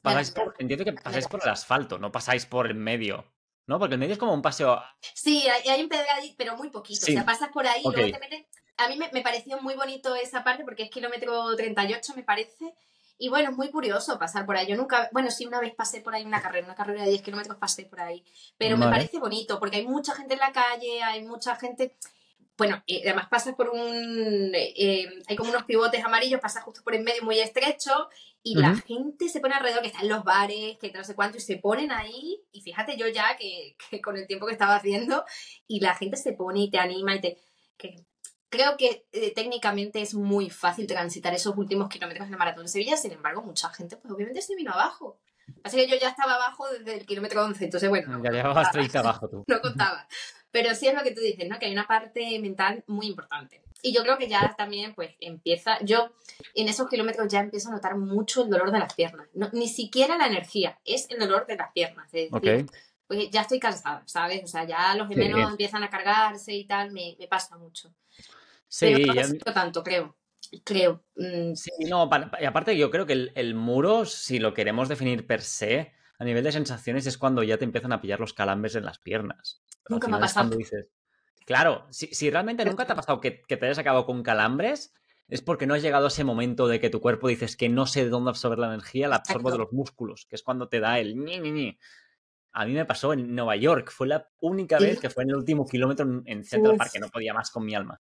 Pasáis 0.00 0.30
por, 0.30 0.54
entiendo 0.58 0.86
que 0.86 0.94
pasáis 0.94 1.28
por 1.28 1.42
el 1.42 1.50
asfalto, 1.50 1.98
no 1.98 2.10
pasáis 2.10 2.46
por 2.46 2.66
el 2.66 2.74
medio. 2.74 3.30
¿no? 3.66 3.78
Porque 3.78 3.96
el 3.96 4.00
medio 4.00 4.14
es 4.14 4.18
como 4.18 4.32
un 4.32 4.40
paseo. 4.40 4.82
Sí, 5.14 5.46
hay, 5.46 5.68
hay 5.68 5.82
un 5.82 5.90
pedradito, 5.90 6.34
pero 6.38 6.56
muy 6.56 6.70
poquito. 6.70 7.04
O 7.06 7.12
sea, 7.12 7.26
pasas 7.26 7.50
por 7.50 7.66
ahí 7.66 7.82
y 7.84 7.90
luego 7.90 8.10
te 8.10 8.18
metes. 8.18 8.46
A 8.78 8.88
mí 8.88 8.96
me, 8.96 9.10
me, 9.12 9.20
pareció 9.20 9.60
muy 9.60 9.74
bonito 9.74 10.14
esa 10.14 10.42
parte 10.42 10.64
porque 10.64 10.84
es 10.84 10.90
kilómetro 10.90 11.54
38, 11.54 12.14
me 12.16 12.22
parece. 12.22 12.74
Y 13.18 13.28
bueno, 13.28 13.50
es 13.50 13.56
muy 13.56 13.70
curioso 13.70 14.18
pasar 14.18 14.46
por 14.46 14.56
ahí. 14.56 14.66
Yo 14.66 14.76
nunca, 14.76 15.10
bueno, 15.12 15.30
sí, 15.30 15.44
una 15.44 15.60
vez 15.60 15.74
pasé 15.74 16.00
por 16.00 16.14
ahí 16.14 16.24
una 16.24 16.40
carrera, 16.40 16.64
una 16.64 16.76
carrera 16.76 17.02
de 17.02 17.10
10 17.10 17.20
kilómetros 17.22 17.58
pasé 17.58 17.84
por 17.84 18.00
ahí. 18.00 18.24
Pero 18.56 18.78
me 18.78 18.88
parece 18.88 19.18
bonito 19.18 19.58
porque 19.58 19.76
hay 19.76 19.86
mucha 19.86 20.14
gente 20.14 20.34
en 20.34 20.40
la 20.40 20.52
calle, 20.52 21.02
hay 21.02 21.24
mucha 21.24 21.56
gente 21.56 21.96
bueno, 22.58 22.82
eh, 22.88 23.02
además 23.04 23.28
pasas 23.28 23.54
por 23.54 23.70
un, 23.70 24.52
eh, 24.52 25.08
hay 25.28 25.36
como 25.36 25.50
unos 25.50 25.62
pivotes 25.62 26.04
amarillos, 26.04 26.40
pasas 26.40 26.64
justo 26.64 26.82
por 26.82 26.92
el 26.96 27.04
medio 27.04 27.22
muy 27.22 27.38
estrecho 27.38 28.08
y 28.42 28.56
la 28.56 28.74
gente 28.74 29.28
se 29.28 29.38
pone 29.38 29.54
alrededor, 29.54 29.80
que 29.80 29.88
está 29.88 30.00
en 30.00 30.08
los 30.08 30.24
bares, 30.24 30.76
que 30.78 30.90
no 30.90 31.04
sé 31.04 31.14
cuánto, 31.14 31.38
y 31.38 31.40
se 31.40 31.56
ponen 31.56 31.92
ahí, 31.92 32.42
y 32.50 32.60
fíjate 32.62 32.96
yo 32.96 33.06
ya 33.08 33.36
que, 33.36 33.76
con 34.02 34.16
el 34.16 34.26
tiempo 34.26 34.46
que 34.46 34.52
estaba 34.52 34.74
haciendo, 34.74 35.24
y 35.66 35.80
la 35.80 35.94
gente 35.94 36.16
se 36.16 36.32
pone 36.32 36.60
y 36.60 36.70
te 36.70 36.78
anima 36.78 37.14
y 37.14 37.20
te... 37.20 37.38
Que, 37.76 38.04
creo 38.48 38.76
que 38.76 39.06
eh, 39.12 39.32
técnicamente 39.34 40.00
es 40.00 40.14
muy 40.14 40.50
fácil 40.50 40.86
transitar 40.86 41.34
esos 41.34 41.56
últimos 41.56 41.88
kilómetros 41.88 42.26
en 42.26 42.32
la 42.32 42.38
maratón 42.38 42.64
de 42.64 42.70
Sevilla, 42.70 42.96
sin 42.96 43.12
embargo, 43.12 43.42
mucha 43.42 43.68
gente 43.70 43.96
pues 43.96 44.12
obviamente 44.12 44.42
se 44.42 44.56
vino 44.56 44.72
abajo. 44.72 45.20
Así 45.62 45.76
que 45.76 45.88
yo 45.88 45.96
ya 45.96 46.08
estaba 46.08 46.34
abajo 46.34 46.66
desde 46.68 46.98
el 46.98 47.06
kilómetro 47.06 47.44
11, 47.44 47.64
entonces 47.64 47.88
bueno. 47.88 48.22
Ya 48.22 48.30
llevabas 48.30 48.70
30 48.70 48.98
abajo 49.00 49.28
tú. 49.28 49.44
No 49.46 49.60
contaba. 49.60 50.06
Pero 50.50 50.74
sí 50.74 50.88
es 50.88 50.94
lo 50.94 51.02
que 51.02 51.12
tú 51.12 51.20
dices, 51.20 51.48
¿no? 51.48 51.58
Que 51.58 51.66
hay 51.66 51.72
una 51.72 51.86
parte 51.86 52.38
mental 52.40 52.82
muy 52.86 53.06
importante. 53.06 53.62
Y 53.82 53.92
yo 53.92 54.02
creo 54.02 54.18
que 54.18 54.28
ya 54.28 54.54
también, 54.56 54.94
pues, 54.94 55.14
empieza. 55.20 55.78
Yo 55.82 56.10
en 56.54 56.68
esos 56.68 56.88
kilómetros 56.88 57.28
ya 57.28 57.40
empiezo 57.40 57.68
a 57.68 57.72
notar 57.72 57.96
mucho 57.96 58.44
el 58.44 58.50
dolor 58.50 58.72
de 58.72 58.78
las 58.80 58.94
piernas. 58.94 59.28
No, 59.34 59.50
ni 59.52 59.68
siquiera 59.68 60.18
la 60.18 60.26
energía, 60.26 60.80
es 60.84 61.08
el 61.10 61.18
dolor 61.18 61.46
de 61.46 61.56
las 61.56 61.72
piernas. 61.72 62.06
Es 62.12 62.30
decir, 62.30 62.66
pues 63.06 63.30
ya 63.30 63.42
estoy 63.42 63.58
cansada, 63.58 64.02
¿sabes? 64.06 64.44
O 64.44 64.46
sea, 64.46 64.64
ya 64.64 64.94
los 64.94 65.08
gemelos 65.08 65.50
empiezan 65.50 65.82
a 65.82 65.90
cargarse 65.90 66.54
y 66.54 66.66
tal, 66.66 66.92
me, 66.92 67.16
me 67.18 67.26
pasa 67.26 67.56
mucho. 67.56 67.90
Sí, 68.68 68.92
Pero 69.06 69.28
no 69.46 69.54
tanto, 69.54 69.82
creo. 69.82 70.14
Creo. 70.64 71.02
Mm. 71.16 71.54
Sí, 71.54 71.70
no, 71.88 72.08
y 72.40 72.44
aparte 72.44 72.76
yo 72.76 72.90
creo 72.90 73.06
que 73.06 73.14
el, 73.14 73.32
el, 73.34 73.54
muro, 73.54 74.04
si 74.04 74.38
lo 74.38 74.54
queremos 74.54 74.88
definir 74.88 75.26
per 75.26 75.40
se, 75.40 75.92
a 76.18 76.24
nivel 76.24 76.44
de 76.44 76.52
sensaciones, 76.52 77.06
es 77.06 77.16
cuando 77.16 77.42
ya 77.42 77.58
te 77.58 77.64
empiezan 77.64 77.92
a 77.92 78.00
pillar 78.00 78.20
los 78.20 78.34
calambres 78.34 78.74
en 78.74 78.84
las 78.84 78.98
piernas. 78.98 79.62
Nunca 79.88 80.08
me 80.08 80.16
ha 80.16 80.20
pasado. 80.20 80.56
Dices, 80.56 80.88
claro, 81.46 81.86
si, 81.90 82.06
si, 82.08 82.30
realmente 82.30 82.64
nunca 82.64 82.86
te 82.86 82.92
ha 82.92 82.96
pasado 82.96 83.20
que, 83.20 83.42
que, 83.42 83.56
te 83.56 83.66
hayas 83.66 83.78
acabado 83.78 84.06
con 84.06 84.22
calambres, 84.22 84.94
es 85.28 85.42
porque 85.42 85.66
no 85.66 85.74
has 85.74 85.82
llegado 85.82 86.06
a 86.06 86.08
ese 86.08 86.24
momento 86.24 86.68
de 86.68 86.80
que 86.80 86.90
tu 86.90 87.00
cuerpo 87.00 87.28
dices 87.28 87.56
que 87.56 87.68
no 87.68 87.86
sé 87.86 88.04
de 88.04 88.10
dónde 88.10 88.30
absorber 88.30 88.58
la 88.58 88.68
energía, 88.68 89.08
la 89.08 89.16
absorbo 89.16 89.50
de 89.50 89.58
los 89.58 89.72
músculos, 89.72 90.26
que 90.26 90.36
es 90.36 90.42
cuando 90.42 90.68
te 90.68 90.80
da 90.80 90.98
el 90.98 91.22
ni, 91.22 91.38
ni, 91.38 91.50
ni. 91.50 91.78
A 92.52 92.64
mí 92.64 92.72
me 92.72 92.86
pasó 92.86 93.12
en 93.12 93.34
Nueva 93.34 93.56
York, 93.56 93.90
fue 93.90 94.08
la 94.08 94.28
única 94.40 94.78
vez 94.78 94.98
que 94.98 95.10
fue 95.10 95.22
en 95.22 95.30
el 95.30 95.36
último 95.36 95.66
kilómetro 95.66 96.22
en 96.24 96.44
Central 96.44 96.76
Park, 96.76 96.92
que 96.92 96.98
no 96.98 97.08
podía 97.08 97.34
más 97.34 97.50
con 97.50 97.64
mi 97.64 97.74
alma. 97.74 98.00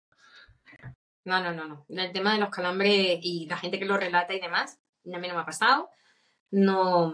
No, 1.24 1.42
no, 1.42 1.52
no, 1.52 1.66
no. 1.66 1.84
El 1.88 2.12
tema 2.12 2.32
de 2.32 2.38
los 2.38 2.50
calambres 2.50 3.18
y 3.20 3.46
la 3.46 3.56
gente 3.56 3.80
que 3.80 3.84
lo 3.84 3.96
relata 3.96 4.32
y 4.32 4.40
demás, 4.40 4.78
a 5.12 5.18
mí 5.18 5.26
no 5.28 5.34
me 5.34 5.40
ha 5.40 5.44
pasado. 5.44 5.90
No, 6.52 7.12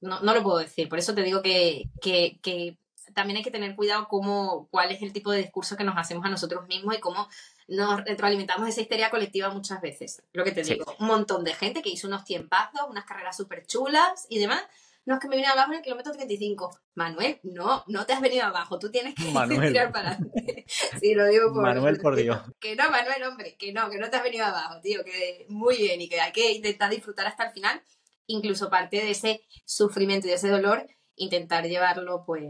no, 0.00 0.20
no 0.20 0.34
lo 0.34 0.42
puedo 0.44 0.58
decir. 0.58 0.88
Por 0.88 1.00
eso 1.00 1.14
te 1.14 1.22
digo 1.22 1.42
que, 1.42 1.90
que, 2.00 2.38
que 2.40 2.78
también 3.14 3.38
hay 3.38 3.42
que 3.42 3.50
tener 3.50 3.76
cuidado 3.76 4.08
cómo, 4.08 4.68
cuál 4.70 4.90
es 4.90 5.02
el 5.02 5.12
tipo 5.12 5.30
de 5.30 5.38
discurso 5.38 5.76
que 5.76 5.84
nos 5.84 5.96
hacemos 5.96 6.24
a 6.24 6.30
nosotros 6.30 6.66
mismos 6.66 6.96
y 6.96 7.00
cómo 7.00 7.28
nos 7.68 8.04
retroalimentamos 8.04 8.68
esa 8.68 8.80
histeria 8.80 9.10
colectiva 9.10 9.50
muchas 9.50 9.80
veces. 9.80 10.22
Lo 10.32 10.44
que 10.44 10.52
te 10.52 10.62
digo, 10.62 10.96
un 10.98 11.06
montón 11.06 11.44
de 11.44 11.54
gente 11.54 11.82
que 11.82 11.90
hizo 11.90 12.08
unos 12.08 12.24
tiempazos, 12.24 12.82
unas 12.88 13.04
carreras 13.04 13.36
súper 13.36 13.66
chulas 13.66 14.26
y 14.28 14.38
demás. 14.38 14.62
No 15.06 15.14
es 15.14 15.20
que 15.20 15.28
me 15.28 15.36
vine 15.36 15.48
abajo 15.48 15.72
en 15.72 15.78
el 15.78 15.82
kilómetro 15.82 16.12
35. 16.12 16.78
Manuel, 16.94 17.40
no, 17.42 17.84
no 17.86 18.06
te 18.06 18.12
has 18.12 18.20
venido 18.20 18.44
abajo, 18.44 18.78
tú 18.78 18.90
tienes 18.90 19.14
que 19.14 19.22
tirar 19.72 19.92
para 19.92 20.10
adelante. 20.10 20.66
sí, 21.00 21.14
lo 21.14 21.26
digo 21.26 21.52
por 21.52 21.62
Manuel, 21.62 21.98
por 21.98 22.16
Dios. 22.16 22.40
Que 22.60 22.76
no, 22.76 22.90
Manuel, 22.90 23.22
hombre, 23.24 23.56
que 23.58 23.72
no, 23.72 23.88
que 23.88 23.98
no 23.98 24.10
te 24.10 24.16
has 24.16 24.22
venido 24.22 24.44
abajo, 24.44 24.80
tío, 24.80 25.02
que 25.04 25.46
muy 25.48 25.76
bien 25.76 26.00
y 26.00 26.08
que 26.08 26.20
hay 26.20 26.32
que 26.32 26.52
intentar 26.52 26.90
disfrutar 26.90 27.26
hasta 27.26 27.46
el 27.46 27.52
final, 27.52 27.82
incluso 28.26 28.68
parte 28.68 28.98
de 28.98 29.10
ese 29.10 29.42
sufrimiento 29.64 30.26
y 30.26 30.30
de 30.30 30.36
ese 30.36 30.48
dolor, 30.48 30.86
intentar 31.16 31.64
llevarlo, 31.66 32.24
pues, 32.26 32.44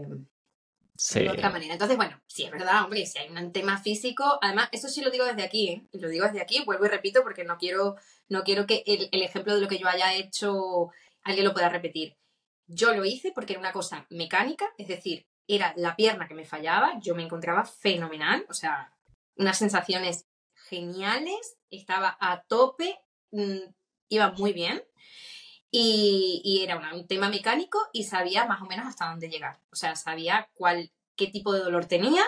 de 1.13 1.29
otra 1.29 1.49
manera. 1.49 1.73
Entonces, 1.73 1.97
bueno, 1.97 2.21
sí 2.27 2.43
es 2.43 2.51
verdad, 2.51 2.83
hombre, 2.83 3.05
si 3.05 3.17
hay 3.17 3.29
un 3.29 3.51
tema 3.51 3.77
físico, 3.81 4.39
además, 4.41 4.69
eso 4.71 4.87
sí 4.87 5.01
lo 5.01 5.09
digo 5.09 5.25
desde 5.25 5.43
aquí, 5.43 5.69
¿eh? 5.69 5.87
lo 5.93 6.09
digo 6.09 6.25
desde 6.25 6.41
aquí, 6.41 6.63
vuelvo 6.65 6.85
y 6.85 6.89
repito 6.89 7.23
porque 7.23 7.43
no 7.43 7.57
quiero, 7.57 7.95
no 8.29 8.43
quiero 8.43 8.65
que 8.65 8.83
el, 8.85 9.09
el 9.11 9.21
ejemplo 9.21 9.55
de 9.55 9.61
lo 9.61 9.67
que 9.67 9.79
yo 9.79 9.87
haya 9.87 10.13
hecho 10.13 10.91
alguien 11.23 11.45
lo 11.45 11.53
pueda 11.53 11.69
repetir. 11.69 12.17
Yo 12.67 12.93
lo 12.93 13.03
hice 13.05 13.31
porque 13.33 13.53
era 13.53 13.59
una 13.59 13.73
cosa 13.73 14.05
mecánica, 14.09 14.71
es 14.77 14.87
decir, 14.87 15.27
era 15.47 15.73
la 15.75 15.95
pierna 15.95 16.27
que 16.27 16.35
me 16.35 16.45
fallaba, 16.45 16.99
yo 17.01 17.15
me 17.15 17.23
encontraba 17.23 17.65
fenomenal, 17.65 18.45
o 18.49 18.53
sea, 18.53 18.93
unas 19.35 19.57
sensaciones 19.57 20.27
geniales, 20.53 21.57
estaba 21.69 22.17
a 22.19 22.43
tope, 22.43 22.99
mm, 23.31 23.59
iba 24.09 24.31
muy 24.31 24.53
bien. 24.53 24.83
Y, 25.73 26.59
era 26.63 26.77
un 26.93 27.07
tema 27.07 27.29
mecánico 27.29 27.79
y 27.93 28.03
sabía 28.03 28.45
más 28.45 28.61
o 28.61 28.65
menos 28.65 28.85
hasta 28.85 29.09
dónde 29.09 29.29
llegar. 29.29 29.59
O 29.71 29.75
sea, 29.75 29.95
sabía 29.95 30.49
cuál, 30.53 30.91
qué 31.15 31.27
tipo 31.27 31.53
de 31.53 31.61
dolor 31.61 31.85
tenía, 31.85 32.23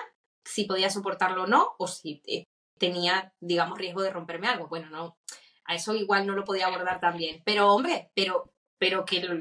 si 0.46 0.64
podía 0.64 0.90
soportarlo 0.90 1.44
o 1.44 1.48
no, 1.48 1.76
o 1.78 1.88
si 1.88 2.22
eh, 2.26 2.48
tenía, 2.78 3.34
digamos, 3.42 3.78
riesgo 3.78 4.02
de 4.02 4.12
romperme 4.12 4.48
algo. 4.48 4.68
Bueno, 4.70 4.90
no, 4.90 5.18
a 5.66 5.76
eso 5.76 5.94
igual 5.94 6.26
no 6.26 6.36
lo 6.36 6.46
podía 6.46 6.68
abordar 6.68 7.02
tan 7.02 7.18
bien. 7.18 7.42
Pero, 7.46 7.74
hombre, 7.74 8.12
pero, 8.16 8.54
pero 8.78 9.04
que 9.04 9.22
lo, 9.22 9.36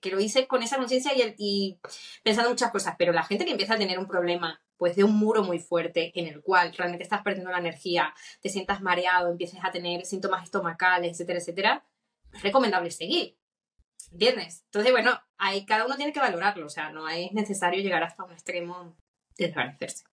que 0.00 0.10
lo 0.10 0.20
hice 0.20 0.46
con 0.46 0.62
esa 0.62 0.76
conciencia 0.76 1.12
y, 1.14 1.34
y, 1.38 1.80
pensando 2.22 2.50
muchas 2.50 2.70
cosas. 2.70 2.96
Pero 2.98 3.12
la 3.12 3.24
gente 3.24 3.44
que 3.44 3.52
empieza 3.52 3.74
a 3.74 3.78
tener 3.78 3.98
un 3.98 4.08
problema, 4.08 4.60
pues 4.76 4.96
de 4.96 5.04
un 5.04 5.16
muro 5.16 5.42
muy 5.42 5.58
fuerte, 5.58 6.12
en 6.14 6.26
el 6.26 6.42
cual 6.42 6.74
realmente 6.76 7.04
estás 7.04 7.22
perdiendo 7.22 7.50
la 7.50 7.58
energía, 7.58 8.14
te 8.40 8.48
sientas 8.48 8.82
mareado, 8.82 9.30
empieces 9.30 9.60
a 9.62 9.70
tener 9.70 10.04
síntomas 10.04 10.44
estomacales, 10.44 11.12
etcétera, 11.12 11.38
etcétera, 11.38 11.84
recomendable 12.40 12.90
seguir. 12.90 13.36
¿Entiendes? 14.10 14.62
Entonces, 14.66 14.92
bueno, 14.92 15.18
ahí 15.38 15.64
cada 15.64 15.86
uno 15.86 15.96
tiene 15.96 16.12
que 16.12 16.20
valorarlo, 16.20 16.66
o 16.66 16.70
sea, 16.70 16.90
no 16.90 17.08
es 17.08 17.32
necesario 17.32 17.82
llegar 17.82 18.02
hasta 18.02 18.24
un 18.24 18.32
extremo 18.32 18.96
de 19.38 19.46
desvanecerse. 19.46 20.04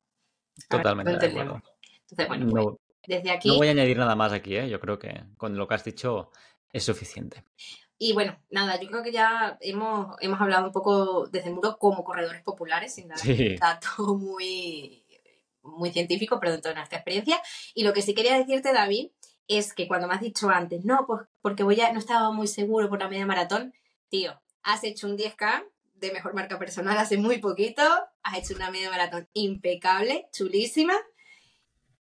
Totalmente. 0.70 1.18
de 1.18 1.28
acuerdo. 1.28 1.62
Entonces, 2.02 2.28
bueno, 2.28 2.46
no, 2.46 2.64
pues, 2.64 2.78
desde 3.08 3.32
aquí. 3.32 3.50
No 3.50 3.58
voy 3.58 3.68
a 3.68 3.72
añadir 3.72 3.98
nada 3.98 4.16
más 4.16 4.32
aquí, 4.34 4.56
¿eh? 4.56 4.70
yo 4.70 4.80
creo 4.80 5.00
que 5.00 5.24
con 5.38 5.58
lo 5.58 5.68
que 5.68 5.76
has 5.76 5.84
dicho 5.84 6.32
es 6.72 6.84
suficiente. 6.84 7.44
Y 7.98 8.14
bueno, 8.14 8.40
nada, 8.50 8.80
yo 8.80 8.88
creo 8.88 9.04
que 9.04 9.12
ya 9.12 9.58
hemos, 9.60 10.16
hemos 10.22 10.40
hablado 10.40 10.68
un 10.68 10.72
poco 10.72 11.28
desde 11.28 11.50
el 11.50 11.56
muro 11.56 11.78
como 11.78 12.06
corredores 12.06 12.42
populares, 12.42 12.96
sin 12.96 13.10
dar 13.10 13.20
un 13.28 13.56
dato 13.58 14.16
muy, 14.16 15.04
muy 15.62 15.92
científico, 15.92 16.40
pero 16.40 16.54
dentro 16.54 16.70
de 16.70 16.76
nuestra 16.76 17.00
experiencia. 17.00 17.42
Y 17.74 17.84
lo 17.84 17.92
que 17.92 18.02
sí 18.02 18.14
quería 18.14 18.38
decirte, 18.38 18.72
David, 18.72 19.12
es 19.50 19.74
que 19.74 19.88
cuando 19.88 20.08
me 20.08 20.14
has 20.14 20.22
dicho 20.22 20.50
antes, 20.50 20.86
no, 20.86 21.06
pues 21.06 21.22
porque 21.42 21.64
voy 21.64 21.82
a, 21.82 21.92
no 21.92 22.00
estaba 22.00 22.32
muy 22.32 22.48
seguro 22.48 22.88
por 22.88 23.00
la 23.00 23.10
media 23.10 23.26
maratón, 23.26 23.74
tío, 24.08 24.40
has 24.64 24.84
hecho 24.84 25.08
un 25.08 25.18
10K 25.18 25.66
de 25.96 26.14
mejor 26.14 26.34
marca 26.34 26.58
personal 26.58 26.98
hace 26.98 27.18
muy 27.18 27.40
poquito, 27.40 27.82
has 28.24 28.38
hecho 28.38 28.56
una 28.56 28.72
media 28.72 28.90
maratón 28.90 29.28
impecable, 29.34 30.28
chulísima, 30.32 30.94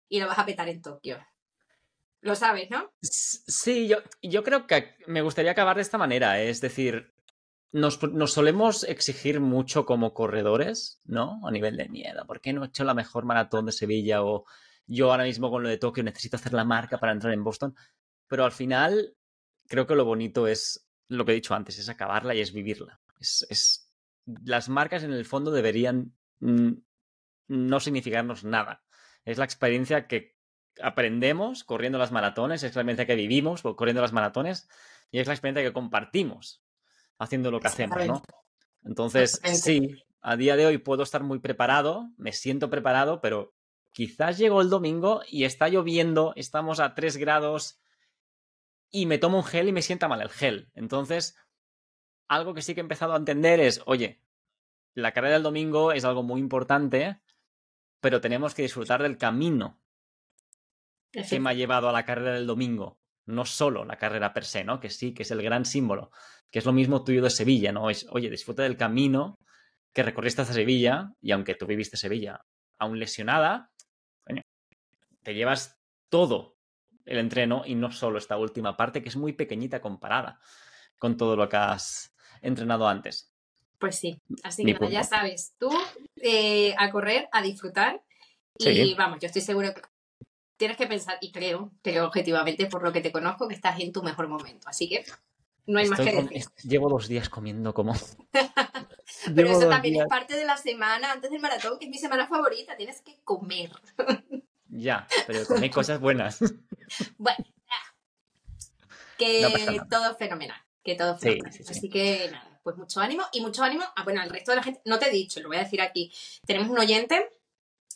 y 0.08 0.20
lo 0.20 0.26
vas 0.26 0.38
a 0.38 0.44
petar 0.44 0.68
en 0.68 0.82
Tokio. 0.82 1.24
Lo 2.20 2.34
sabes, 2.34 2.68
¿no? 2.68 2.92
Sí, 3.00 3.88
yo, 3.88 3.98
yo 4.22 4.42
creo 4.42 4.66
que 4.66 4.96
me 5.06 5.22
gustaría 5.22 5.52
acabar 5.52 5.76
de 5.76 5.82
esta 5.82 5.98
manera, 5.98 6.42
es 6.42 6.60
decir, 6.60 7.14
nos, 7.72 8.02
nos, 8.02 8.32
solemos 8.32 8.84
exigir 8.84 9.40
mucho 9.40 9.86
como 9.86 10.12
corredores, 10.12 11.00
¿no? 11.04 11.40
A 11.46 11.50
nivel 11.52 11.76
de 11.76 11.88
miedo. 11.88 12.26
¿Por 12.26 12.40
qué 12.40 12.52
no 12.52 12.64
he 12.64 12.66
hecho 12.66 12.84
la 12.84 12.92
mejor 12.92 13.24
maratón 13.24 13.66
de 13.66 13.72
Sevilla 13.72 14.22
o 14.24 14.44
yo 14.90 15.12
ahora 15.12 15.24
mismo 15.24 15.50
con 15.50 15.62
lo 15.62 15.68
de 15.68 15.78
Tokio 15.78 16.02
necesito 16.02 16.36
hacer 16.36 16.52
la 16.52 16.64
marca 16.64 16.98
para 16.98 17.12
entrar 17.12 17.32
en 17.32 17.44
Boston, 17.44 17.76
pero 18.26 18.44
al 18.44 18.50
final 18.50 19.14
creo 19.68 19.86
que 19.86 19.94
lo 19.94 20.04
bonito 20.04 20.48
es 20.48 20.88
lo 21.06 21.24
que 21.24 21.32
he 21.32 21.36
dicho 21.36 21.54
antes, 21.54 21.78
es 21.78 21.88
acabarla 21.88 22.34
y 22.34 22.40
es 22.40 22.52
vivirla. 22.52 23.00
Es, 23.20 23.88
Las 24.44 24.68
marcas 24.68 25.04
en 25.04 25.12
el 25.12 25.24
fondo 25.24 25.52
deberían 25.52 26.12
no 26.40 27.80
significarnos 27.80 28.42
nada. 28.42 28.82
Es 29.24 29.38
la 29.38 29.44
experiencia 29.44 30.08
que 30.08 30.36
aprendemos 30.82 31.62
corriendo 31.62 31.98
las 31.98 32.10
maratones, 32.10 32.64
es 32.64 32.74
la 32.74 32.82
experiencia 32.82 33.06
que 33.06 33.14
vivimos 33.14 33.62
corriendo 33.62 34.02
las 34.02 34.12
maratones 34.12 34.68
y 35.12 35.20
es 35.20 35.28
la 35.28 35.34
experiencia 35.34 35.62
que 35.62 35.72
compartimos 35.72 36.64
haciendo 37.18 37.52
lo 37.52 37.60
que 37.60 37.68
hacemos, 37.68 38.06
¿no? 38.06 38.22
Entonces, 38.82 39.40
sí, 39.44 40.02
a 40.20 40.36
día 40.36 40.56
de 40.56 40.66
hoy 40.66 40.78
puedo 40.78 41.04
estar 41.04 41.22
muy 41.22 41.38
preparado, 41.38 42.10
me 42.16 42.32
siento 42.32 42.70
preparado, 42.70 43.20
pero 43.20 43.54
quizás 43.92 44.38
llegó 44.38 44.60
el 44.60 44.70
domingo 44.70 45.22
y 45.28 45.44
está 45.44 45.68
lloviendo, 45.68 46.32
estamos 46.36 46.80
a 46.80 46.94
3 46.94 47.16
grados 47.16 47.80
y 48.90 49.06
me 49.06 49.18
tomo 49.18 49.38
un 49.38 49.44
gel 49.44 49.68
y 49.68 49.72
me 49.72 49.82
sienta 49.82 50.08
mal 50.08 50.20
el 50.20 50.30
gel. 50.30 50.70
Entonces, 50.74 51.36
algo 52.28 52.54
que 52.54 52.62
sí 52.62 52.74
que 52.74 52.80
he 52.80 52.82
empezado 52.82 53.14
a 53.14 53.18
entender 53.18 53.60
es, 53.60 53.82
oye, 53.86 54.20
la 54.94 55.12
carrera 55.12 55.34
del 55.34 55.42
domingo 55.42 55.92
es 55.92 56.04
algo 56.04 56.22
muy 56.22 56.40
importante, 56.40 57.20
pero 58.00 58.20
tenemos 58.20 58.54
que 58.54 58.62
disfrutar 58.62 59.02
del 59.02 59.18
camino 59.18 59.80
que 61.12 61.40
me 61.40 61.50
ha 61.50 61.54
llevado 61.54 61.88
a 61.88 61.92
la 61.92 62.04
carrera 62.04 62.34
del 62.34 62.46
domingo. 62.46 62.98
No 63.26 63.44
solo 63.44 63.84
la 63.84 63.98
carrera 63.98 64.32
per 64.32 64.44
se, 64.44 64.64
¿no? 64.64 64.80
Que 64.80 64.90
sí, 64.90 65.12
que 65.12 65.22
es 65.22 65.30
el 65.30 65.42
gran 65.42 65.64
símbolo. 65.64 66.10
Que 66.50 66.58
es 66.58 66.64
lo 66.64 66.72
mismo 66.72 67.04
tuyo 67.04 67.22
de 67.22 67.30
Sevilla, 67.30 67.70
¿no? 67.72 67.90
Es, 67.90 68.06
oye, 68.10 68.30
disfruta 68.30 68.62
del 68.62 68.76
camino 68.76 69.38
que 69.92 70.02
recorriste 70.02 70.42
hasta 70.42 70.54
Sevilla 70.54 71.12
y 71.20 71.32
aunque 71.32 71.54
tú 71.54 71.66
viviste 71.66 71.96
Sevilla 71.96 72.44
aún 72.78 72.98
lesionada, 72.98 73.70
te 75.22 75.34
llevas 75.34 75.80
todo 76.08 76.56
el 77.04 77.18
entreno 77.18 77.62
y 77.66 77.74
no 77.74 77.92
solo 77.92 78.18
esta 78.18 78.36
última 78.36 78.76
parte 78.76 79.02
que 79.02 79.08
es 79.08 79.16
muy 79.16 79.32
pequeñita 79.32 79.80
comparada 79.80 80.40
con 80.98 81.16
todo 81.16 81.36
lo 81.36 81.48
que 81.48 81.56
has 81.56 82.14
entrenado 82.42 82.86
antes. 82.86 83.32
Pues 83.78 83.98
sí, 83.98 84.20
así 84.42 84.64
que 84.64 84.90
ya 84.90 85.04
sabes, 85.04 85.54
tú 85.58 85.70
eh, 86.16 86.74
a 86.78 86.90
correr, 86.90 87.28
a 87.32 87.42
disfrutar 87.42 88.02
y 88.58 88.94
vamos, 88.94 89.18
yo 89.20 89.26
estoy 89.26 89.40
seguro 89.40 89.72
que 89.72 89.80
tienes 90.58 90.76
que 90.76 90.86
pensar, 90.86 91.16
y 91.22 91.32
creo, 91.32 91.72
creo 91.80 92.06
objetivamente 92.06 92.66
por 92.66 92.82
lo 92.82 92.92
que 92.92 93.00
te 93.00 93.10
conozco, 93.10 93.48
que 93.48 93.54
estás 93.54 93.80
en 93.80 93.92
tu 93.92 94.02
mejor 94.02 94.28
momento, 94.28 94.68
así 94.68 94.90
que 94.90 95.06
no 95.66 95.78
hay 95.78 95.88
más 95.88 96.00
que 96.00 96.12
decir. 96.12 96.44
Llevo 96.64 96.90
dos 96.90 97.08
días 97.08 97.30
comiendo 97.30 97.72
como... 97.72 97.94
Pero 99.34 99.50
eso 99.50 99.68
también 99.68 100.02
es 100.02 100.06
parte 100.06 100.36
de 100.36 100.44
la 100.44 100.56
semana 100.56 101.12
antes 101.12 101.30
del 101.30 101.40
maratón, 101.40 101.78
que 101.78 101.86
es 101.86 101.90
mi 101.90 101.98
semana 101.98 102.26
favorita, 102.26 102.76
tienes 102.76 103.00
que 103.00 103.20
comer. 103.24 103.70
Ya, 104.70 105.06
pero 105.26 105.40
hay 105.60 105.70
cosas 105.70 106.00
buenas. 106.00 106.38
Bueno, 107.18 107.44
que 109.16 109.80
todo 109.88 110.16
fenomenal, 110.16 110.60
que 110.82 110.96
todo 110.96 111.16
fenomenal. 111.16 111.52
Así 111.68 111.88
que 111.88 112.28
nada, 112.32 112.60
pues 112.64 112.76
mucho 112.76 112.98
ánimo 112.98 113.22
y 113.32 113.40
mucho 113.42 113.62
ánimo. 113.62 113.84
Ah, 113.94 114.02
bueno, 114.02 114.20
al 114.20 114.28
resto 114.28 114.50
de 114.50 114.56
la 114.56 114.62
gente, 114.64 114.80
no 114.86 114.98
te 114.98 115.06
he 115.06 115.12
dicho, 115.12 115.38
lo 115.38 115.46
voy 115.46 115.58
a 115.58 115.62
decir 115.62 115.80
aquí. 115.80 116.12
Tenemos 116.44 116.68
un 116.68 116.80
oyente 116.80 117.28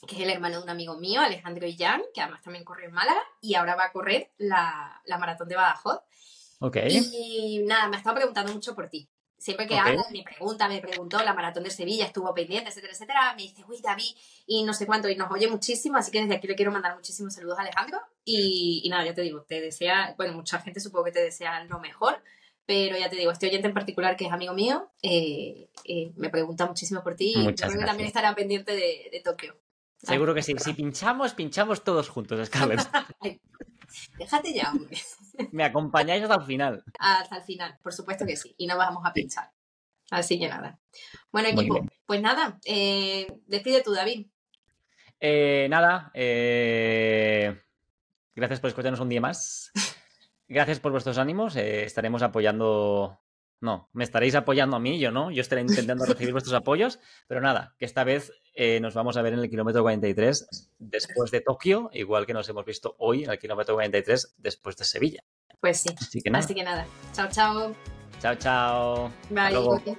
que 0.07 0.15
es 0.15 0.23
el 0.23 0.31
hermano 0.31 0.59
de 0.59 0.63
un 0.63 0.71
amigo 0.71 0.97
mío, 0.97 1.21
Alejandro 1.21 1.67
Illán, 1.67 2.03
que 2.15 2.21
además 2.21 2.43
también 2.43 2.65
corre 2.65 2.85
en 2.85 2.93
Málaga 2.93 3.21
y 3.41 3.55
ahora 3.55 3.75
va 3.75 3.87
a 3.87 3.93
correr 3.93 4.31
la, 4.37 5.03
la 5.07 5.19
maratón 5.19 5.49
de 5.49 5.57
Badajoz. 5.57 6.03
Ok. 6.61 6.77
Y 6.89 7.65
nada, 7.67 7.89
me 7.89 7.97
ha 7.97 7.99
estado 7.99 8.17
preguntando 8.17 8.53
mucho 8.53 8.75
por 8.75 8.89
ti. 8.89 9.09
Siempre 9.45 9.67
que 9.67 9.77
habla, 9.77 10.07
me 10.11 10.23
pregunta, 10.23 10.69
me 10.69 10.81
preguntó, 10.81 11.23
la 11.23 11.35
maratón 11.35 11.65
de 11.65 11.71
Sevilla 11.71 12.07
estuvo 12.07 12.33
pendiente, 12.33 12.71
etcétera, 12.71 12.95
etcétera. 12.95 13.35
Me 13.37 13.43
dice, 13.43 13.63
uy, 13.69 13.79
David, 13.83 14.17
y 14.47 14.65
no 14.65 14.73
sé 14.73 14.87
cuánto, 14.87 15.11
y 15.11 15.17
nos 15.17 15.31
oye 15.31 15.49
muchísimo, 15.49 15.99
así 15.99 16.11
que 16.11 16.23
desde 16.23 16.37
aquí 16.37 16.47
le 16.47 16.55
quiero 16.55 16.73
mandar 16.73 16.95
muchísimos 16.97 17.35
saludos 17.35 17.59
a 17.59 17.61
Alejandro. 17.61 18.01
Y, 18.25 18.89
nada, 18.89 19.05
ya 19.05 19.13
te 19.13 19.21
digo, 19.21 19.43
te 19.43 19.61
desea, 19.61 20.15
bueno, 20.17 20.33
mucha 20.33 20.61
gente 20.61 20.81
supongo 20.81 21.05
que 21.05 21.13
te 21.13 21.21
desea 21.21 21.63
lo 21.65 21.79
mejor, 21.79 22.23
pero 22.65 22.97
ya 22.97 23.11
te 23.11 23.17
digo, 23.17 23.33
este 23.33 23.49
oyente 23.49 23.69
en 23.69 23.75
particular, 23.75 24.17
que 24.17 24.25
es 24.25 24.33
amigo 24.33 24.55
mío, 24.55 24.91
eh, 25.03 25.69
eh, 25.85 26.13
me 26.17 26.31
pregunta 26.31 26.65
muchísimo 26.65 27.03
por 27.03 27.15
ti 27.15 27.35
y 27.37 27.55
creo 27.55 27.79
que 27.79 27.85
también 27.85 28.07
estará 28.07 28.35
pendiente 28.35 28.73
de, 28.73 29.11
de 29.13 29.21
Tokio. 29.23 29.59
Seguro 29.99 30.33
que 30.35 30.41
sí. 30.41 30.55
Si 30.57 30.73
pinchamos, 30.73 31.35
pinchamos 31.35 31.85
todos 31.85 32.09
juntos, 32.09 32.47
Scarlett. 32.47 32.81
Déjate 34.19 34.53
ya, 34.53 34.71
hombre. 34.71 34.99
Me 35.53 35.65
acompañáis 35.65 36.23
hasta 36.23 36.37
el 36.37 36.43
final. 36.43 36.85
Hasta 36.99 37.37
el 37.37 37.43
final, 37.43 37.79
por 37.83 37.93
supuesto 37.93 38.27
que 38.27 38.37
sí. 38.37 38.55
Y 38.59 38.67
no 38.67 38.77
vamos 38.77 39.03
a 39.05 39.13
pinchar. 39.13 39.51
Así 40.11 40.39
que 40.39 40.49
nada. 40.49 40.79
Bueno, 41.33 41.49
equipo, 41.49 41.87
pues 42.07 42.21
nada, 42.21 42.59
eh, 42.65 43.27
despide 43.47 43.83
tú, 43.83 43.93
David. 43.93 44.27
Eh, 45.19 45.67
nada, 45.71 46.11
eh, 46.15 47.61
gracias 48.35 48.61
por 48.61 48.69
escucharnos 48.69 49.01
un 49.01 49.09
día 49.09 49.21
más. 49.21 49.73
Gracias 50.47 50.79
por 50.79 50.93
vuestros 50.93 51.17
ánimos. 51.17 51.57
estaremos 51.57 52.23
apoyando. 52.23 53.24
No, 53.65 53.89
me 53.95 54.05
estaréis 54.05 54.35
apoyando 54.35 54.77
a 54.77 54.79
mí, 54.79 54.99
yo 54.99 55.11
no. 55.11 55.31
Yo 55.31 55.41
estaré 55.41 55.63
intentando 55.63 56.05
recibir 56.07 56.33
vuestros 56.33 56.55
apoyos. 56.55 57.01
Pero 57.27 57.41
nada, 57.41 57.75
que 57.79 57.87
esta 57.87 58.05
vez 58.05 58.31
eh, 58.53 58.79
nos 58.79 58.93
vamos 58.93 59.17
a 59.17 59.23
ver 59.23 59.33
en 59.33 59.39
el 59.39 59.49
kilómetro 59.49 59.81
43 59.81 60.69
después 60.79 61.31
de 61.31 61.41
Tokio, 61.41 61.89
igual 61.95 62.27
que 62.27 62.35
nos 62.35 62.47
hemos 62.51 62.67
visto 62.67 62.95
hoy 62.99 63.25
en 63.25 63.31
el 63.31 63.39
kilómetro 63.39 63.75
43 63.75 64.35
después 64.37 64.77
de 64.77 64.85
Sevilla. 64.85 65.25
Pues 65.61 65.81
sí. 65.81 65.89
Así 65.99 66.21
que 66.21 66.29
nada. 66.29 66.45
Así 66.45 66.55
que 66.55 66.63
nada. 66.63 66.87
Chao, 67.15 67.27
chao. 67.31 67.75
Chao, 68.21 68.35
chao. 68.35 69.11
Bye. 69.31 69.97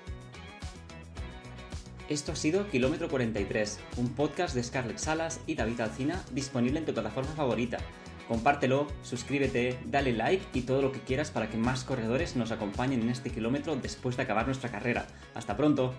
Esto 2.07 2.33
ha 2.33 2.35
sido 2.35 2.69
Kilómetro 2.69 3.09
43, 3.09 3.79
un 3.97 4.13
podcast 4.13 4.53
de 4.53 4.63
Scarlett 4.63 4.99
Salas 4.99 5.41
y 5.47 5.55
David 5.55 5.81
Alcina 5.81 6.23
disponible 6.29 6.77
en 6.77 6.85
tu 6.85 6.93
plataforma 6.93 7.31
favorita. 7.31 7.79
Compártelo, 8.27 8.87
suscríbete, 9.03 9.77
dale 9.85 10.13
like 10.13 10.45
y 10.53 10.61
todo 10.61 10.81
lo 10.81 10.91
que 10.91 10.99
quieras 10.99 11.31
para 11.31 11.49
que 11.49 11.57
más 11.57 11.83
corredores 11.83 12.35
nos 12.35 12.51
acompañen 12.51 13.01
en 13.01 13.09
este 13.09 13.29
kilómetro 13.29 13.75
después 13.75 14.17
de 14.17 14.23
acabar 14.23 14.45
nuestra 14.45 14.69
carrera. 14.69 15.05
Hasta 15.35 15.55
pronto. 15.55 15.93